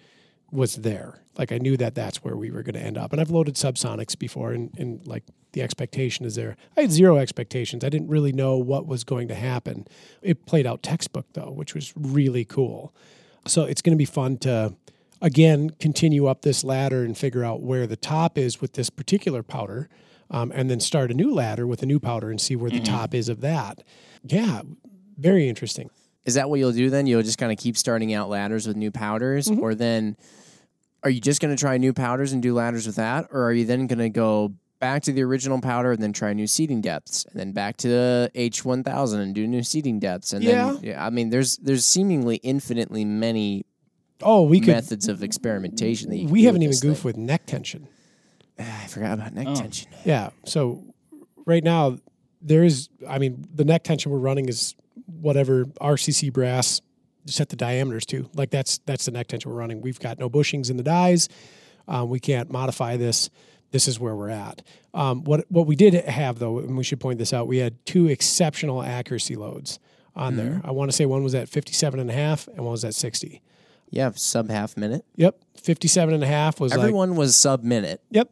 was 0.50 0.76
there. 0.76 1.22
Like 1.36 1.52
I 1.52 1.58
knew 1.58 1.76
that 1.76 1.94
that's 1.94 2.24
where 2.24 2.36
we 2.36 2.50
were 2.50 2.62
going 2.62 2.74
to 2.74 2.80
end 2.80 2.96
up. 2.96 3.12
And 3.12 3.20
I've 3.20 3.30
loaded 3.30 3.54
subsonics 3.56 4.18
before, 4.18 4.52
and, 4.52 4.70
and 4.78 5.06
like 5.06 5.24
the 5.52 5.62
expectation 5.62 6.24
is 6.24 6.34
there. 6.34 6.56
I 6.76 6.82
had 6.82 6.92
zero 6.92 7.16
expectations. 7.16 7.84
I 7.84 7.88
didn't 7.88 8.08
really 8.08 8.32
know 8.32 8.56
what 8.56 8.86
was 8.86 9.04
going 9.04 9.28
to 9.28 9.34
happen. 9.34 9.86
It 10.22 10.46
played 10.46 10.66
out 10.66 10.82
textbook 10.82 11.26
though, 11.32 11.50
which 11.50 11.74
was 11.74 11.92
really 11.96 12.44
cool. 12.44 12.94
So 13.46 13.64
it's 13.64 13.82
going 13.82 13.96
to 13.96 13.98
be 13.98 14.06
fun 14.06 14.38
to 14.38 14.74
again 15.22 15.70
continue 15.80 16.26
up 16.26 16.42
this 16.42 16.62
ladder 16.62 17.04
and 17.04 17.16
figure 17.16 17.44
out 17.44 17.62
where 17.62 17.86
the 17.86 17.96
top 17.96 18.36
is 18.36 18.60
with 18.60 18.74
this 18.74 18.90
particular 18.90 19.42
powder, 19.42 19.88
um, 20.30 20.52
and 20.54 20.70
then 20.70 20.80
start 20.80 21.10
a 21.10 21.14
new 21.14 21.32
ladder 21.32 21.66
with 21.66 21.82
a 21.82 21.86
new 21.86 22.00
powder 22.00 22.30
and 22.30 22.40
see 22.40 22.56
where 22.56 22.70
the 22.70 22.80
top 22.80 23.14
is 23.14 23.28
of 23.28 23.40
that. 23.40 23.82
Yeah, 24.24 24.62
very 25.16 25.48
interesting. 25.48 25.90
Is 26.26 26.34
that 26.34 26.50
what 26.50 26.58
you'll 26.58 26.72
do 26.72 26.90
then? 26.90 27.06
You'll 27.06 27.22
just 27.22 27.38
kind 27.38 27.50
of 27.52 27.56
keep 27.58 27.76
starting 27.76 28.12
out 28.12 28.28
ladders 28.28 28.66
with 28.66 28.76
new 28.76 28.90
powders, 28.90 29.48
Mm-hmm. 29.48 29.62
or 29.62 29.74
then 29.74 30.16
are 31.02 31.10
you 31.10 31.20
just 31.20 31.40
going 31.40 31.54
to 31.54 31.58
try 31.60 31.78
new 31.78 31.92
powders 31.92 32.32
and 32.32 32.42
do 32.42 32.52
ladders 32.52 32.86
with 32.86 32.96
that, 32.96 33.28
or 33.30 33.44
are 33.44 33.52
you 33.52 33.64
then 33.64 33.86
going 33.86 34.00
to 34.00 34.08
go 34.10 34.52
back 34.80 35.02
to 35.04 35.12
the 35.12 35.22
original 35.22 35.60
powder 35.60 35.92
and 35.92 36.02
then 36.02 36.12
try 36.12 36.32
new 36.34 36.46
seating 36.46 36.80
depths, 36.82 37.24
and 37.30 37.38
then 37.40 37.52
back 37.52 37.76
to 37.78 37.88
the 37.88 38.30
H 38.34 38.64
one 38.64 38.82
thousand 38.82 39.20
and 39.20 39.34
do 39.34 39.46
new 39.46 39.62
seating 39.62 39.98
depths, 40.00 40.32
and 40.32 40.44
then 40.44 40.78
yeah, 40.82 41.04
I 41.06 41.10
mean, 41.10 41.30
there's 41.30 41.56
there's 41.58 41.86
seemingly 41.86 42.36
infinitely 42.36 43.04
many 43.04 43.64
Oh, 44.22 44.42
we 44.42 44.60
could. 44.60 44.68
methods 44.74 45.08
of 45.08 45.22
experimentation 45.22 46.10
that 46.10 46.16
you. 46.16 46.28
We 46.28 46.40
do 46.40 46.46
haven't 46.46 46.62
even 46.62 46.78
goofed 46.80 47.02
thing. 47.02 47.08
with 47.08 47.16
neck 47.18 47.46
tension. 47.46 47.86
Ah, 48.58 48.84
I 48.84 48.86
forgot 48.86 49.12
about 49.12 49.34
neck 49.34 49.46
Oh. 49.50 49.54
tension. 49.54 49.88
Yeah. 50.04 50.30
So 50.46 50.82
right 51.44 51.62
now 51.62 51.98
there 52.42 52.64
is 52.64 52.88
I 53.08 53.18
mean 53.18 53.46
the 53.54 53.64
neck 53.64 53.84
tension 53.84 54.10
we're 54.10 54.18
running 54.18 54.48
is 54.48 54.74
whatever 55.20 55.64
RCC 55.64 56.32
brass 56.32 56.80
set 57.26 57.48
the 57.48 57.56
diameters 57.56 58.06
to. 58.06 58.28
Like 58.34 58.50
that's 58.50 58.78
that's 58.86 59.06
the 59.06 59.10
neck 59.10 59.28
tension 59.28 59.50
we're 59.50 59.58
running. 59.58 59.80
We've 59.80 60.00
got 60.00 60.18
no 60.18 60.30
bushings 60.30 60.70
in 60.70 60.76
the 60.76 60.82
dies. 60.82 61.28
Um, 61.88 62.08
we 62.08 62.20
can't 62.20 62.50
modify 62.50 62.96
this. 62.96 63.30
This 63.72 63.88
is 63.88 63.98
where 63.98 64.14
we're 64.14 64.30
at. 64.30 64.62
Um, 64.94 65.24
what 65.24 65.44
what 65.50 65.66
we 65.66 65.76
did 65.76 65.94
have 65.94 66.38
though, 66.38 66.58
and 66.58 66.76
we 66.76 66.84
should 66.84 67.00
point 67.00 67.18
this 67.18 67.32
out, 67.32 67.48
we 67.48 67.58
had 67.58 67.84
two 67.84 68.08
exceptional 68.08 68.82
accuracy 68.82 69.36
loads 69.36 69.78
on 70.14 70.36
there. 70.36 70.60
I 70.64 70.70
want 70.70 70.90
to 70.90 70.96
say 70.96 71.04
one 71.04 71.22
was 71.22 71.34
at 71.34 71.48
57 71.48 72.00
and 72.00 72.10
a 72.10 72.12
half 72.12 72.48
and 72.48 72.58
one 72.58 72.70
was 72.70 72.84
at 72.84 72.94
60. 72.94 73.42
Yeah, 73.90 74.10
sub 74.14 74.50
half 74.50 74.76
minute. 74.76 75.04
Yep. 75.16 75.38
57 75.60 76.14
and 76.14 76.24
a 76.24 76.26
half 76.26 76.58
was 76.58 76.72
like 76.72 76.80
Everyone 76.80 77.16
was 77.16 77.36
sub 77.36 77.62
minute. 77.62 78.00
Yep. 78.10 78.30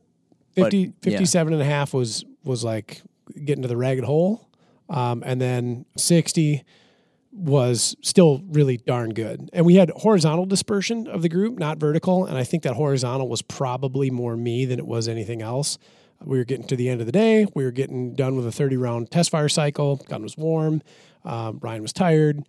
But, 0.56 0.64
50, 0.64 0.78
yeah. 0.78 0.90
57 1.02 1.52
and 1.52 1.62
a 1.62 1.64
half 1.64 1.92
was 1.92 2.24
was 2.44 2.64
like 2.64 3.02
getting 3.44 3.62
to 3.62 3.68
the 3.68 3.76
ragged 3.76 4.04
hole. 4.04 4.43
Um, 4.88 5.22
and 5.24 5.40
then 5.40 5.86
60 5.96 6.62
was 7.32 7.96
still 8.00 8.42
really 8.48 8.76
darn 8.76 9.10
good. 9.10 9.50
And 9.52 9.66
we 9.66 9.74
had 9.74 9.90
horizontal 9.90 10.46
dispersion 10.46 11.06
of 11.08 11.22
the 11.22 11.28
group, 11.28 11.58
not 11.58 11.78
vertical. 11.78 12.24
And 12.26 12.38
I 12.38 12.44
think 12.44 12.62
that 12.62 12.74
horizontal 12.74 13.28
was 13.28 13.42
probably 13.42 14.10
more 14.10 14.36
me 14.36 14.64
than 14.66 14.78
it 14.78 14.86
was 14.86 15.08
anything 15.08 15.42
else. 15.42 15.78
We 16.24 16.38
were 16.38 16.44
getting 16.44 16.66
to 16.68 16.76
the 16.76 16.88
end 16.88 17.00
of 17.00 17.06
the 17.06 17.12
day. 17.12 17.46
We 17.54 17.64
were 17.64 17.72
getting 17.72 18.14
done 18.14 18.36
with 18.36 18.46
a 18.46 18.52
30 18.52 18.76
round 18.76 19.10
test 19.10 19.30
fire 19.30 19.48
cycle. 19.48 19.96
Gun 20.08 20.22
was 20.22 20.36
warm. 20.36 20.80
Um, 21.24 21.58
Ryan 21.60 21.82
was 21.82 21.92
tired. 21.92 22.44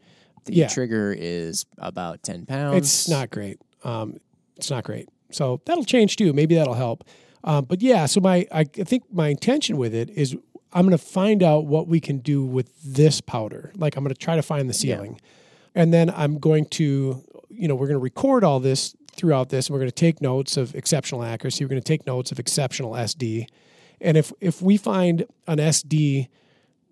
The 0.45 0.53
Yeah. 0.53 0.67
trigger 0.67 1.15
is 1.17 1.65
about 1.79 2.21
ten 2.21 2.45
pounds. 2.45 2.77
It's 2.77 3.09
not 3.09 3.31
great. 3.31 3.57
Um, 3.83 4.17
it's 4.57 4.69
not 4.69 4.83
great. 4.83 5.09
So 5.31 5.61
that'll 5.65 5.83
change 5.83 6.17
too. 6.17 6.31
Maybe 6.33 6.53
that'll 6.55 6.75
help. 6.75 7.03
Um, 7.43 7.65
but 7.65 7.81
yeah, 7.81 8.05
so 8.05 8.21
my 8.21 8.45
I 8.51 8.63
think 8.65 9.03
my 9.11 9.29
intention 9.29 9.77
with 9.77 9.95
it 9.95 10.11
is 10.11 10.35
I'm 10.75 10.85
going 10.85 10.97
to 10.97 11.03
find 11.03 11.41
out 11.41 11.65
what 11.65 11.87
we 11.87 11.99
can 11.99 12.19
do 12.19 12.45
with 12.45 12.69
this 12.83 13.21
powder. 13.21 13.71
Like 13.75 13.95
I'm 13.95 14.03
going 14.03 14.13
to 14.13 14.19
try 14.19 14.35
to 14.35 14.43
find 14.43 14.69
the 14.69 14.73
ceiling, 14.73 15.19
and 15.73 15.93
then 15.93 16.11
I'm 16.11 16.37
going 16.37 16.65
to 16.65 17.23
you 17.49 17.67
know 17.67 17.75
we're 17.75 17.87
going 17.87 17.99
to 17.99 18.03
record 18.03 18.43
all 18.43 18.59
this 18.59 18.95
throughout 19.11 19.49
this, 19.49 19.67
and 19.67 19.73
we're 19.73 19.79
going 19.79 19.89
to 19.89 19.95
take 19.95 20.21
notes 20.21 20.57
of 20.57 20.75
exceptional 20.75 21.23
accuracy. 21.23 21.63
We're 21.63 21.69
going 21.69 21.81
to 21.81 21.87
take 21.87 22.05
notes 22.05 22.31
of 22.31 22.39
exceptional 22.39 22.91
SD, 22.91 23.47
and 23.99 24.17
if 24.17 24.31
if 24.41 24.61
we 24.61 24.77
find 24.77 25.25
an 25.47 25.57
SD 25.57 26.27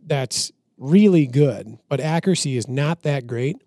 that's 0.05 0.51
really 0.77 1.27
good, 1.27 1.77
but 1.87 1.99
accuracy 1.99 2.57
is 2.57 2.67
not 2.67 3.03
that 3.03 3.27
great, 3.27 3.57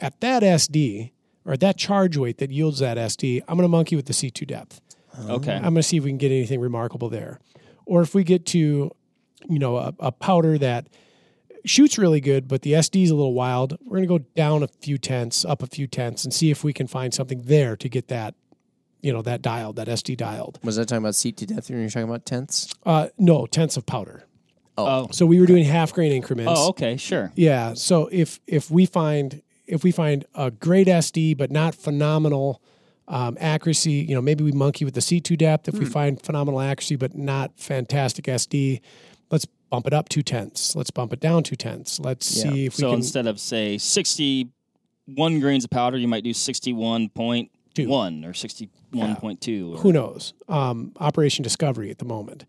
at 0.00 0.20
that 0.20 0.42
SD 0.42 1.12
or 1.44 1.52
at 1.52 1.60
that 1.60 1.76
charge 1.76 2.16
weight 2.16 2.38
that 2.38 2.50
yields 2.50 2.80
that 2.80 2.96
SD, 2.96 3.42
I'm 3.48 3.56
going 3.56 3.64
to 3.64 3.68
monkey 3.68 3.96
with 3.96 4.06
the 4.06 4.12
seat 4.12 4.34
to 4.36 4.46
depth. 4.46 4.80
Okay. 5.18 5.54
I'm 5.54 5.62
going 5.62 5.76
to 5.76 5.82
see 5.82 5.96
if 5.96 6.04
we 6.04 6.10
can 6.10 6.18
get 6.18 6.30
anything 6.30 6.60
remarkable 6.60 7.08
there. 7.08 7.40
Or 7.86 8.02
if 8.02 8.14
we 8.14 8.22
get 8.22 8.44
to, 8.46 8.92
you 9.48 9.58
know, 9.58 9.76
a, 9.76 9.94
a 9.98 10.12
powder 10.12 10.58
that 10.58 10.88
shoots 11.64 11.98
really 11.98 12.20
good, 12.20 12.48
but 12.48 12.62
the 12.62 12.72
SD 12.72 13.04
is 13.04 13.10
a 13.10 13.14
little 13.14 13.34
wild, 13.34 13.78
we're 13.84 13.98
going 13.98 14.08
to 14.08 14.18
go 14.18 14.24
down 14.34 14.62
a 14.62 14.68
few 14.68 14.98
tenths, 14.98 15.44
up 15.44 15.62
a 15.62 15.66
few 15.66 15.86
tenths, 15.86 16.24
and 16.24 16.32
see 16.32 16.50
if 16.50 16.64
we 16.64 16.72
can 16.72 16.86
find 16.86 17.12
something 17.12 17.42
there 17.42 17.76
to 17.76 17.88
get 17.88 18.08
that, 18.08 18.34
you 19.02 19.12
know, 19.12 19.22
that 19.22 19.42
dialed, 19.42 19.76
that 19.76 19.88
SD 19.88 20.16
dialed. 20.16 20.58
Was 20.62 20.76
that 20.76 20.86
talking 20.88 21.02
about 21.02 21.14
seat 21.14 21.36
to 21.38 21.46
depth 21.46 21.70
when 21.70 21.80
you're 21.80 21.88
talking 21.88 22.08
about 22.08 22.24
tenths? 22.24 22.72
Uh, 22.84 23.08
no, 23.18 23.46
tenths 23.46 23.76
of 23.76 23.86
powder. 23.86 24.24
Oh. 24.76 25.08
So 25.10 25.26
we 25.26 25.40
were 25.40 25.46
doing 25.46 25.64
half 25.64 25.92
grain 25.92 26.12
increments. 26.12 26.52
Oh, 26.54 26.68
okay, 26.68 26.96
sure. 26.96 27.32
Yeah. 27.34 27.74
So 27.74 28.08
if 28.12 28.38
if 28.46 28.70
we 28.70 28.86
find 28.86 29.42
if 29.66 29.82
we 29.82 29.90
find 29.90 30.24
a 30.36 30.52
great 30.52 30.86
SD 30.86 31.36
but 31.36 31.50
not 31.50 31.74
phenomenal 31.74 32.62
um, 33.08 33.36
accuracy, 33.40 33.92
you 34.08 34.14
know, 34.14 34.22
maybe 34.22 34.44
we 34.44 34.52
monkey 34.52 34.84
with 34.84 34.94
the 34.94 35.00
seat 35.00 35.24
to 35.24 35.36
depth. 35.36 35.66
If 35.66 35.78
we 35.78 35.84
find 35.84 36.22
phenomenal 36.22 36.60
accuracy 36.60 36.94
but 36.94 37.16
not 37.16 37.58
fantastic 37.58 38.26
SD, 38.26 38.80
let's 39.30 39.46
bump 39.70 39.86
it 39.86 39.92
up 39.92 40.08
two 40.08 40.22
tenths. 40.22 40.74
Let's 40.76 40.90
bump 40.90 41.12
it 41.12 41.20
down 41.20 41.42
two 41.42 41.56
tenths. 41.56 42.00
Let's 42.00 42.36
Yeah. 42.36 42.52
see 42.52 42.66
if 42.66 42.74
So 42.74 42.86
we 42.86 42.90
can. 42.92 42.98
instead 43.00 43.26
of 43.26 43.38
say 43.40 43.78
61 43.78 45.40
grains 45.40 45.64
of 45.64 45.70
powder, 45.70 45.96
you 45.98 46.08
might 46.08 46.24
do 46.24 46.32
61.1 46.32 48.24
or 48.24 48.32
61.2 48.32 49.74
or 49.74 49.78
who 49.78 49.92
knows? 49.92 50.34
Um, 50.48 50.92
Operation 50.98 51.42
Discovery 51.42 51.90
at 51.90 51.98
the 51.98 52.04
moment, 52.04 52.44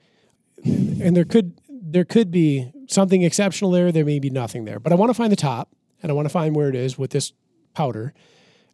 and 0.63 1.15
there 1.15 1.25
could 1.25 1.53
there 1.81 2.05
could 2.05 2.29
be 2.29 2.71
something 2.87 3.23
exceptional 3.23 3.71
there. 3.71 3.91
There 3.91 4.05
may 4.05 4.19
be 4.19 4.29
nothing 4.29 4.65
there, 4.65 4.79
but 4.79 4.91
I 4.91 4.95
want 4.95 5.09
to 5.09 5.13
find 5.13 5.31
the 5.31 5.35
top, 5.37 5.69
and 6.03 6.11
I 6.11 6.13
want 6.15 6.25
to 6.25 6.29
find 6.29 6.55
where 6.55 6.69
it 6.69 6.75
is 6.75 6.97
with 6.97 7.11
this 7.11 7.33
powder, 7.73 8.13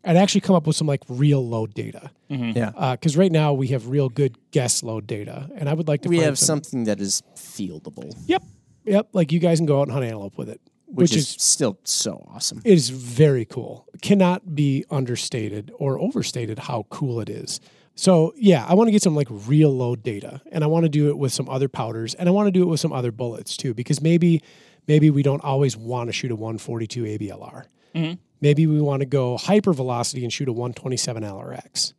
and 0.05 0.17
actually 0.17 0.41
come 0.41 0.55
up 0.55 0.67
with 0.67 0.75
some 0.75 0.87
like 0.87 1.01
real 1.09 1.45
load 1.45 1.73
data. 1.73 2.11
Mm-hmm. 2.29 2.57
Yeah. 2.57 2.71
Uh, 2.75 2.91
because 2.91 3.17
right 3.17 3.31
now 3.31 3.53
we 3.53 3.67
have 3.67 3.87
real 3.87 4.07
good 4.07 4.37
guess 4.51 4.83
load 4.83 5.07
data, 5.07 5.49
and 5.55 5.67
I 5.67 5.73
would 5.73 5.87
like 5.87 6.03
to. 6.03 6.09
we 6.09 6.17
find 6.17 6.25
have 6.25 6.39
some. 6.39 6.63
something 6.63 6.83
that 6.85 7.01
is 7.01 7.21
fieldable, 7.35 8.15
Yep, 8.27 8.43
yep. 8.85 9.09
Like 9.11 9.31
you 9.31 9.39
guys 9.39 9.59
can 9.59 9.65
go 9.65 9.79
out 9.79 9.83
and 9.83 9.91
hunt 9.91 10.05
antelope 10.05 10.37
with 10.37 10.49
it, 10.49 10.61
which, 10.85 11.11
which, 11.11 11.15
is, 11.15 11.35
is 11.35 11.43
still 11.43 11.79
so 11.83 12.25
awesome. 12.33 12.61
it 12.63 12.73
is 12.73 12.89
very 12.89 13.45
cool. 13.45 13.87
Cannot 14.01 14.55
be 14.55 14.85
understated 14.89 15.71
or 15.77 15.99
overstated 15.99 16.59
how 16.59 16.85
cool 16.89 17.19
it 17.19 17.29
is. 17.29 17.59
So 17.95 18.33
yeah, 18.37 18.65
I 18.67 18.75
want 18.75 18.87
to 18.87 18.91
get 18.91 19.01
some 19.01 19.15
like 19.15 19.27
real 19.29 19.71
load 19.75 20.03
data, 20.03 20.41
and 20.51 20.63
I 20.63 20.67
want 20.67 20.83
to 20.83 20.89
do 20.89 21.09
it 21.09 21.17
with 21.17 21.33
some 21.33 21.49
other 21.49 21.67
powders, 21.67 22.13
and 22.13 22.29
I 22.29 22.31
want 22.31 22.47
to 22.47 22.51
do 22.51 22.61
it 22.61 22.67
with 22.67 22.79
some 22.79 22.93
other 22.93 23.11
bullets 23.11 23.57
too, 23.57 23.73
because 23.73 24.01
maybe 24.01 24.43
maybe 24.87 25.09
we 25.09 25.23
don't 25.23 25.43
always 25.43 25.75
want 25.75 26.09
to 26.09 26.13
shoot 26.13 26.31
a 26.31 26.35
142 26.35 27.03
ABLR. 27.03 27.65
Mm-hmm. 27.95 28.13
Maybe 28.41 28.67
we 28.67 28.81
want 28.81 28.99
to 29.01 29.05
go 29.05 29.37
hyper 29.37 29.73
velocity 29.73 30.23
and 30.23 30.31
shoot 30.31 30.47
a 30.47 30.51
127 30.53 31.23
LRX. 31.23 31.93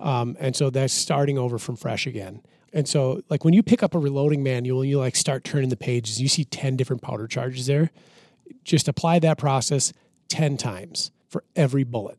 Um, 0.00 0.36
and 0.38 0.54
so 0.54 0.70
that's 0.70 0.94
starting 0.94 1.36
over 1.36 1.58
from 1.58 1.74
fresh 1.76 2.06
again. 2.06 2.42
And 2.72 2.86
so, 2.88 3.22
like 3.28 3.44
when 3.44 3.54
you 3.54 3.62
pick 3.62 3.82
up 3.82 3.94
a 3.94 3.98
reloading 3.98 4.42
manual 4.42 4.82
and 4.82 4.90
you 4.90 4.98
like 4.98 5.16
start 5.16 5.42
turning 5.44 5.68
the 5.68 5.76
pages, 5.76 6.20
you 6.22 6.28
see 6.28 6.44
10 6.44 6.76
different 6.76 7.02
powder 7.02 7.26
charges 7.26 7.66
there. 7.66 7.90
Just 8.62 8.86
apply 8.88 9.18
that 9.20 9.36
process 9.38 9.92
10 10.28 10.56
times 10.58 11.10
for 11.28 11.42
every 11.56 11.82
bullet. 11.84 12.18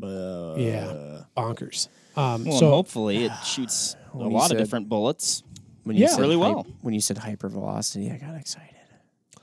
yeah, 0.00 1.22
bonkers. 1.36 1.88
Um, 2.16 2.44
Well, 2.44 2.58
so, 2.58 2.70
hopefully 2.70 3.24
it 3.24 3.32
shoots 3.44 3.96
a 4.14 4.18
lot 4.18 4.48
said- 4.48 4.56
of 4.56 4.62
different 4.62 4.88
bullets. 4.88 5.42
When 5.84 5.96
you 5.96 6.02
Yeah. 6.02 6.08
said 6.10 6.20
Really 6.20 6.36
hy- 6.36 6.40
well. 6.52 6.66
when 6.82 6.94
you 6.94 7.00
said 7.00 7.16
hypervelocity, 7.16 8.12
I 8.14 8.18
got 8.18 8.36
excited 8.36 8.71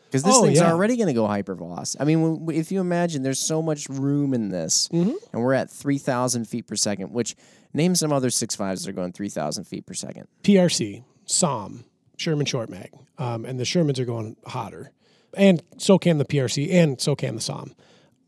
because 0.10 0.24
this 0.24 0.36
Oh, 0.36 0.43
thing's 0.43 0.60
yeah. 0.60 0.72
already 0.72 0.95
going 0.97 1.07
to 1.07 1.14
go 1.14 1.28
hypervelocity. 1.28 1.97
I 1.99 2.03
mean, 2.05 2.47
if 2.51 2.72
you 2.72 2.80
imagine, 2.82 3.22
there's 3.24 3.39
so 3.39 3.62
much 3.62 3.88
room 3.89 4.34
in 4.34 4.49
this, 4.49 4.88
Mm-hmm. 4.89 5.12
and 5.34 5.41
we're 5.43 5.53
at 5.53 5.70
three 5.70 5.97
thousand 5.97 6.45
feet 6.45 6.68
per 6.68 6.76
second. 6.76 7.12
Which 7.14 7.36
name 7.74 7.93
some 7.95 8.12
other 8.12 8.30
six 8.30 8.55
fives 8.55 8.84
that 8.84 8.89
are 8.89 8.93
going 8.93 9.12
three 9.14 9.30
thousand 9.30 9.66
feet 9.66 9.86
per 9.86 9.93
second. 9.93 10.28
PRC, 10.43 11.03
SAUM, 11.26 11.86
Sherman 12.18 12.45
Short 12.45 12.70
Mag, 12.70 12.91
um, 13.18 13.45
and 13.45 13.60
the 13.60 13.64
Shermans 13.64 13.99
are 13.99 14.05
going 14.05 14.36
hotter, 14.47 14.91
and 15.36 15.62
so 15.78 15.97
can 15.99 16.18
the 16.18 16.26
PRC, 16.26 16.72
and 16.74 16.99
so 16.99 17.16
can 17.16 17.36
the 17.36 17.41
SAUM. 17.41 17.76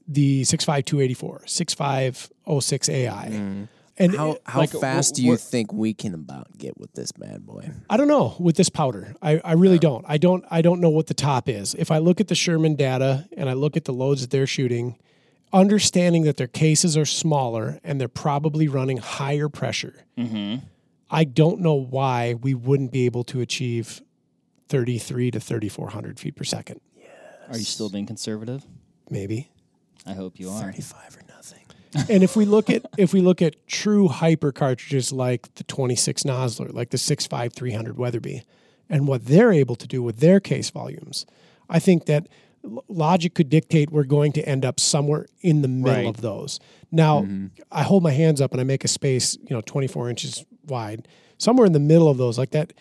The 0.07 0.43
65284, 0.43 1.43
6506 1.47 2.89
AI. 2.89 3.67
And 4.01 4.15
How 4.15 4.37
how 4.45 4.59
like, 4.59 4.71
fast 4.71 5.15
do 5.15 5.23
you 5.23 5.37
think 5.37 5.71
we 5.71 5.93
can 5.93 6.13
about 6.13 6.57
get 6.57 6.77
with 6.79 6.93
this 6.93 7.11
bad 7.11 7.45
boy? 7.45 7.69
I 7.89 7.97
don't 7.97 8.07
know 8.07 8.35
with 8.39 8.55
this 8.55 8.69
powder. 8.69 9.13
I, 9.21 9.39
I 9.45 9.53
really 9.53 9.77
don't. 9.79 10.03
I 10.07 10.17
don't 10.17 10.43
I 10.49 10.61
don't 10.61 10.81
know 10.81 10.89
what 10.89 11.07
the 11.07 11.13
top 11.13 11.47
is. 11.47 11.75
If 11.75 11.91
I 11.91 11.99
look 11.99 12.19
at 12.19 12.27
the 12.27 12.35
Sherman 12.35 12.75
data 12.75 13.27
and 13.37 13.49
I 13.49 13.53
look 13.53 13.77
at 13.77 13.85
the 13.85 13.93
loads 13.93 14.21
that 14.21 14.31
they're 14.31 14.47
shooting, 14.47 14.97
understanding 15.53 16.23
that 16.23 16.37
their 16.37 16.47
cases 16.47 16.97
are 16.97 17.05
smaller 17.05 17.79
and 17.83 18.01
they're 18.01 18.07
probably 18.07 18.67
running 18.67 18.97
higher 18.97 19.49
pressure. 19.49 20.05
Mm-hmm. 20.17 20.65
I 21.09 21.23
don't 21.25 21.59
know 21.59 21.75
why 21.75 22.33
we 22.33 22.53
wouldn't 22.53 22.91
be 22.91 23.05
able 23.05 23.23
to 23.25 23.41
achieve 23.41 24.01
33 24.69 25.31
to 25.31 25.39
3400 25.39 26.19
feet 26.19 26.35
per 26.35 26.43
second. 26.45 26.79
Are 27.49 27.57
you 27.57 27.65
still 27.65 27.89
being 27.89 28.05
conservative? 28.05 28.65
Maybe. 29.09 29.51
I 30.05 30.13
hope 30.13 30.39
you 30.39 30.49
are. 30.49 30.61
Thirty-five 30.61 31.15
or 31.15 31.21
nothing. 31.21 31.30
And 32.09 32.23
if 32.23 32.35
we 32.35 32.45
look 32.45 32.69
at 32.69 32.85
if 32.97 33.13
we 33.13 33.21
look 33.21 33.41
at 33.41 33.55
true 33.67 34.07
hyper 34.07 34.51
cartridges 34.51 35.11
like 35.11 35.53
the 35.55 35.63
26 35.63 36.23
Nosler, 36.23 36.73
like 36.73 36.89
the 36.89 36.97
6.5 36.97 37.53
300 37.53 37.97
Weatherby, 37.97 38.43
and 38.89 39.07
what 39.07 39.25
they're 39.25 39.51
able 39.51 39.75
to 39.75 39.87
do 39.87 40.01
with 40.01 40.19
their 40.19 40.39
case 40.39 40.69
volumes, 40.69 41.25
I 41.69 41.79
think 41.79 42.05
that 42.05 42.27
logic 42.87 43.33
could 43.33 43.49
dictate 43.49 43.91
we're 43.91 44.03
going 44.03 44.31
to 44.33 44.47
end 44.47 44.63
up 44.65 44.79
somewhere 44.79 45.25
in 45.41 45.61
the 45.61 45.67
middle 45.67 45.95
Right. 45.95 46.05
of 46.07 46.21
those. 46.21 46.59
Now, 46.91 47.21
mm-hmm. 47.21 47.47
I 47.71 47.83
hold 47.83 48.03
my 48.03 48.11
hands 48.11 48.39
up 48.41 48.51
and 48.51 48.61
I 48.61 48.63
make 48.63 48.83
a 48.83 48.87
space, 48.87 49.35
you 49.49 49.55
know, 49.55 49.61
24 49.61 50.09
inches 50.09 50.45
wide, 50.67 51.07
somewhere 51.37 51.65
in 51.65 51.73
the 51.73 51.79
middle 51.79 52.07
of 52.09 52.17
those, 52.17 52.37
like 52.37 52.51
that. 52.51 52.73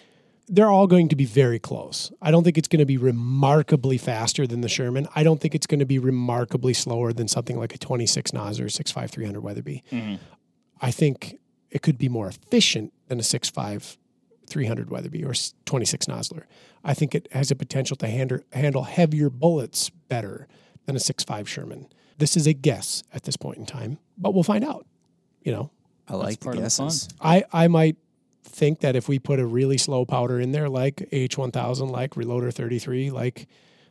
They're 0.52 0.70
all 0.70 0.88
going 0.88 1.08
to 1.10 1.16
be 1.16 1.26
very 1.26 1.60
close. 1.60 2.10
I 2.20 2.32
don't 2.32 2.42
think 2.42 2.58
it's 2.58 2.66
going 2.66 2.80
to 2.80 2.86
be 2.86 2.96
remarkably 2.96 3.98
faster 3.98 4.48
than 4.48 4.62
the 4.62 4.68
Sherman. 4.68 5.06
I 5.14 5.22
don't 5.22 5.40
think 5.40 5.54
it's 5.54 5.66
going 5.66 5.78
to 5.78 5.86
be 5.86 6.00
remarkably 6.00 6.74
slower 6.74 7.12
than 7.12 7.28
something 7.28 7.56
like 7.56 7.72
a 7.72 7.78
26 7.78 8.32
Nas 8.32 8.58
or 8.58 8.64
a 8.64 8.68
6.5 8.68 9.10
300 9.10 9.40
Weatherby. 9.40 9.84
Mm-hmm. 9.92 10.16
I 10.80 10.90
think 10.90 11.38
it 11.70 11.82
could 11.82 11.98
be 11.98 12.08
more 12.08 12.28
efficient 12.28 12.92
than 13.06 13.20
a 13.20 13.22
6.5 13.22 13.96
300 14.48 14.90
Weatherby 14.90 15.24
or 15.24 15.32
26 15.64 16.06
Nosler. 16.06 16.42
I 16.82 16.94
think 16.94 17.14
it 17.14 17.28
has 17.32 17.50
a 17.50 17.56
potential 17.56 17.96
to 17.98 18.08
handle, 18.08 18.40
handle 18.52 18.82
heavier 18.82 19.30
bullets 19.30 19.90
better 19.90 20.48
than 20.86 20.96
a 20.96 20.98
6.5 20.98 21.46
Sherman. 21.46 21.86
This 22.18 22.36
is 22.36 22.46
a 22.46 22.52
guess 22.52 23.04
at 23.14 23.22
this 23.22 23.36
point 23.36 23.58
in 23.58 23.66
time, 23.66 23.98
but 24.18 24.34
we'll 24.34 24.42
find 24.42 24.64
out. 24.64 24.86
You 25.42 25.52
know, 25.52 25.70
I 26.08 26.16
like 26.16 26.40
the 26.40 26.44
part 26.44 26.56
of 26.56 26.64
the 26.64 26.70
fun. 26.70 26.86
guesses. 26.88 27.08
I, 27.20 27.44
I 27.52 27.68
might 27.68 27.96
think 28.42 28.80
that 28.80 28.96
if 28.96 29.08
we 29.08 29.18
put 29.18 29.40
a 29.40 29.46
really 29.46 29.78
slow 29.78 30.04
powder 30.04 30.40
in 30.40 30.52
there, 30.52 30.68
like 30.68 31.08
H1000, 31.12 31.90
like 31.90 32.12
Reloader 32.12 32.52
33, 32.52 33.10
like 33.10 33.46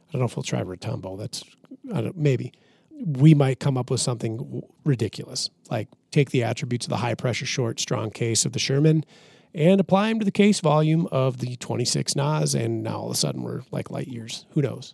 I 0.10 0.14
don't 0.14 0.22
know 0.22 0.26
if 0.26 0.36
we'll 0.36 0.44
try 0.44 0.62
Retumbo. 0.62 1.18
That's 1.18 1.44
I 1.94 2.02
don't, 2.02 2.18
maybe 2.18 2.54
we 2.92 3.34
might 3.34 3.60
come 3.60 3.78
up 3.78 3.90
with 3.90 4.02
something 4.02 4.62
ridiculous, 4.84 5.50
like 5.70 5.88
take 6.12 6.32
the 6.32 6.44
attributes 6.44 6.86
of 6.86 6.90
the 6.90 6.98
high 6.98 7.16
pressure, 7.16 7.46
short, 7.46 7.80
strong 7.80 8.10
case 8.10 8.46
of 8.46 8.52
the 8.54 8.60
Sherman 8.60 9.06
and 9.54 9.80
apply 9.80 10.10
them 10.10 10.20
to 10.20 10.26
the 10.26 10.32
case 10.32 10.60
volume 10.60 11.08
of 11.12 11.38
the 11.38 11.56
26 11.56 12.16
Nas, 12.16 12.54
and 12.54 12.84
now 12.84 12.98
all 12.98 13.06
of 13.06 13.12
a 13.12 13.18
sudden 13.18 13.42
we're 13.42 13.62
like 13.72 13.90
light 13.90 14.08
years. 14.08 14.46
Who 14.52 14.62
knows? 14.62 14.94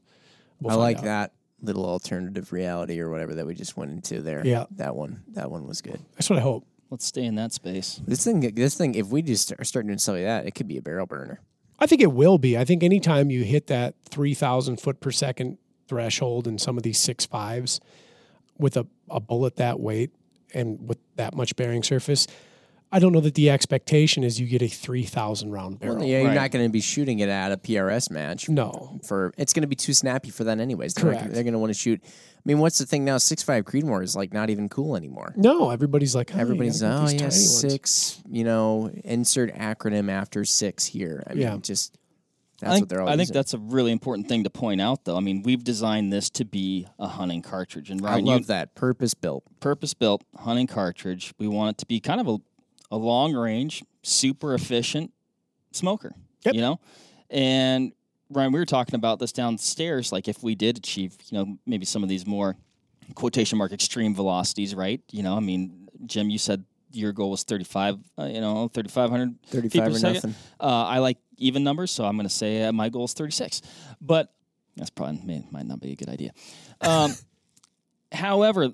We'll 0.62 0.80
I 0.80 0.82
like 0.82 0.97
out. 0.97 1.03
that 1.03 1.34
little 1.62 1.86
alternative 1.86 2.53
reality 2.53 2.99
or 2.99 3.10
whatever 3.10 3.36
that 3.36 3.45
we 3.45 3.56
just 3.56 3.76
went 3.76 3.91
into 3.91 4.22
there. 4.22 4.45
Yeah. 4.45 4.66
that 4.72 4.95
one. 4.95 5.24
That 5.34 5.51
one 5.51 5.68
was 5.68 5.82
good. 5.82 5.99
That's 6.14 6.30
what 6.30 6.39
I 6.39 6.41
hope. 6.41 6.66
Let's 6.89 7.05
stay 7.05 7.25
in 7.25 7.36
that 7.36 7.51
space. 7.51 7.99
This 8.05 8.23
thing, 8.23 8.39
this 8.39 8.75
thing. 8.75 8.95
If 8.95 9.07
we 9.07 9.21
just 9.21 9.47
start 9.47 9.65
start 9.65 9.88
doing 9.88 9.97
stuff 9.97 10.15
like 10.15 10.23
that, 10.23 10.45
it 10.45 10.55
could 10.55 10.67
be 10.67 10.77
a 10.77 10.81
barrel 10.81 11.05
burner. 11.05 11.41
I 11.79 11.88
think 11.88 12.01
it 12.01 12.11
will 12.11 12.38
be. 12.38 12.57
I 12.57 12.63
think 12.63 12.83
anytime 12.83 13.29
you 13.29 13.43
hit 13.43 13.67
that 13.67 13.95
3,000 14.09 14.79
foot 14.79 15.01
per 15.01 15.11
second 15.11 15.57
threshold 15.88 16.47
in 16.47 16.57
some 16.57 16.77
of 16.77 16.83
these 16.83 16.97
six 16.97 17.25
fives 17.25 17.81
with 18.57 18.77
a, 18.77 18.88
a 19.09 19.19
bullet 19.19 19.57
that 19.57 19.79
weight 19.79 20.11
and 20.53 20.88
with 20.88 20.99
that 21.17 21.36
much 21.36 21.55
bearing 21.55 21.83
surface, 21.83 22.27
I 22.91 22.99
don't 22.99 23.11
know 23.11 23.19
that 23.21 23.33
the 23.36 23.49
expectation 23.49 24.23
is 24.23 24.39
you 24.39 24.47
get 24.47 24.61
a 24.61 24.67
3,000 24.67 25.51
round 25.51 25.79
barrel. 25.79 25.97
Well, 25.97 26.05
yeah, 26.05 26.19
you're 26.19 26.27
Right. 26.29 26.36
not 26.36 26.51
going 26.51 26.63
to 26.65 26.71
be 26.71 26.79
shooting 26.81 27.19
it 27.19 27.27
at 27.29 27.51
a 27.51 27.57
PRS 27.57 28.09
match. 28.09 28.47
No. 28.47 28.99
for 29.03 29.33
it's 29.38 29.51
going 29.53 29.63
to 29.63 29.67
be 29.67 29.75
too 29.75 29.93
snappy 29.93 30.29
for 30.29 30.43
that 30.45 30.59
anyways. 30.59 30.93
They're, 30.93 31.05
not- 31.11 31.19
Correct. 31.19 31.33
they're 31.33 31.43
going 31.43 31.53
to 31.53 31.59
want 31.59 31.71
to 31.73 31.77
shoot. 31.79 31.99
I 32.03 32.09
mean, 32.45 32.59
what's 32.59 32.77
the 32.77 32.86
thing 32.86 33.03
now? 33.03 33.17
Six 33.17 33.41
five 33.43 33.65
Creedmoor 33.65 34.03
is 34.03 34.15
like 34.15 34.31
not 34.31 34.49
even 34.49 34.69
cool 34.69 34.95
anymore. 34.95 35.33
No, 35.36 35.71
everybody's 35.71 36.15
like, 36.15 36.31
oh, 36.31 36.36
you 36.36 36.41
Everybody's 36.41 36.81
gotta 36.81 36.93
get 36.93 36.99
oh 36.99 37.11
yeah, 37.11 37.17
tiny 37.29 37.41
ones. 37.41 37.59
six. 37.59 38.21
You 38.29 38.43
know, 38.43 38.91
insert 39.03 39.53
acronym 39.55 40.09
after 40.11 40.45
six 40.45 40.86
here. 40.86 41.23
I 41.27 41.33
mean, 41.33 41.41
Yeah. 41.41 41.57
just 41.57 41.97
I 42.61 42.67
that's 42.67 42.73
think, 42.75 42.81
what 42.83 42.89
they're 42.89 43.01
all. 43.01 43.09
I 43.09 43.17
think 43.17 43.29
that's 43.31 43.53
a 43.55 43.57
really 43.57 43.91
important 43.91 44.29
thing 44.29 44.43
to 44.45 44.49
point 44.51 44.79
out, 44.79 45.03
though. 45.05 45.17
I 45.17 45.21
mean, 45.21 45.41
we've 45.43 45.63
designed 45.63 46.13
this 46.13 46.29
to 46.31 46.45
be 46.45 46.86
a 46.99 47.07
hunting 47.07 47.41
cartridge, 47.41 47.89
and 47.89 48.05
I 48.05 48.19
love 48.19 48.41
you 48.41 48.45
that 48.45 48.75
purpose 48.75 49.13
built. 49.15 49.43
purpose 49.59 49.93
built 49.95 50.23
hunting 50.38 50.67
cartridge. 50.67 51.33
We 51.39 51.47
want 51.47 51.75
it 51.75 51.77
to 51.79 51.86
be 51.88 51.99
kind 51.99 52.21
of 52.21 52.27
a, 52.27 52.38
a 52.95 52.97
long 52.97 53.33
range, 53.33 53.83
super 54.03 54.53
efficient 54.53 55.11
smoker. 55.71 56.13
Yep. 56.45 56.55
You 56.55 56.61
know, 56.61 56.79
and 57.29 57.91
Ryan, 58.29 58.53
we 58.53 58.59
were 58.59 58.65
talking 58.65 58.95
about 58.95 59.19
this 59.19 59.33
downstairs. 59.33 60.11
Like, 60.11 60.27
if 60.27 60.41
we 60.41 60.55
did 60.55 60.77
achieve, 60.77 61.17
you 61.29 61.37
know, 61.37 61.57
maybe 61.65 61.85
some 61.85 62.03
of 62.03 62.09
these 62.09 62.25
more 62.25 62.55
quotation 63.13 63.57
mark 63.57 63.73
extreme 63.73 64.15
velocities, 64.15 64.73
right? 64.73 65.01
You 65.11 65.23
know, 65.23 65.35
I 65.35 65.41
mean, 65.41 65.89
Jim, 66.05 66.29
you 66.29 66.37
said 66.37 66.63
your 66.91 67.11
goal 67.11 67.31
was 67.31 67.43
35, 67.43 67.97
uh, 68.17 68.25
you 68.25 68.39
know, 68.39 68.69
3,500 68.73 69.35
feet 69.49 69.73
per 69.73 69.87
or 69.87 69.91
second. 69.93 70.13
nothing. 70.13 70.35
Uh, 70.59 70.85
I 70.85 70.99
like 70.99 71.17
even 71.37 71.63
numbers, 71.63 71.91
so 71.91 72.05
I'm 72.05 72.15
going 72.15 72.29
to 72.29 72.33
say 72.33 72.63
uh, 72.63 72.71
my 72.71 72.87
goal 72.87 73.05
is 73.05 73.13
36. 73.13 73.61
But 73.99 74.31
that's 74.77 74.89
probably 74.89 75.21
may, 75.25 75.43
might 75.51 75.65
not 75.65 75.81
be 75.81 75.91
a 75.91 75.95
good 75.95 76.09
idea. 76.09 76.31
Um, 76.79 77.13
however, 78.13 78.69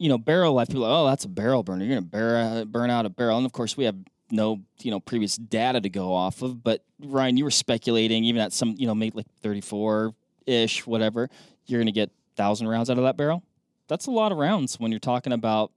you 0.00 0.08
know, 0.08 0.16
barrel 0.16 0.54
life 0.54 0.68
people, 0.68 0.84
are, 0.84 0.88
like, 0.88 0.98
oh, 0.98 1.06
that's 1.10 1.26
a 1.26 1.28
barrel 1.28 1.62
burner. 1.62 1.84
You're 1.84 1.94
going 1.94 2.04
to 2.04 2.10
burn, 2.10 2.56
uh, 2.56 2.64
burn 2.64 2.88
out 2.88 3.04
a 3.04 3.10
barrel, 3.10 3.36
and 3.36 3.44
of 3.44 3.52
course, 3.52 3.76
we 3.76 3.84
have 3.84 3.96
no 4.30 4.60
you 4.80 4.90
know 4.90 4.98
previous 4.98 5.36
data 5.36 5.78
to 5.80 5.90
go 5.90 6.14
off 6.14 6.40
of. 6.40 6.64
But 6.64 6.82
Ryan, 6.98 7.36
you 7.36 7.44
were 7.44 7.50
speculating 7.50 8.24
even 8.24 8.40
at 8.40 8.54
some 8.54 8.74
you 8.78 8.86
know 8.86 8.94
maybe 8.94 9.18
like 9.18 9.26
34 9.42 10.14
ish, 10.46 10.86
whatever. 10.86 11.28
You're 11.66 11.78
going 11.80 11.86
to 11.86 11.92
get 11.92 12.10
thousand 12.34 12.66
rounds 12.68 12.88
out 12.88 12.96
of 12.96 13.04
that 13.04 13.18
barrel. 13.18 13.42
That's 13.88 14.06
a 14.06 14.10
lot 14.10 14.32
of 14.32 14.38
rounds 14.38 14.80
when 14.80 14.90
you're 14.90 15.00
talking 15.00 15.34
about 15.34 15.70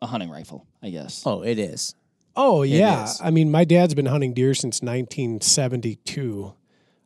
a 0.00 0.06
hunting 0.06 0.30
rifle, 0.30 0.66
I 0.82 0.88
guess. 0.88 1.22
Oh, 1.26 1.42
it 1.42 1.58
is. 1.58 1.94
Oh 2.36 2.62
yeah, 2.62 3.04
is. 3.04 3.20
I 3.22 3.30
mean, 3.30 3.50
my 3.50 3.64
dad's 3.64 3.94
been 3.94 4.06
hunting 4.06 4.32
deer 4.32 4.54
since 4.54 4.80
1972. 4.80 6.54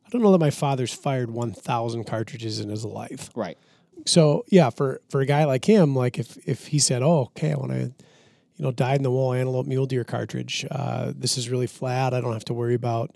I 0.07 0.09
don't 0.11 0.22
know 0.22 0.32
that 0.32 0.39
my 0.39 0.51
father's 0.51 0.95
fired 0.95 1.30
1,000 1.30 2.05
cartridges 2.05 2.61
in 2.61 2.70
his 2.70 2.84
life. 2.84 3.28
Right. 3.34 3.59
So 4.07 4.45
yeah, 4.49 4.71
for 4.71 5.01
for 5.11 5.21
a 5.21 5.27
guy 5.27 5.45
like 5.45 5.65
him, 5.65 5.95
like 5.95 6.19
if 6.19 6.37
if 6.49 6.69
he 6.69 6.79
said, 6.79 7.03
"Oh, 7.03 7.31
okay, 7.37 7.53
I 7.53 7.57
want 7.57 7.73
to, 7.73 7.79
you 7.81 8.65
know, 8.65 8.71
dyed 8.71 8.97
in 8.97 9.03
the 9.03 9.11
wool 9.11 9.33
antelope 9.33 9.67
mule 9.67 9.87
deer 9.87 10.05
cartridge. 10.05 10.65
Uh, 10.71 11.13
this 11.17 11.37
is 11.37 11.49
really 11.51 11.67
flat. 11.67 12.15
I 12.15 12.21
don't 12.21 12.33
have 12.33 12.45
to 12.47 12.55
worry 12.55 12.75
about 12.75 13.15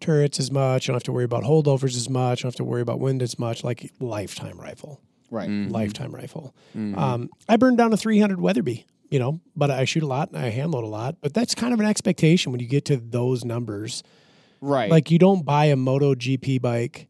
turrets 0.00 0.38
as 0.40 0.50
much. 0.50 0.88
I 0.88 0.92
don't 0.92 0.96
have 0.96 1.02
to 1.04 1.12
worry 1.12 1.24
about 1.24 1.44
holdovers 1.44 1.96
as 1.96 2.10
much. 2.10 2.40
I 2.40 2.42
don't 2.42 2.48
have 2.52 2.56
to 2.56 2.64
worry 2.64 2.82
about 2.82 3.00
wind 3.00 3.22
as 3.22 3.38
much. 3.38 3.64
Like 3.64 3.90
lifetime 4.00 4.58
rifle, 4.60 5.00
Right. 5.30 5.48
lifetime 5.48 6.14
rifle. 6.14 6.54
Um, 6.74 7.30
I 7.48 7.56
burned 7.56 7.78
down 7.78 7.92
a 7.92 7.96
300 7.96 8.40
Weatherby, 8.40 8.84
you 9.08 9.18
know, 9.18 9.40
but 9.56 9.70
I 9.70 9.84
shoot 9.86 10.02
a 10.02 10.06
lot 10.06 10.28
and 10.30 10.38
I 10.38 10.50
hand 10.50 10.72
load 10.72 10.84
a 10.84 10.88
lot. 10.88 11.16
But 11.22 11.32
that's 11.32 11.54
kind 11.54 11.72
of 11.72 11.80
an 11.80 11.86
expectation 11.86 12.52
when 12.52 12.60
you 12.60 12.66
get 12.66 12.84
to 12.86 12.96
those 12.96 13.44
numbers. 13.44 14.02
Right. 14.60 14.90
Like 14.90 15.10
you 15.10 15.18
don't 15.18 15.44
buy 15.44 15.66
a 15.66 15.76
Moto 15.76 16.14
GP 16.14 16.60
bike 16.60 17.08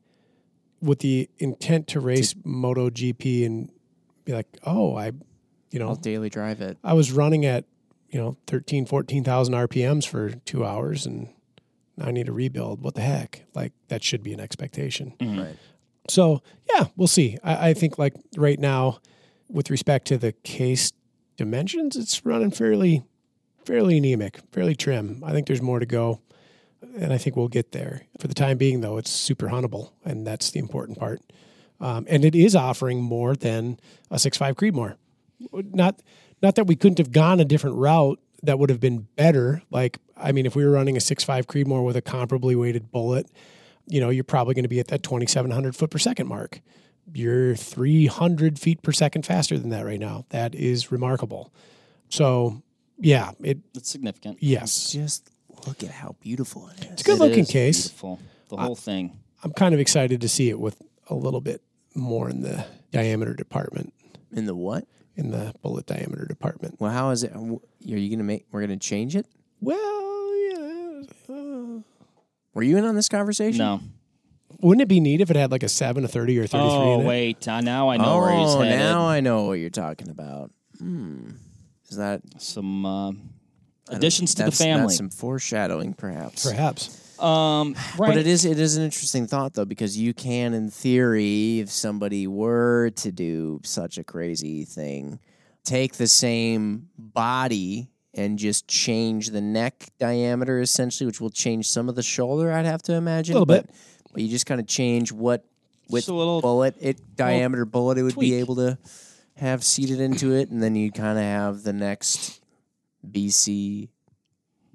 with 0.81 0.99
the 1.01 1.29
intent 1.39 1.89
to 1.89 2.01
race 2.01 2.35
Moto 2.45 2.91
GP 2.91 3.47
and 3.47 3.70
be 4.25 4.33
like, 4.33 4.47
oh, 4.64 4.97
I, 4.97 5.12
you 5.70 5.79
know, 5.79 5.89
I'll 5.89 5.97
daily 5.97 6.29
drive 6.31 6.61
it. 6.61 6.79
I 6.85 6.93
was 6.95 7.12
running 7.12 7.45
at, 7.45 7.64
you 8.11 8.20
know, 8.20 8.37
13, 8.47 8.87
14,000 8.87 9.55
RPMs 9.55 10.07
for 10.07 10.31
two 10.31 10.64
hours 10.64 11.07
and 11.07 11.29
I 12.01 12.11
need 12.11 12.29
a 12.29 12.33
rebuild. 12.33 12.83
What 12.83 12.95
the 12.95 13.01
heck? 13.03 13.45
Like 13.55 13.72
that 13.89 14.03
should 14.03 14.22
be 14.22 14.33
an 14.33 14.41
expectation. 14.41 15.14
Mhm. 15.20 15.43
Right. 15.45 15.57
So 16.09 16.43
yeah, 16.72 16.87
we'll 16.97 17.09
see. 17.09 17.39
I, 17.43 17.70
I 17.70 17.75
think 17.75 17.99
like 17.99 18.14
right 18.37 18.59
now, 18.59 18.99
with 19.49 19.70
respect 19.70 20.07
to 20.09 20.18
the 20.18 20.33
case 20.33 20.93
dimensions, 21.37 21.97
it's 21.97 22.25
running 22.27 22.51
fairly, 22.51 23.05
fairly 23.64 23.99
anemic, 23.99 24.41
fairly 24.53 24.75
trim. 24.75 25.22
I 25.25 25.33
think 25.33 25.47
there's 25.47 25.62
more 25.62 25.79
to 25.79 25.87
go, 25.87 26.20
and 26.99 27.12
I 27.12 27.18
think 27.18 27.37
we'll 27.37 27.49
get 27.49 27.72
there. 27.72 28.03
For 28.18 28.28
the 28.28 28.35
time 28.35 28.59
being, 28.59 28.80
though, 28.80 28.97
it's 28.99 29.11
super 29.11 29.49
huntable, 29.49 29.93
and 30.05 30.26
that's 30.26 30.51
the 30.51 30.59
important 30.61 30.99
part. 30.99 31.20
Um, 31.80 32.07
and 32.09 32.24
it 32.24 32.35
is 32.35 32.55
offering 32.55 33.03
more 33.03 33.35
than 33.35 33.78
a 34.11 34.18
six 34.18 34.37
five 34.39 34.57
Creedmoor. 34.57 34.97
Not, 35.53 36.01
not 36.43 36.55
that 36.55 36.66
we 36.66 36.76
couldn't 36.76 36.99
have 36.99 37.12
gone 37.12 37.41
a 37.41 37.45
different 37.45 37.76
route 37.76 38.20
that 38.43 38.59
would 38.59 38.70
have 38.70 38.80
been 38.80 39.09
better. 39.16 39.62
Like, 39.70 39.99
I 40.16 40.32
mean, 40.32 40.47
if 40.47 40.55
we 40.55 40.64
were 40.64 40.70
running 40.70 40.97
a 40.97 41.01
six 41.01 41.24
five 41.24 41.47
Creedmoor 41.47 41.85
with 41.85 41.97
a 41.97 42.03
comparably 42.03 42.59
weighted 42.59 42.91
bullet, 42.93 43.26
you 43.87 44.01
know, 44.01 44.09
you're 44.11 44.24
probably 44.24 44.55
going 44.55 44.62
to 44.64 44.68
be 44.68 44.80
at 44.80 44.89
that 44.89 45.03
2,700 45.03 45.74
foot 45.76 45.91
per 45.91 45.99
second 45.99 46.26
mark. 46.28 46.61
You're 47.12 47.55
300 47.55 48.59
feet 48.59 48.82
per 48.82 48.93
second 48.93 49.26
faster 49.26 49.59
than 49.59 49.68
that 49.70 49.85
right 49.85 50.01
now. 50.01 50.24
That 50.30 50.55
is 50.55 50.91
remarkable. 50.91 51.53
So, 52.09 52.62
yeah, 52.99 53.32
it 53.43 53.59
It's 53.74 53.91
significant. 53.91 54.39
yes, 54.41 54.91
Just 54.93 55.28
look 55.66 55.82
at 55.82 55.90
how 55.90 56.16
beautiful 56.20 56.68
it 56.68 56.84
is. 56.84 56.90
it's 56.92 57.02
a 57.02 57.04
good 57.04 57.16
It 57.16 57.20
looking 57.20 57.38
is 57.40 57.50
case. 57.50 57.82
Beautiful. 57.88 58.18
The 58.48 58.56
whole 58.56 58.76
thing. 58.76 59.18
I'm 59.42 59.52
kind 59.52 59.74
of 59.74 59.80
excited 59.80 60.20
to 60.20 60.28
see 60.28 60.48
it 60.50 60.58
with 60.58 60.80
a 61.08 61.14
little 61.14 61.40
bit 61.40 61.62
more 61.94 62.28
in 62.30 62.42
the 62.42 62.64
diameter 62.92 63.34
department, 63.34 63.92
In 64.32 64.46
the 64.46 64.54
what? 64.54 64.86
in 65.16 65.30
the 65.30 65.54
bullet 65.62 65.86
diameter 65.86 66.24
department. 66.26 66.76
Well, 66.80 66.90
how 66.90 67.10
is 67.10 67.22
it? 67.22 67.32
Are 67.34 67.38
you 67.80 68.08
going 68.08 68.18
to 68.18 68.24
make? 68.24 68.46
We're 68.50 68.66
going 68.66 68.78
to 68.78 68.88
change 68.88 69.14
it. 69.14 69.26
Well, 69.60 70.34
yeah. 70.36 71.02
uh, 71.34 71.80
Were 72.52 72.62
you 72.62 72.76
in 72.76 72.84
on 72.84 72.94
this 72.96 73.08
conversation? 73.08 73.58
No. 73.58 73.80
wouldn't 74.60 74.82
it 74.82 74.88
be 74.88 74.98
neat 75.00 75.20
if 75.20 75.30
it 75.30 75.36
had 75.36 75.50
like 75.52 75.62
a 75.62 75.68
seven, 75.68 76.04
a 76.04 76.08
30, 76.08 76.38
or 76.38 76.42
a 76.44 76.46
33 76.48 76.68
Oh 76.70 76.94
in 76.94 77.00
it? 77.00 77.04
wait, 77.06 77.46
uh, 77.48 77.60
now 77.60 77.90
I 77.90 77.96
know 77.96 78.18
where 78.18 78.32
he's 78.36 78.54
Oh, 78.54 78.60
headed. 78.60 78.78
now 78.78 79.06
I 79.06 79.20
know 79.20 79.44
what 79.44 79.54
you're 79.54 79.70
talking 79.70 80.08
about. 80.08 80.50
Hmm. 80.78 81.30
Is 81.88 81.96
that 81.96 82.22
Some 82.38 82.84
uh, 82.84 83.10
I 83.10 83.12
don't- 83.12 83.34
additions 83.89 84.35
to 84.37 84.45
the 84.45 84.53
family. 84.53 84.87
That's 84.87 84.97
some 84.97 85.11
foreshadowing, 85.11 85.95
perhaps. 85.95 86.49
Perhaps. 86.49 87.01
Um, 87.20 87.74
right. 87.97 88.09
But 88.09 88.16
it 88.16 88.26
is 88.26 88.45
it 88.45 88.59
is 88.59 88.76
an 88.76 88.85
interesting 88.85 89.26
thought 89.26 89.55
though 89.55 89.64
because 89.64 89.97
you 89.97 90.12
can, 90.12 90.53
in 90.53 90.70
theory, 90.70 91.61
if 91.61 91.70
somebody 91.70 92.26
were 92.26 92.91
to 92.97 93.12
do 93.12 93.61
such 93.62 93.99
a 93.99 94.05
crazy 94.05 94.64
thing, 94.64 95.20
take 95.64 95.95
the 95.95 96.09
same 96.09 96.89
body 96.99 97.89
and 98.14 98.39
just 98.39 98.68
change 98.68 99.30
the 99.30 99.41
neck 99.41 99.91
diameter 99.99 100.61
essentially, 100.61 101.07
which 101.07 101.20
will 101.20 101.30
change 101.30 101.68
some 101.68 101.89
of 101.89 101.95
the 101.95 102.03
shoulder. 102.03 102.53
I'd 102.53 102.66
have 102.66 102.82
to 102.82 102.95
imagine 102.95 103.37
A 103.37 103.41
little 103.41 103.47
but, 103.47 103.66
bit. 103.66 103.76
But 104.12 104.22
you 104.22 104.28
just 104.28 104.47
kind 104.47 104.61
of 104.61 104.66
change 104.66 105.12
what 105.12 105.45
with 105.89 106.09
a 106.09 106.14
little 106.14 106.41
bullet 106.41 106.74
it 106.80 106.99
diameter 107.14 107.64
bullet 107.64 107.99
it 107.99 108.03
would 108.03 108.18
be 108.18 108.35
able 108.37 108.57
to 108.57 108.78
have 109.37 109.64
seated 109.64 110.01
into 110.01 110.32
it, 110.32 110.51
and 110.51 110.62
then 110.62 110.74
you 110.76 110.93
kind 110.93 111.18
of 111.18 111.24
have 111.24 111.62
the 111.62 111.72
next 111.72 112.41
BC 113.11 113.88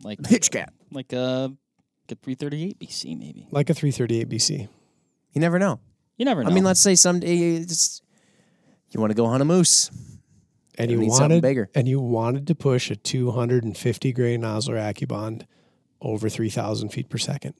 like 0.04 0.22
pitch 0.24 0.52
cat. 0.52 0.72
like 0.92 1.12
a, 1.14 1.52
like 2.08 2.12
a 2.12 2.16
338 2.16 2.80
BC 2.80 3.18
maybe. 3.18 3.48
Like 3.52 3.70
a 3.70 3.74
338 3.74 4.30
BC. 4.30 4.68
You 5.34 5.42
never 5.42 5.60
know. 5.60 5.80
You 6.18 6.26
never 6.26 6.44
know. 6.44 6.50
I 6.50 6.54
mean, 6.54 6.64
let's 6.64 6.80
say 6.80 6.96
someday 6.96 7.38
it's, 7.56 8.02
you 8.92 9.00
want 9.00 9.12
to 9.12 9.16
go 9.16 9.28
hunt 9.28 9.42
a 9.42 9.46
moose. 9.46 9.92
and 10.78 10.90
We 10.92 11.06
you 11.06 11.12
wanted 11.12 11.42
bigger. 11.42 11.70
and 11.76 11.88
you 11.88 12.00
wanted 12.00 12.48
to 12.48 12.56
push 12.56 12.90
a 12.92 12.96
250 12.96 14.12
grain 14.14 14.42
Nosler 14.42 14.76
AccuBond 14.80 15.46
over 16.02 16.30
3,000 16.30 16.90
feet 16.90 17.10
per 17.10 17.18
second. 17.18 17.54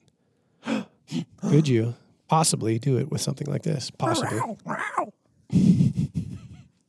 Could 1.42 1.68
you 1.68 1.94
possibly 2.28 2.78
do 2.78 2.98
it 2.98 3.10
with 3.10 3.20
something 3.20 3.46
like 3.46 3.62
this? 3.62 3.90
Possibly. 3.90 4.40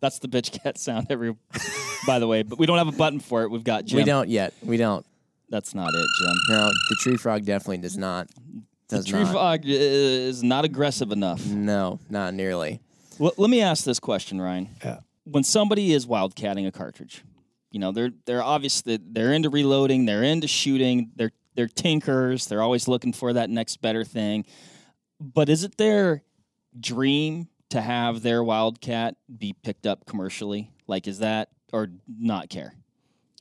That's 0.02 0.20
the 0.20 0.28
bitch 0.28 0.52
cat 0.62 0.78
sound. 0.78 1.08
Every, 1.10 1.36
by 2.06 2.20
the 2.20 2.28
way, 2.28 2.44
but 2.44 2.60
we 2.60 2.66
don't 2.66 2.78
have 2.78 2.90
a 2.90 2.92
button 2.92 3.20
for 3.20 3.44
it. 3.44 3.52
We've 3.52 3.64
got 3.64 3.86
Jim. 3.86 3.98
We 3.98 4.04
don't 4.04 4.28
yet. 4.28 4.54
We 4.64 4.78
don't. 4.78 5.06
That's 5.50 5.74
not 5.74 5.90
it, 5.94 6.08
Jim. 6.20 6.36
No, 6.50 6.70
the 6.90 6.96
tree 7.00 7.18
frog 7.18 7.46
definitely 7.46 7.78
does 7.80 7.98
not. 7.98 8.28
Does 8.92 9.06
Tree 9.06 9.24
not. 9.24 9.32
frog 9.32 9.62
is 9.64 10.44
not 10.44 10.66
aggressive 10.66 11.12
enough. 11.14 11.46
No, 11.46 12.00
not 12.10 12.34
nearly. 12.34 12.82
Well, 13.20 13.32
let 13.38 13.50
me 13.50 13.62
ask 13.62 13.86
this 13.86 14.02
question, 14.02 14.42
Ryan. 14.42 14.68
Yeah. 14.84 15.00
When 15.24 15.46
somebody 15.46 15.94
is 15.94 16.06
wildcatting 16.06 16.68
a 16.68 16.72
cartridge, 16.72 17.24
you 17.72 17.80
know 17.80 17.94
they're 17.94 18.12
they're 18.26 18.44
obviously 18.44 19.00
they're 19.02 19.32
into 19.32 19.50
reloading, 19.50 20.06
they're 20.06 20.24
into 20.24 20.48
shooting, 20.48 21.12
they're 21.16 21.32
they're 21.56 21.70
tinkers, 21.70 22.48
they're 22.48 22.62
always 22.62 22.88
looking 22.90 23.14
for 23.14 23.32
that 23.34 23.50
next 23.50 23.78
better 23.82 24.04
thing. 24.04 24.46
But 25.22 25.48
is 25.48 25.64
it 25.64 25.78
their 25.78 26.24
dream 26.78 27.48
to 27.72 27.82
have 27.82 28.22
their 28.22 28.44
wildcat 28.44 29.16
be 29.38 29.54
picked 29.64 29.86
up 29.86 30.06
commercially? 30.06 30.72
Like, 30.88 31.08
is 31.08 31.20
that 31.20 31.50
or 31.74 31.90
not 32.08 32.50
care? 32.50 32.74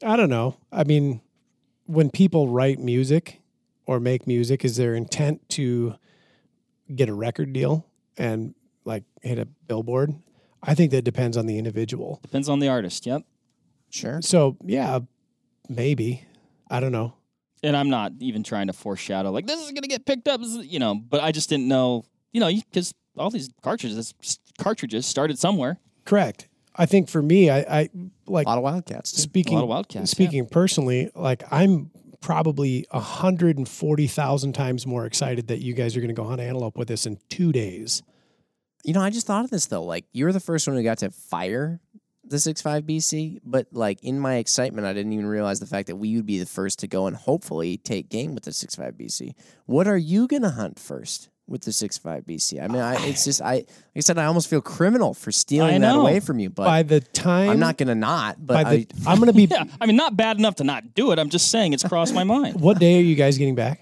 I 0.04 0.16
don't 0.16 0.30
know. 0.30 0.56
I 0.72 0.84
mean, 0.84 1.20
when 1.86 2.10
people 2.10 2.48
write 2.48 2.78
music 2.78 3.40
or 3.86 4.00
make 4.00 4.26
music, 4.26 4.64
is 4.64 4.76
their 4.76 4.94
intent 4.94 5.48
to 5.50 5.94
get 6.94 7.08
a 7.08 7.14
record 7.14 7.52
deal 7.52 7.86
and 8.16 8.54
like 8.84 9.04
hit 9.22 9.38
a 9.38 9.44
billboard? 9.44 10.14
I 10.62 10.74
think 10.74 10.90
that 10.92 11.02
depends 11.02 11.36
on 11.36 11.46
the 11.46 11.58
individual. 11.58 12.20
Depends 12.22 12.48
on 12.48 12.60
the 12.60 12.68
artist. 12.68 13.06
Yep. 13.06 13.22
Sure. 13.90 14.20
So 14.22 14.56
yeah, 14.64 15.00
maybe. 15.68 16.24
I 16.70 16.80
don't 16.80 16.92
know. 16.92 17.14
And 17.62 17.76
I'm 17.76 17.90
not 17.90 18.12
even 18.20 18.42
trying 18.42 18.68
to 18.68 18.72
foreshadow 18.72 19.30
like 19.32 19.46
this 19.46 19.60
is 19.60 19.72
gonna 19.72 19.88
get 19.88 20.06
picked 20.06 20.28
up, 20.28 20.40
you 20.42 20.78
know. 20.78 20.94
But 20.94 21.22
I 21.22 21.32
just 21.32 21.48
didn't 21.48 21.68
know, 21.68 22.04
you 22.32 22.40
know, 22.40 22.50
because 22.50 22.94
all 23.20 23.30
these 23.30 23.50
cartridges 23.62 24.14
cartridges 24.58 25.06
started 25.06 25.38
somewhere. 25.38 25.78
Correct. 26.04 26.48
I 26.74 26.86
think 26.86 27.08
for 27.08 27.22
me, 27.22 27.50
I, 27.50 27.58
I 27.58 27.88
like 28.26 28.46
A 28.46 28.50
lot 28.50 28.58
of 28.58 28.64
Wildcats. 28.64 29.12
Too. 29.12 29.20
speaking 29.20 29.54
A 29.54 29.56
lot 29.56 29.62
of 29.64 29.68
Wildcats, 29.68 30.10
speaking 30.10 30.46
personally, 30.46 31.10
like 31.14 31.42
I'm 31.50 31.90
probably 32.20 32.86
hundred 32.92 33.58
and 33.58 33.68
forty 33.68 34.06
thousand 34.06 34.54
times 34.54 34.86
more 34.86 35.06
excited 35.06 35.48
that 35.48 35.60
you 35.60 35.74
guys 35.74 35.96
are 35.96 36.00
going 36.00 36.08
to 36.08 36.14
go 36.14 36.24
hunt 36.24 36.40
antelope 36.40 36.76
with 36.76 36.90
us 36.90 37.06
in 37.06 37.18
two 37.28 37.52
days. 37.52 38.02
You 38.82 38.94
know, 38.94 39.02
I 39.02 39.10
just 39.10 39.26
thought 39.26 39.44
of 39.44 39.50
this 39.50 39.66
though. 39.66 39.84
Like, 39.84 40.06
you 40.12 40.24
were 40.24 40.32
the 40.32 40.40
first 40.40 40.66
one 40.66 40.76
who 40.76 40.82
got 40.82 40.98
to 40.98 41.10
fire 41.10 41.80
the 42.24 42.36
6.5 42.36 42.82
BC, 42.82 43.40
but 43.44 43.66
like 43.72 44.02
in 44.02 44.18
my 44.20 44.36
excitement, 44.36 44.86
I 44.86 44.92
didn't 44.92 45.12
even 45.12 45.26
realize 45.26 45.58
the 45.60 45.66
fact 45.66 45.88
that 45.88 45.96
we 45.96 46.14
would 46.16 46.26
be 46.26 46.38
the 46.38 46.46
first 46.46 46.78
to 46.78 46.86
go 46.86 47.06
and 47.06 47.16
hopefully 47.16 47.76
take 47.76 48.08
game 48.08 48.34
with 48.34 48.44
the 48.44 48.52
6.5 48.52 48.92
BC. 48.92 49.32
What 49.66 49.88
are 49.88 49.98
you 49.98 50.28
gonna 50.28 50.50
hunt 50.50 50.78
first 50.78 51.28
with 51.50 51.62
the 51.62 51.70
6.5 51.72 52.24
BC? 52.24 52.62
I 52.62 52.68
mean, 52.68 52.80
I, 52.80 53.06
it's 53.08 53.24
just 53.26 53.42
I 53.42 53.54
like 53.56 53.66
I 53.96 54.00
said, 54.00 54.16
I 54.16 54.24
almost 54.24 54.48
feel 54.48 54.62
criminal 54.62 55.12
for 55.12 55.30
stealing 55.32 55.82
that 55.82 55.96
away 55.96 56.20
from 56.20 56.38
you, 56.38 56.48
but 56.48 56.64
By 56.64 56.82
the 56.82 57.00
time 57.00 57.50
I'm 57.50 57.58
not 57.58 57.76
gonna 57.76 57.94
not. 57.94 58.44
by 58.46 58.62
But 58.64 58.70
the 58.70 58.86
I, 59.06 59.12
I'm 59.12 59.18
going 59.18 59.26
to 59.26 59.34
be. 59.36 59.46
Yeah, 59.50 59.64
I 59.80 59.84
mean, 59.86 59.96
not 59.96 60.16
bad 60.16 60.38
enough 60.38 60.54
to 60.56 60.64
not 60.64 60.94
do 60.94 61.10
it. 61.12 61.18
I'm 61.18 61.28
just 61.28 61.50
saying 61.50 61.74
it's 61.74 61.82
crossed 61.84 62.14
my 62.14 62.24
mind. 62.24 62.58
What 62.60 62.78
day 62.78 62.98
are 62.98 63.02
you 63.02 63.16
guys 63.16 63.36
getting 63.36 63.54
back? 63.56 63.80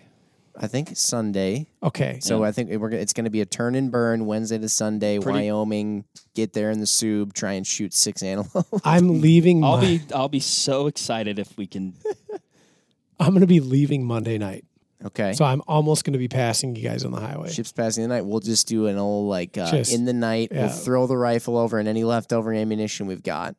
I 0.60 0.66
think 0.66 0.96
Sunday. 0.96 1.68
Okay, 1.84 2.18
So 2.20 2.40
Yeah. 2.42 2.48
I 2.48 2.52
think 2.52 2.70
we're 2.70 2.88
gonna, 2.88 3.00
it's 3.00 3.12
going 3.12 3.26
to 3.26 3.30
be 3.30 3.42
a 3.42 3.46
turn 3.46 3.76
and 3.76 3.92
burn 3.92 4.26
Wednesday 4.26 4.58
to 4.58 4.68
Sunday. 4.68 5.20
Pretty- 5.20 5.50
Wyoming, 5.50 6.04
get 6.34 6.52
there 6.52 6.72
in 6.72 6.80
the 6.80 6.86
Sub, 6.86 7.32
try 7.32 7.52
and 7.52 7.64
shoot 7.64 7.94
six 7.94 8.24
antelope. 8.24 8.66
I'm 8.84 9.20
leaving. 9.20 9.62
I'll 9.62 9.76
my- 9.76 9.82
be 9.82 10.00
I'll 10.12 10.28
be 10.28 10.40
so 10.40 10.88
excited 10.88 11.38
if 11.38 11.56
we 11.56 11.66
can. 11.68 11.94
I'm 13.20 13.30
going 13.30 13.40
to 13.40 13.46
be 13.48 13.60
leaving 13.60 14.04
Monday 14.04 14.38
night, 14.38 14.64
okay. 15.07 15.32
so 15.32 15.44
I'm 15.44 15.62
almost 15.68 16.05
going 16.05 16.12
to 16.12 16.18
be 16.18 16.28
passing 16.28 16.74
you 16.76 16.82
guys 16.82 17.05
on 17.05 17.12
the 17.12 17.20
highway. 17.20 17.51
Ships 17.51 17.72
passing 17.72 18.03
the 18.03 18.09
night. 18.09 18.24
We'll 18.26 18.40
just 18.40 18.66
do 18.68 18.86
an 18.86 18.99
old 18.99 19.28
like 19.28 19.57
uh, 19.59 19.70
Just- 19.70 19.92
in 19.94 20.05
the 20.05 20.12
night. 20.12 20.49
yeah. 20.53 20.66
We'll 20.66 20.68
throw 20.74 21.07
the 21.07 21.16
rifle 21.16 21.57
over 21.57 21.78
and 21.78 21.88
any 21.88 22.05
leftover 22.05 22.53
ammunition 22.53 23.07
we've 23.07 23.22
got 23.22 23.55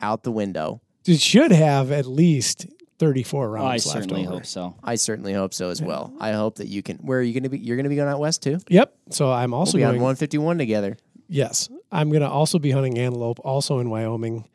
out 0.00 0.22
the 0.22 0.32
window. 0.32 0.80
It 1.06 1.20
should 1.20 1.52
have 1.52 1.92
at 1.92 2.06
least 2.06 2.66
34 2.98 3.50
rounds 3.50 3.64
I 3.66 3.70
left 3.72 3.82
certainly 4.04 4.22
over. 4.26 4.34
hope 4.36 4.46
so. 4.46 4.74
I 4.82 4.94
certainly 4.94 5.32
hope 5.32 5.52
so 5.52 5.68
as 5.70 5.82
well. 5.82 6.14
I 6.20 6.32
hope 6.32 6.56
that 6.56 6.68
you 6.68 6.82
can. 6.82 6.96
Where 6.98 7.18
are 7.18 7.22
you 7.22 7.32
going 7.34 7.42
to 7.42 7.48
be? 7.48 7.58
You're 7.58 7.76
going 7.76 7.84
to 7.84 7.90
be 7.90 7.96
going 7.96 8.08
out 8.08 8.20
west 8.20 8.42
too. 8.42 8.58
Yep. 8.68 8.94
So 9.10 9.30
I'm 9.30 9.50
We'll 9.50 9.60
also 9.60 9.76
be 9.78 9.84
on 9.84 9.92
going. 9.94 10.02
151 10.02 10.58
together. 10.58 10.96
Yes, 11.28 11.68
I'm 11.90 12.10
going 12.10 12.20
to 12.22 12.28
also 12.28 12.58
be 12.58 12.70
hunting 12.70 12.98
antelope, 12.98 13.40
also 13.40 13.78
in 13.80 13.90
Wyoming, 13.90 14.46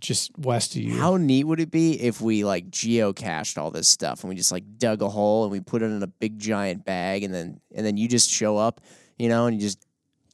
just 0.00 0.36
west 0.38 0.76
of 0.76 0.82
you. 0.82 0.96
How 0.98 1.16
neat 1.16 1.44
would 1.44 1.60
it 1.60 1.70
be 1.70 2.00
if 2.00 2.20
we 2.20 2.44
like 2.44 2.70
geocached 2.70 3.58
all 3.58 3.70
this 3.70 3.88
stuff 3.88 4.22
and 4.22 4.28
we 4.28 4.36
just 4.36 4.52
like 4.52 4.64
dug 4.78 5.02
a 5.02 5.08
hole 5.08 5.44
and 5.44 5.52
we 5.52 5.60
put 5.60 5.82
it 5.82 5.86
in 5.86 6.02
a 6.02 6.06
big 6.06 6.38
giant 6.38 6.84
bag 6.84 7.22
and 7.24 7.34
then 7.34 7.60
and 7.74 7.84
then 7.84 7.96
you 7.96 8.08
just 8.08 8.30
show 8.30 8.56
up, 8.56 8.80
you 9.18 9.28
know, 9.28 9.46
and 9.46 9.56
you 9.56 9.62
just 9.62 9.84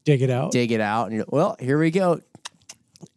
Dig 0.04 0.20
it 0.20 0.28
out. 0.30 0.52
dig 0.52 0.70
it 0.70 0.80
out 0.82 1.06
and 1.06 1.16
you're 1.16 1.24
well, 1.28 1.56
here 1.58 1.78
we 1.78 1.90
go. 1.90 2.20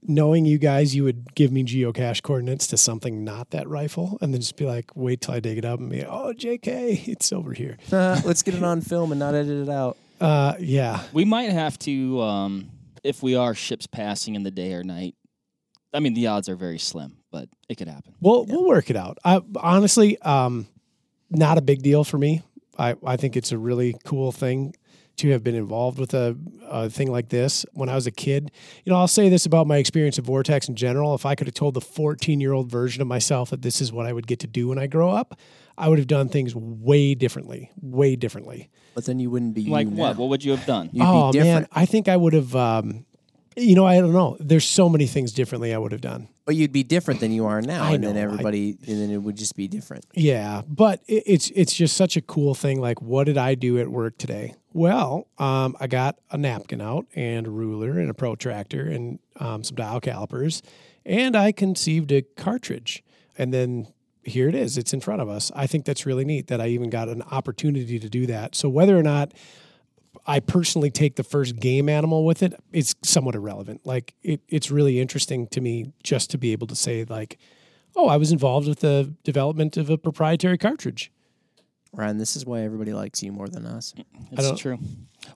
Knowing 0.01 0.45
you 0.45 0.57
guys, 0.57 0.93
you 0.95 1.03
would 1.03 1.33
give 1.35 1.51
me 1.51 1.63
geocache 1.63 2.21
coordinates 2.21 2.67
to 2.67 2.77
something 2.77 3.23
not 3.23 3.51
that 3.51 3.67
rifle, 3.69 4.17
and 4.21 4.33
then 4.33 4.41
just 4.41 4.57
be 4.57 4.65
like, 4.65 4.91
wait 4.95 5.21
till 5.21 5.33
I 5.33 5.39
dig 5.39 5.57
it 5.57 5.65
up 5.65 5.79
and 5.79 5.89
be, 5.89 6.03
oh, 6.05 6.33
JK, 6.33 7.07
it's 7.07 7.31
over 7.31 7.53
here. 7.53 7.77
Uh, 7.91 8.19
let's 8.25 8.41
get 8.43 8.53
it 8.53 8.63
on 8.63 8.81
film 8.81 9.11
and 9.11 9.19
not 9.19 9.33
edit 9.33 9.67
it 9.67 9.69
out. 9.69 9.97
Uh, 10.19 10.55
yeah. 10.59 11.03
We 11.13 11.23
might 11.25 11.51
have 11.51 11.77
to, 11.79 12.21
um, 12.21 12.69
if 13.03 13.23
we 13.23 13.35
are 13.35 13.53
ships 13.53 13.87
passing 13.87 14.35
in 14.35 14.43
the 14.43 14.51
day 14.51 14.73
or 14.73 14.83
night. 14.83 15.15
I 15.93 15.99
mean, 15.99 16.13
the 16.13 16.27
odds 16.27 16.49
are 16.49 16.55
very 16.55 16.79
slim, 16.79 17.17
but 17.31 17.49
it 17.69 17.75
could 17.75 17.87
happen. 17.87 18.13
We'll 18.19 18.45
we'll 18.45 18.65
work 18.67 18.89
it 18.89 18.95
out. 18.95 19.17
I 19.23 19.41
honestly, 19.57 20.19
um, 20.21 20.67
not 21.29 21.57
a 21.57 21.61
big 21.61 21.81
deal 21.81 22.03
for 22.03 22.17
me. 22.17 22.43
I 22.77 22.95
I 23.05 23.17
think 23.17 23.35
it's 23.35 23.51
a 23.51 23.57
really 23.57 23.95
cool 24.05 24.31
thing 24.31 24.73
to 25.17 25.31
have 25.31 25.43
been 25.43 25.55
involved 25.55 25.97
with 25.97 26.13
a, 26.13 26.37
a 26.69 26.89
thing 26.89 27.11
like 27.11 27.29
this 27.29 27.65
when 27.73 27.89
I 27.89 27.95
was 27.95 28.05
a 28.05 28.11
kid. 28.11 28.51
You 28.85 28.91
know, 28.91 28.99
I'll 28.99 29.07
say 29.07 29.29
this 29.29 29.47
about 29.47 29.65
my 29.65 29.77
experience 29.77 30.19
of 30.19 30.25
Vortex 30.25 30.69
in 30.69 30.75
general. 30.75 31.15
If 31.15 31.25
I 31.25 31.33
could 31.33 31.47
have 31.47 31.55
told 31.55 31.73
the 31.73 31.81
14 31.81 32.39
year 32.39 32.53
old 32.53 32.69
version 32.69 33.01
of 33.01 33.07
myself 33.07 33.49
that 33.49 33.63
this 33.63 33.81
is 33.81 33.91
what 33.91 34.05
I 34.05 34.13
would 34.13 34.27
get 34.27 34.39
to 34.41 34.47
do 34.47 34.67
when 34.67 34.77
I 34.77 34.85
grow 34.85 35.09
up, 35.09 35.39
I 35.75 35.89
would 35.89 35.97
have 35.97 36.07
done 36.07 36.29
things 36.29 36.55
way 36.55 37.15
differently, 37.15 37.71
way 37.81 38.15
differently. 38.15 38.69
But 38.93 39.05
then 39.05 39.19
you 39.19 39.31
wouldn't 39.31 39.55
be 39.55 39.63
you 39.63 39.71
Like 39.71 39.87
now. 39.87 40.01
what? 40.03 40.17
What 40.17 40.29
would 40.29 40.43
you 40.45 40.51
have 40.51 40.65
done? 40.67 40.89
You'd 40.93 41.03
oh 41.05 41.31
be 41.31 41.39
man, 41.39 41.67
I 41.71 41.85
think 41.85 42.07
I 42.07 42.15
would 42.15 42.33
have. 42.33 42.55
Um, 42.55 43.05
you 43.57 43.75
know, 43.75 43.85
I 43.85 43.99
don't 43.99 44.13
know. 44.13 44.37
There's 44.39 44.65
so 44.65 44.87
many 44.87 45.07
things 45.07 45.31
differently 45.33 45.73
I 45.73 45.77
would 45.77 45.91
have 45.91 46.01
done. 46.01 46.29
but 46.45 46.55
you'd 46.55 46.71
be 46.71 46.83
different 46.83 47.19
than 47.19 47.31
you 47.31 47.45
are 47.45 47.61
now, 47.61 47.83
I 47.83 47.91
and 47.93 48.03
then 48.03 48.13
know, 48.15 48.21
I- 48.21 48.23
everybody, 48.23 48.77
and 48.87 49.01
then 49.01 49.09
it 49.11 49.17
would 49.17 49.35
just 49.35 49.55
be 49.55 49.67
different. 49.67 50.05
Yeah, 50.13 50.61
but 50.67 51.01
it, 51.07 51.23
it's 51.25 51.49
it's 51.55 51.73
just 51.73 51.97
such 51.97 52.15
a 52.15 52.21
cool 52.21 52.53
thing. 52.55 52.79
Like, 52.79 53.01
what 53.01 53.25
did 53.25 53.37
I 53.37 53.55
do 53.55 53.79
at 53.79 53.89
work 53.89 54.17
today? 54.17 54.55
Well, 54.73 55.27
um, 55.39 55.75
I 55.79 55.87
got 55.87 56.19
a 56.31 56.37
napkin 56.37 56.79
out 56.81 57.07
and 57.15 57.47
a 57.47 57.49
ruler 57.49 57.99
and 57.99 58.09
a 58.09 58.13
protractor 58.13 58.87
and 58.87 59.19
um, 59.39 59.63
some 59.63 59.75
dial 59.75 59.99
calipers, 59.99 60.61
and 61.05 61.35
I 61.35 61.51
conceived 61.51 62.11
a 62.11 62.21
cartridge. 62.21 63.03
And 63.39 63.53
then 63.53 63.87
here 64.23 64.47
it 64.49 64.55
is. 64.55 64.77
It's 64.77 64.93
in 64.93 64.99
front 65.01 65.21
of 65.21 65.29
us. 65.29 65.51
I 65.55 65.67
think 65.67 65.85
that's 65.85 66.05
really 66.05 66.25
neat 66.25 66.47
that 66.47 66.59
I 66.61 66.67
even 66.67 66.89
got 66.89 67.07
an 67.07 67.21
opportunity 67.23 67.97
to 67.99 68.09
do 68.09 68.25
that. 68.27 68.55
So 68.55 68.67
whether 68.69 68.97
or 68.97 69.03
not 69.03 69.31
I 70.27 70.41
personally 70.41 70.91
take 70.91 71.15
the 71.15 71.23
first 71.23 71.55
game 71.55 71.87
animal 71.87 72.25
with 72.25 72.43
it, 72.43 72.53
it's 72.73 72.95
somewhat 73.01 73.35
irrelevant. 73.35 73.85
Like 73.85 74.13
it, 74.21 74.41
it's 74.49 74.69
really 74.69 74.99
interesting 74.99 75.47
to 75.47 75.61
me 75.61 75.93
just 76.03 76.29
to 76.31 76.37
be 76.37 76.51
able 76.51 76.67
to 76.67 76.75
say 76.75 77.05
like, 77.05 77.37
oh, 77.95 78.07
I 78.07 78.17
was 78.17 78.31
involved 78.31 78.67
with 78.67 78.81
the 78.81 79.13
development 79.23 79.77
of 79.77 79.89
a 79.89 79.97
proprietary 79.97 80.57
cartridge. 80.57 81.11
Ryan, 81.97 82.19
this 82.19 82.35
is 82.35 82.45
why 82.45 82.61
everybody 82.61 82.93
likes 82.93 83.23
you 83.23 83.31
more 83.31 83.47
than 83.47 83.65
us. 83.65 83.93
It's 84.31 84.59
true. 84.61 84.77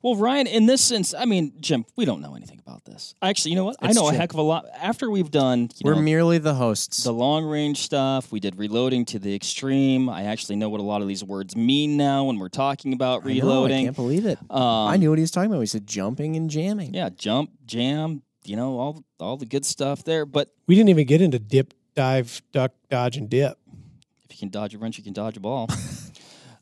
Well, 0.03 0.16
Ryan, 0.16 0.45
in 0.45 0.68
this 0.68 0.80
sense, 0.82 1.12
I 1.14 1.26
mean, 1.26 1.53
Jim, 1.59 1.86
we 1.97 2.05
don't 2.05 2.22
know 2.22 2.36
anything 2.36 2.59
about 2.59 2.86
this. 2.86 3.16
Actually, 3.20 3.51
you 3.51 3.57
know 3.57 3.66
what? 3.66 3.78
I 3.82 3.88
It's 3.88 3.95
know 3.95 4.07
a 4.09 4.14
heck 4.14 4.32
of 4.32 4.38
a 4.38 4.43
lot. 4.43 4.66
After 4.80 5.09
we've 5.09 5.32
done, 5.32 5.62
you 5.78 5.82
We're 5.84 5.95
know, 5.95 6.01
merely 6.01 6.38
the 6.38 6.53
hosts. 6.53 7.03
the 7.03 7.12
long 7.12 7.45
range 7.45 7.80
stuff, 7.80 8.32
we 8.32 8.39
did 8.39 8.59
reloading 8.59 9.05
to 9.05 9.18
the 9.20 9.34
extreme. 9.34 10.07
I 10.07 10.26
actually 10.26 10.57
know 10.57 10.70
what 10.70 10.80
a 10.80 10.84
lot 10.84 11.01
of 11.01 11.07
these 11.07 11.24
words 11.24 11.55
mean 11.55 11.97
now 11.97 12.26
when 12.26 12.38
we're 12.38 12.47
talking 12.49 12.93
about 12.93 13.26
I 13.26 13.34
know, 13.34 13.66
I 13.66 13.70
can't 13.70 13.95
believe 13.95 14.28
it. 14.28 14.38
Um, 14.51 14.62
I 14.62 14.97
knew 14.97 15.09
what 15.09 15.18
he 15.18 15.24
was 15.24 15.32
talking 15.32 15.49
about. 15.51 15.62
He 15.62 15.66
said 15.66 15.88
jumping 15.88 16.36
and 16.36 16.47
jamming. 16.47 16.93
Yeah, 16.93 17.09
jump, 17.09 17.49
jam, 17.66 18.22
you 18.45 18.55
know, 18.55 18.78
all 18.78 19.03
all 19.20 19.36
the 19.36 19.47
good 19.47 19.66
stuff 19.66 20.03
there. 20.03 20.28
But 20.28 20.53
We 20.68 20.76
didn't 20.76 20.89
even 20.89 21.07
get 21.07 21.22
into 21.22 21.39
dip, 21.39 21.74
dive, 21.95 22.41
duck, 22.51 22.72
dodge, 22.89 23.18
and 23.18 23.28
dip. 23.30 23.57
if 24.26 24.32
you 24.32 24.38
can 24.38 24.49
dodge 24.49 24.76
a 24.76 24.78
wrench, 24.78 24.99
you 24.99 25.03
can 25.03 25.14
dodge 25.14 25.38
a 25.38 25.39
ball. 25.39 25.68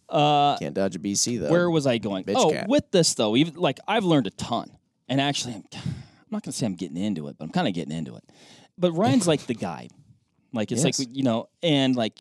uh, 0.10 0.58
Can't 0.58 0.74
dodge 0.74 0.96
a 0.96 1.00
BC 1.00 1.40
though. 1.40 1.50
where 1.52 1.70
was 1.70 1.86
I 1.88 1.98
going? 1.98 2.24
Bitch 2.24 2.34
oh, 2.38 2.52
cat. 2.52 2.68
with 2.68 2.90
this 2.92 3.14
though, 3.14 3.36
even 3.36 3.56
like 3.56 3.80
I've 3.88 4.04
learned 4.04 4.28
a 4.28 4.32
ton, 4.32 4.72
and 5.08 5.20
actually, 5.22 5.56
I'm, 5.56 5.64
I'm 5.74 6.32
not 6.32 6.44
going 6.44 6.52
to 6.52 6.58
say 6.58 6.66
I'm 6.66 6.76
getting 6.76 6.98
into 6.98 7.28
it, 7.28 7.38
but 7.38 7.46
I'm 7.46 7.52
kind 7.52 7.68
of 7.68 7.74
getting 7.74 7.96
into 7.96 8.16
it. 8.16 8.24
But 8.78 8.92
Ryan's 8.94 9.28
like 9.28 9.46
the 9.46 9.56
guy, 9.56 9.90
like 10.54 10.72
it's 10.72 10.84
Yes. 10.84 11.00
like 11.00 11.10
you 11.12 11.24
know, 11.24 11.50
and 11.62 11.96
like 11.96 12.14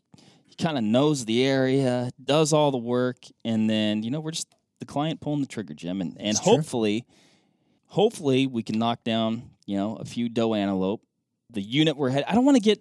he 0.45 0.55
kind 0.55 0.77
of 0.77 0.83
knows 0.83 1.25
the 1.25 1.45
area, 1.45 2.09
does 2.23 2.53
all 2.53 2.71
the 2.71 2.77
work, 2.77 3.17
and 3.45 3.69
then 3.69 4.03
you 4.03 4.11
know 4.11 4.19
we're 4.19 4.31
just 4.31 4.47
the 4.79 4.85
client 4.85 5.19
pulling 5.21 5.41
the 5.41 5.47
trigger, 5.47 5.73
Jim, 5.73 6.01
and 6.01 6.17
and 6.19 6.29
It's 6.29 6.39
true. 6.39 6.53
hopefully, 6.55 7.05
hopefully 7.87 8.47
we 8.47 8.63
can 8.63 8.77
knock 8.79 9.03
down 9.03 9.43
you 9.65 9.77
know 9.77 9.95
a 9.95 10.05
few 10.05 10.29
doe 10.29 10.53
antelope. 10.53 11.01
The 11.51 11.61
unit 11.61 11.97
we're 11.97 12.09
head. 12.09 12.25
I 12.27 12.35
don't 12.35 12.45
want 12.45 12.57
to 12.57 12.61
get 12.61 12.79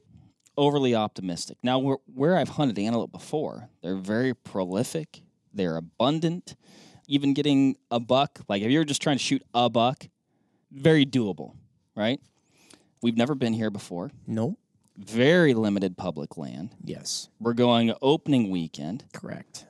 overly 0.58 0.94
optimistic. 0.94 1.56
Now, 1.62 1.78
where, 1.78 1.96
where 2.12 2.36
I've 2.36 2.50
hunted 2.50 2.78
antelope 2.78 3.12
before, 3.12 3.70
they're 3.82 3.96
very 3.96 4.34
prolific, 4.34 5.22
they're 5.54 5.76
abundant. 5.76 6.56
Even 7.10 7.32
getting 7.32 7.76
a 7.90 7.98
buck, 7.98 8.40
like 8.50 8.60
if 8.60 8.70
you're 8.70 8.84
just 8.84 9.00
trying 9.00 9.16
to 9.16 9.22
shoot 9.22 9.42
a 9.54 9.70
buck, 9.70 10.06
very 10.70 11.06
doable, 11.06 11.54
right? 11.96 12.20
We've 13.00 13.16
never 13.16 13.34
been 13.34 13.54
here 13.54 13.70
before. 13.70 14.10
No. 14.26 14.58
Very 14.98 15.54
limited 15.54 15.96
public 15.96 16.36
land. 16.36 16.74
Yes. 16.84 17.30
We're 17.40 17.54
going 17.54 17.94
opening 18.02 18.50
weekend. 18.50 19.04
Correct. 19.14 19.64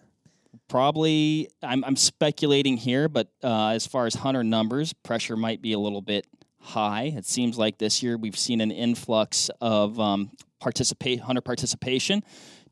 Probably, 0.66 1.49
I'm, 1.62 1.84
I'm 1.84 1.95
speculating 1.97 2.76
here, 2.76 3.09
but 3.09 3.28
uh, 3.45 3.68
as 3.68 3.86
far 3.86 4.07
as 4.07 4.14
hunter 4.14 4.43
numbers, 4.43 4.93
pressure 4.93 5.36
might 5.36 5.62
be 5.62 5.72
a 5.74 5.78
little 5.78 6.03
bit 6.03 6.26
high. 6.61 7.12
It 7.16 7.24
seems 7.24 7.57
like 7.57 7.78
this 7.78 8.03
year 8.03 8.16
we've 8.16 8.39
seen 8.39 8.61
an 8.61 8.72
influx 8.72 9.49
of 9.61 10.01
um, 10.01 10.32
participate 10.61 11.20
hunter 11.20 11.40
participation. 11.40 12.22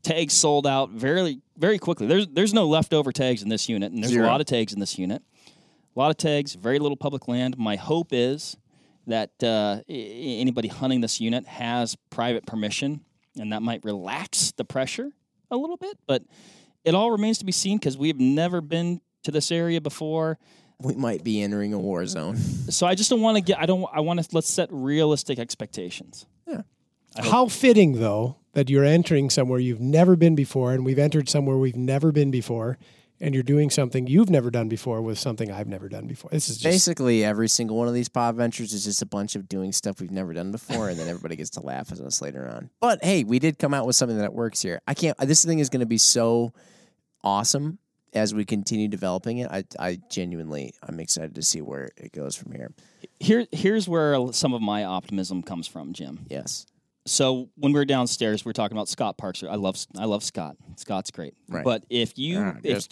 Tags 0.03 0.35
sold 0.35 0.67
out 0.67 0.91
very 0.91 1.41
very 1.57 1.79
quickly. 1.79 2.07
There's 2.07 2.29
there's 2.29 2.55
no 2.55 2.67
leftover 2.67 3.13
tags 3.13 3.43
in 3.43 3.49
this 3.49 3.69
unit, 3.69 3.93
and 3.93 4.03
there's 4.03 4.13
Zero. 4.13 4.27
a 4.27 4.29
lot 4.29 4.41
of 4.41 4.47
tags 4.47 4.73
in 4.73 4.81
this 4.81 4.99
unit. 4.99 5.23
A 5.95 5.99
lot 5.99 6.11
of 6.11 6.17
tags, 6.17 6.55
very 6.55 6.79
little 6.79 6.97
public 6.97 7.27
land. 7.27 7.57
My 7.57 7.77
hope 7.77 8.09
is 8.13 8.57
that 9.07 9.43
uh, 9.43 9.81
anybody 9.89 10.69
hunting 10.69 11.01
this 11.01 11.21
unit 11.21 11.47
has 11.47 11.97
private 12.11 12.45
permission, 12.47 13.01
and 13.39 13.53
that 13.53 13.63
might 13.63 13.85
relax 13.85 14.53
the 14.53 14.65
pressure 14.65 15.11
a 15.51 15.57
little 15.57 15.77
bit. 15.77 15.99
But 16.07 16.23
it 16.85 16.95
all 16.95 17.11
remains 17.11 17.39
to 17.39 17.45
be 17.45 17.53
seen 17.53 17.79
because 17.79 17.97
we've 17.97 18.21
never 18.21 18.61
been 18.61 19.01
to 19.25 19.31
this 19.31 19.51
area 19.51 19.81
before. 19.81 20.39
We 20.81 20.95
might 20.95 21.25
be 21.25 21.41
entering 21.41 21.73
a 21.73 21.79
war 21.79 22.05
zone. 22.05 22.37
So 22.37 22.87
I 22.87 22.95
just 22.95 23.09
don't 23.09 23.23
want 23.23 23.39
to 23.39 23.41
get. 23.43 23.59
I 23.59 23.65
don't. 23.65 23.87
I 23.93 24.01
want 24.01 24.23
to 24.23 24.29
let's 24.33 24.51
set 24.51 24.69
realistic 24.71 25.39
expectations. 25.39 26.27
How 27.19 27.49
fitting, 27.49 28.01
though, 28.01 28.37
that 28.53 28.71
you're 28.71 28.85
entering 28.85 29.31
somewhere 29.31 29.59
you've 29.59 29.81
never 29.81 30.17
been 30.17 30.35
before, 30.35 30.73
and 30.73 30.85
we've 30.85 30.99
entered 30.99 31.29
somewhere 31.29 31.57
we've 31.57 31.77
never 31.77 32.13
been 32.13 32.31
before, 32.31 32.79
and 33.21 33.35
you're 33.35 33.43
doing 33.43 33.71
something 33.71 34.07
you've 34.07 34.31
never 34.31 34.51
done 34.51 34.69
before 34.69 35.01
with 35.01 35.19
something 35.19 35.51
I've 35.51 35.67
never 35.67 35.89
done 35.89 36.07
before. 36.07 36.31
This 36.31 36.49
is 36.49 36.59
just 36.59 36.65
Basically, 36.65 37.25
every 37.25 37.49
single 37.49 37.77
one 37.77 37.89
of 37.89 37.95
these 37.95 38.09
pod 38.09 38.37
ventures 38.37 38.73
is 38.73 38.85
just 38.85 39.03
a 39.03 39.07
bunch 39.07 39.37
of 39.37 39.49
doing 39.49 39.73
stuff 39.73 40.01
we've 40.01 40.11
never 40.11 40.33
done 40.33 40.53
before, 40.53 40.89
and 40.89 40.99
then 40.99 41.09
everybody 41.09 41.37
gets 41.37 41.51
to 41.51 41.61
laugh 41.61 41.93
at 41.93 42.01
us 42.01 42.21
later 42.21 42.49
on. 42.49 42.71
But 42.81 43.03
hey, 43.03 43.25
we 43.25 43.39
did 43.39 43.59
come 43.59 43.73
out 43.75 43.87
with 43.87 43.97
something 43.97 44.19
that 44.19 44.35
works 44.35 44.63
here. 44.63 44.81
I 44.87 44.95
can't. 44.95 45.17
This 45.19 45.45
thing 45.45 45.59
is 45.59 45.71
going 45.71 45.81
to 45.81 45.87
be 45.87 45.99
so 45.99 46.53
awesome 47.25 47.79
as 48.13 48.35
we 48.35 48.45
continue 48.45 48.89
developing 48.89 49.39
it. 49.39 49.51
I, 49.51 49.65
I 49.79 49.99
genuinely, 50.11 50.75
I'm 50.83 51.01
excited 51.01 51.35
to 51.35 51.43
see 51.43 51.61
where 51.61 51.91
it 51.97 52.13
goes 52.13 52.37
from 52.37 52.53
here. 52.53 52.73
Here, 53.21 53.47
here's 53.53 53.89
where 53.89 54.33
some 54.33 54.55
of 54.55 54.63
my 54.63 54.85
optimism 54.85 55.43
comes 55.43 55.67
from, 55.67 55.93
Jim. 55.93 56.27
Yes, 56.29 56.67
So 57.07 57.49
when 57.57 57.73
we 57.73 57.79
were 57.79 57.85
downstairs, 57.85 58.45
we 58.45 58.49
were 58.51 58.53
talking 58.55 58.77
about 58.77 58.89
Scott 58.89 59.17
Parks. 59.17 59.43
I 59.43 59.55
love, 59.55 59.77
I 59.99 60.05
love 60.05 60.23
Scott. 60.25 60.57
Scott's 60.77 61.11
great. 61.11 61.35
Right. 61.49 61.65
But 61.65 61.85
if 61.89 62.19
you, 62.19 62.39
Ah, 62.41 62.57
if, 62.63 62.89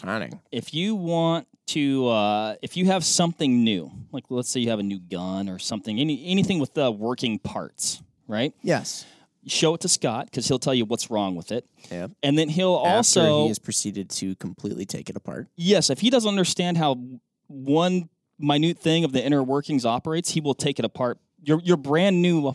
if 0.52 0.72
you 0.72 0.94
want 0.94 1.46
to, 1.68 2.08
uh, 2.08 2.54
if 2.62 2.76
you 2.76 2.86
have 2.86 3.04
something 3.04 3.64
new, 3.64 3.90
like 4.12 4.24
let's 4.30 4.48
say 4.48 4.60
you 4.60 4.70
have 4.70 4.78
a 4.78 4.82
new 4.84 5.00
gun 5.00 5.48
or 5.48 5.58
something, 5.58 5.98
any 5.98 6.24
anything 6.26 6.58
with 6.58 6.74
the 6.74 6.90
working 6.90 7.38
parts, 7.38 8.02
right? 8.28 8.54
Yes. 8.62 9.04
Show 9.46 9.74
it 9.74 9.80
to 9.82 9.88
Scott 9.88 10.26
because 10.26 10.46
he'll 10.48 10.58
tell 10.58 10.74
you 10.74 10.84
what's 10.86 11.10
wrong 11.10 11.34
with 11.34 11.52
it, 11.52 11.66
Yep. 11.90 12.12
and 12.22 12.38
then 12.38 12.48
he'll 12.48 12.76
After 12.76 12.96
also 12.96 13.42
he 13.42 13.48
has 13.48 13.58
proceeded 13.58 14.08
to 14.10 14.34
completely 14.36 14.86
take 14.86 15.10
it 15.10 15.16
apart. 15.16 15.48
Yes, 15.56 15.90
if 15.90 16.00
he 16.00 16.08
doesn't 16.08 16.28
understand 16.28 16.78
how 16.78 16.96
one 17.48 18.08
minute 18.38 18.78
thing 18.78 19.04
of 19.04 19.12
the 19.12 19.22
inner 19.24 19.42
workings 19.42 19.84
operates, 19.84 20.30
he 20.30 20.40
will 20.40 20.54
take 20.54 20.78
it 20.78 20.84
apart. 20.84 21.18
Your 21.42 21.60
your 21.60 21.76
brand 21.76 22.22
new 22.22 22.54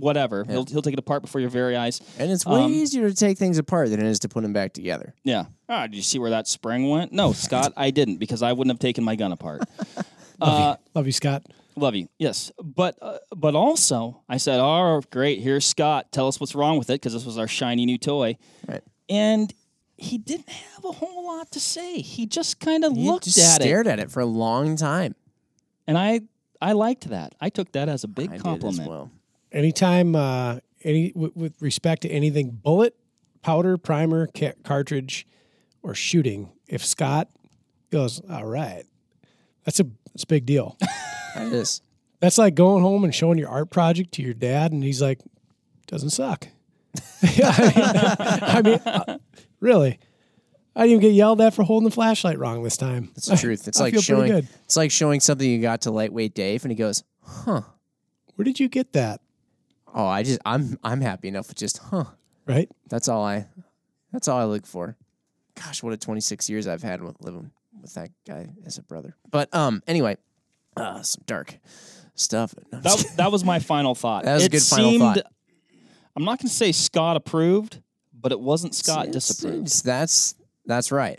whatever. 0.00 0.44
He'll 0.44 0.64
he'll 0.64 0.82
take 0.82 0.94
it 0.94 0.98
apart 0.98 1.22
before 1.22 1.40
your 1.40 1.50
very 1.50 1.76
eyes. 1.76 2.00
And 2.18 2.30
it's 2.30 2.44
way 2.46 2.62
Um, 2.62 2.72
easier 2.72 3.08
to 3.08 3.14
take 3.14 3.38
things 3.38 3.58
apart 3.58 3.90
than 3.90 4.00
it 4.00 4.06
is 4.06 4.18
to 4.20 4.28
put 4.28 4.42
them 4.42 4.52
back 4.52 4.72
together. 4.72 5.14
Yeah. 5.24 5.44
Ah, 5.68 5.86
did 5.86 5.94
you 5.96 6.02
see 6.02 6.18
where 6.18 6.30
that 6.30 6.48
spring 6.48 6.88
went? 6.88 7.12
No, 7.12 7.32
Scott, 7.46 7.72
I 7.76 7.90
didn't 7.90 8.16
because 8.18 8.42
I 8.42 8.52
wouldn't 8.52 8.72
have 8.74 8.80
taken 8.80 9.04
my 9.04 9.16
gun 9.16 9.32
apart. 9.32 9.62
love, 9.96 10.04
Uh, 10.40 10.76
love 10.94 11.06
you, 11.06 11.12
Scott. 11.12 11.44
love 11.76 11.94
you. 11.94 12.08
Yes, 12.18 12.50
but 12.62 12.96
uh, 13.00 13.18
but 13.36 13.54
also 13.54 14.22
I 14.28 14.36
said, 14.38 14.58
"Oh, 14.60 15.00
great. 15.10 15.40
Here's 15.40 15.64
Scott. 15.66 16.10
Tell 16.12 16.26
us 16.28 16.40
what's 16.40 16.54
wrong 16.54 16.78
with 16.78 16.90
it 16.90 16.94
because 16.94 17.12
this 17.12 17.24
was 17.24 17.38
our 17.38 17.48
shiny 17.48 17.86
new 17.86 17.98
toy." 17.98 18.36
Right. 18.66 18.82
And 19.08 19.52
he 19.96 20.16
didn't 20.18 20.48
have 20.48 20.84
a 20.84 20.92
whole 20.92 21.26
lot 21.26 21.50
to 21.52 21.60
say. 21.60 22.00
He 22.00 22.24
just 22.26 22.58
kind 22.58 22.84
of 22.84 22.96
looked 22.96 23.24
just 23.24 23.38
at 23.38 23.60
it. 23.60 23.64
stared 23.64 23.86
at 23.86 23.98
it 23.98 24.10
for 24.10 24.20
a 24.20 24.26
long 24.26 24.76
time. 24.76 25.14
And 25.86 25.98
I 25.98 26.22
I 26.62 26.72
liked 26.72 27.08
that. 27.10 27.34
I 27.40 27.48
took 27.50 27.72
that 27.72 27.88
as 27.88 28.04
a 28.04 28.08
big 28.08 28.30
I 28.30 28.34
did 28.34 28.42
compliment. 28.42 28.80
as 28.82 28.88
well. 28.88 29.10
Anytime, 29.52 30.14
uh, 30.14 30.58
any 30.84 31.12
with, 31.14 31.34
with 31.36 31.60
respect 31.60 32.02
to 32.02 32.08
anything 32.08 32.50
bullet, 32.50 32.94
powder, 33.42 33.76
primer, 33.76 34.28
ca- 34.36 34.54
cartridge, 34.64 35.26
or 35.82 35.94
shooting, 35.94 36.50
if 36.68 36.84
Scott 36.84 37.28
goes, 37.90 38.20
all 38.30 38.46
right, 38.46 38.84
that's 39.64 39.80
a 39.80 39.86
that's 40.12 40.24
a 40.24 40.28
big 40.28 40.46
deal. 40.46 40.76
That 41.36 41.52
is. 41.52 41.80
That's 42.18 42.38
like 42.38 42.56
going 42.56 42.82
home 42.82 43.04
and 43.04 43.14
showing 43.14 43.38
your 43.38 43.48
art 43.48 43.70
project 43.70 44.10
to 44.14 44.22
your 44.22 44.34
dad, 44.34 44.72
and 44.72 44.82
he's 44.82 45.00
like, 45.00 45.20
"Doesn't 45.86 46.10
suck." 46.10 46.48
yeah, 47.22 47.52
I 48.42 48.62
mean, 48.64 48.80
uh, 48.84 49.18
really, 49.60 50.00
I 50.74 50.80
didn't 50.82 50.90
even 50.90 51.00
get 51.02 51.14
yelled 51.14 51.40
at 51.40 51.54
for 51.54 51.62
holding 51.62 51.88
the 51.88 51.94
flashlight 51.94 52.38
wrong 52.38 52.62
this 52.62 52.76
time. 52.76 53.10
That's 53.14 53.26
the 53.26 53.36
truth. 53.36 53.68
It's 53.68 53.80
I 53.80 53.84
like 53.84 53.92
feel 53.94 54.02
showing 54.02 54.32
it's 54.64 54.76
like 54.76 54.90
showing 54.90 55.20
something 55.20 55.48
you 55.48 55.60
got 55.62 55.82
to 55.82 55.92
lightweight 55.92 56.34
Dave 56.34 56.64
and 56.64 56.72
he 56.72 56.76
goes, 56.76 57.04
Huh. 57.22 57.62
Where 58.34 58.44
did 58.44 58.58
you 58.58 58.68
get 58.68 58.92
that? 58.94 59.20
Oh, 59.94 60.06
I 60.06 60.22
just 60.22 60.40
I'm 60.44 60.78
I'm 60.84 61.00
happy 61.00 61.28
enough 61.28 61.48
with 61.48 61.56
just 61.58 61.78
huh. 61.78 62.04
Right? 62.46 62.68
That's 62.88 63.08
all 63.08 63.24
I 63.24 63.46
that's 64.12 64.28
all 64.28 64.38
I 64.38 64.44
look 64.44 64.66
for. 64.66 64.96
Gosh, 65.54 65.82
what 65.82 65.92
a 65.92 65.96
twenty 65.96 66.20
six 66.20 66.48
years 66.48 66.66
I've 66.66 66.82
had 66.82 67.02
with 67.02 67.16
living 67.20 67.50
with 67.80 67.94
that 67.94 68.10
guy 68.26 68.48
as 68.66 68.78
a 68.78 68.82
brother. 68.82 69.16
But 69.30 69.52
um 69.54 69.82
anyway, 69.86 70.16
uh 70.76 71.02
some 71.02 71.22
dark 71.26 71.58
stuff. 72.14 72.54
No, 72.72 72.80
That, 72.80 73.04
that 73.16 73.32
was 73.32 73.44
my 73.44 73.58
final 73.58 73.94
thought. 73.94 74.24
That 74.24 74.34
was 74.34 74.42
a 74.44 74.46
it 74.46 74.52
good 74.52 74.62
final 74.62 74.90
seemed, 74.90 75.02
thought. 75.02 75.32
I'm 76.16 76.24
not 76.24 76.38
going 76.38 76.48
to 76.48 76.54
say 76.54 76.72
Scott 76.72 77.16
approved, 77.16 77.80
but 78.12 78.32
it 78.32 78.40
wasn't 78.40 78.74
Scott 78.74 79.06
It's- 79.08 79.28
disapproved. 79.28 79.66
it's- 79.68 79.82
That's 79.82 80.34
that's 80.66 80.92
right. 80.92 81.18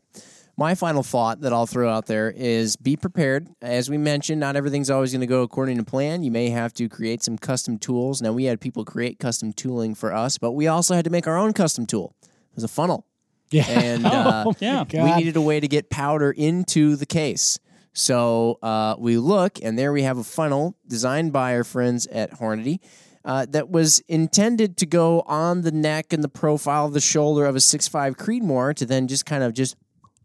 My 0.57 0.75
final 0.75 1.01
thought 1.01 1.41
that 1.41 1.53
I'll 1.53 1.65
throw 1.65 1.89
out 1.89 2.05
there 2.05 2.29
is 2.29 2.75
be 2.75 2.95
prepared. 2.95 3.47
As 3.61 3.89
we 3.89 3.97
mentioned, 3.97 4.39
not 4.39 4.55
everything's 4.55 4.89
always 4.89 5.11
going 5.11 5.21
to 5.21 5.27
go 5.27 5.41
according 5.41 5.77
to 5.77 5.83
plan. 5.83 6.23
You 6.23 6.31
may 6.31 6.49
have 6.49 6.73
to 6.75 6.87
create 6.89 7.23
some 7.23 7.37
custom 7.37 7.77
tools. 7.79 8.21
Now 8.21 8.31
we 8.33 8.43
had 8.45 8.59
people 8.61 8.85
create 8.85 9.17
custom 9.17 9.53
tooling 9.53 9.95
for 9.95 10.13
us, 10.13 10.37
but 10.37 10.51
we 10.51 10.67
also 10.67 10.93
had 10.93 11.05
to 11.05 11.09
make 11.11 11.25
our 11.25 11.37
own 11.37 11.53
custom 11.53 11.85
tool. 11.85 12.13
It 12.21 12.55
was 12.55 12.63
a 12.63 12.67
funnel, 12.67 13.05
Yeah. 13.49 13.65
and 13.67 14.05
uh, 14.05 14.43
Oh, 14.47 14.53
yeah. 14.59 14.83
We 14.91 15.15
needed 15.15 15.35
a 15.35 15.41
way 15.41 15.59
to 15.59 15.67
get 15.67 15.89
powder 15.89 16.31
into 16.31 16.95
the 16.95 17.05
case. 17.07 17.57
So 17.93 18.59
uh, 18.61 18.95
we 18.99 19.17
look, 19.17 19.57
and 19.63 19.77
there 19.79 19.91
we 19.91 20.03
have 20.03 20.17
a 20.17 20.23
funnel 20.23 20.75
designed 20.87 21.33
by 21.33 21.55
our 21.55 21.63
friends 21.63 22.07
at 22.07 22.31
Hornady 22.39 22.79
uh, 23.25 23.45
that 23.49 23.69
was 23.69 23.99
intended 24.07 24.77
to 24.77 24.85
go 24.85 25.21
on 25.21 25.61
the 25.61 25.71
neck 25.71 26.13
and 26.13 26.23
the 26.23 26.29
profile 26.29 26.85
of 26.85 26.93
the 26.93 27.01
shoulder 27.01 27.45
of 27.45 27.55
a 27.55 27.59
6.5 27.59 28.15
Creedmoor 28.15 28.73
to 28.75 28.85
then 28.85 29.07
just 29.07 29.25
kind 29.25 29.43
of 29.43 29.53
just 29.53 29.75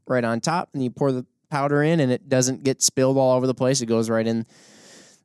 right 0.07 0.25
on 0.25 0.41
top, 0.41 0.71
and 0.73 0.83
you 0.83 0.91
pour 0.91 1.13
the 1.13 1.27
powder 1.51 1.83
in, 1.83 2.01
and 2.01 2.11
it 2.11 2.29
doesn't 2.29 2.65
get 2.65 2.83
spilled 2.83 3.17
all 3.17 3.37
over 3.37 3.47
the 3.47 3.55
place. 3.55 3.81
It 3.81 3.87
goes 3.87 4.11
right 4.11 4.27
in 4.27 4.47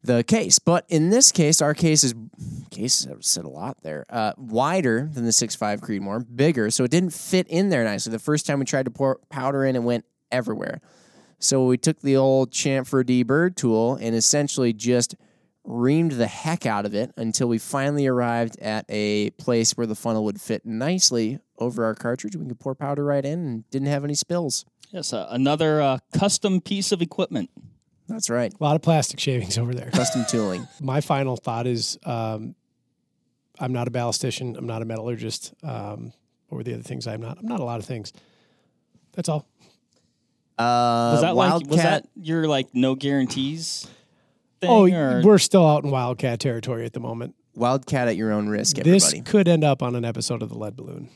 the 0.04 0.24
case. 0.24 0.60
But 0.60 0.86
in 0.90 1.10
this 1.10 1.32
case, 1.32 1.62
our 1.62 1.74
case 1.74 2.04
is 2.04 2.14
case 2.72 3.08
said 3.20 3.46
a 3.46 3.50
lot 3.50 3.78
there. 3.84 4.06
Uh, 4.10 4.34
wider 4.38 5.10
than 5.12 5.26
the 5.26 5.32
6.5 5.32 5.80
Creedmoor, 5.80 6.26
bigger, 6.36 6.72
so 6.72 6.84
it 6.84 6.92
didn't 6.92 7.12
fit 7.12 7.48
in 7.48 7.70
there 7.70 7.84
nicely. 7.84 8.12
The 8.12 8.20
first 8.20 8.46
time 8.46 8.60
we 8.60 8.66
tried 8.66 8.86
to 8.86 8.92
pour 8.92 9.20
powder 9.30 9.66
in, 9.66 9.76
it 9.76 9.84
went 9.84 10.06
everywhere. 10.32 10.82
So 11.40 11.66
we 11.66 11.78
took 11.78 12.00
the 12.02 12.16
old 12.16 12.52
chamfer 12.52 13.04
deburr 13.04 13.56
tool 13.56 13.96
and 13.96 14.16
essentially 14.16 14.74
just 14.74 15.16
reamed 15.66 16.18
the 16.18 16.28
heck 16.28 16.66
out 16.66 16.86
of 16.86 16.94
it 16.96 17.12
until 17.18 17.48
we 17.48 17.58
finally 17.58 18.08
arrived 18.08 18.60
at 18.60 18.86
a 18.90 19.30
place 19.32 19.78
where 19.78 19.86
the 19.88 19.96
funnel 19.96 20.24
would 20.26 20.42
fit 20.42 20.66
nicely 20.66 21.40
over 21.60 21.86
our 21.86 21.94
cartridge. 21.96 22.36
We 22.36 22.46
could 22.46 22.60
pour 22.60 22.76
powder 22.76 23.06
right 23.06 23.24
in 23.24 23.40
and 23.40 23.70
didn't 23.70 23.88
have 23.88 24.04
any 24.04 24.16
spills. 24.16 24.66
Yes, 24.92 25.14
uh, 25.14 25.28
another 25.30 25.82
uh, 25.82 26.00
custom 26.18 26.62
piece 26.62 26.92
of 26.92 27.02
equipment. 27.02 27.50
That's 28.08 28.30
right. 28.30 28.52
A 28.54 28.64
lot 28.64 28.76
of 28.76 28.82
plastic 28.82 29.20
shavings 29.20 29.58
over 29.58 29.74
there. 29.74 29.90
Custom 29.92 30.26
tooling. 30.28 30.68
My 30.82 31.00
final 31.00 31.38
thought 31.38 31.66
is 31.68 31.98
um, 32.04 32.56
I'm 33.60 33.72
not 33.72 33.88
a 33.88 33.92
ballistician. 33.92 34.58
I'm 34.58 34.68
not 34.68 34.82
a 34.82 34.86
metallurgist. 34.86 35.54
Um, 35.64 36.12
what 36.50 36.58
were 36.58 36.64
the 36.64 36.74
other 36.74 36.84
things 36.84 37.08
I'm 37.08 37.22
not? 37.22 37.38
I'm 37.38 37.48
not 37.48 37.62
a 37.62 37.64
lot 37.64 37.80
of 37.80 37.86
things. 37.86 38.12
That's 39.14 39.30
all. 39.30 39.48
Uh, 40.58 41.12
Was 41.14 41.22
that 41.22 41.36
Wildcat, 41.36 41.62
like 41.62 41.72
was 41.72 41.82
that 41.84 42.08
your 42.16 42.48
like 42.48 42.68
no 42.74 42.96
guarantees 42.96 43.88
thing? 44.62 44.70
Oh, 44.70 44.88
or? 44.88 45.22
we're 45.24 45.38
still 45.38 45.68
out 45.68 45.84
in 45.84 45.92
Wildcat 45.92 46.40
territory 46.40 46.86
at 46.86 46.94
the 46.94 47.00
moment. 47.00 47.36
Wildcat 47.56 48.08
at 48.08 48.16
your 48.16 48.32
own 48.32 48.48
risk, 48.48 48.78
Everybody. 48.80 49.00
This 49.20 49.30
could 49.30 49.48
end 49.48 49.64
up 49.64 49.84
on 49.84 49.96
an 49.96 50.06
episode 50.06 50.42
of 50.42 50.50
the 50.50 50.58
Lead 50.58 50.76
Balloon. 50.78 51.10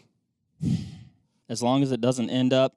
as 1.47 1.63
long 1.63 1.81
as 1.83 1.91
it 1.91 2.01
doesn't 2.01 2.29
end 2.29 2.51
up. 2.53 2.75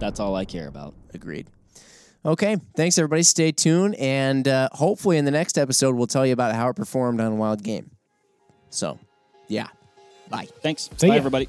That's 0.00 0.18
all 0.20 0.34
I 0.34 0.44
care 0.44 0.66
about. 0.66 0.94
Agreed. 1.14 1.46
Okay, 2.26 2.56
thanks 2.74 2.98
everybody. 2.98 3.22
Stay 3.22 3.52
tuned, 3.52 3.94
and 3.96 4.48
uh, 4.48 4.68
hopefully 4.72 5.18
in 5.18 5.24
the 5.24 5.30
next 5.30 5.58
episode 5.58 5.94
we'll 5.94 6.06
tell 6.06 6.26
you 6.26 6.32
about 6.32 6.54
how 6.54 6.68
it 6.70 6.74
performed 6.76 7.20
on 7.20 7.36
Wild 7.38 7.62
Game. 7.62 7.90
So, 8.70 8.98
yeah, 9.46 9.68
bye. 10.30 10.48
Thanks. 10.62 10.88
See 10.96 11.06
Bye, 11.08 11.14
ya. 11.14 11.18
everybody. 11.18 11.48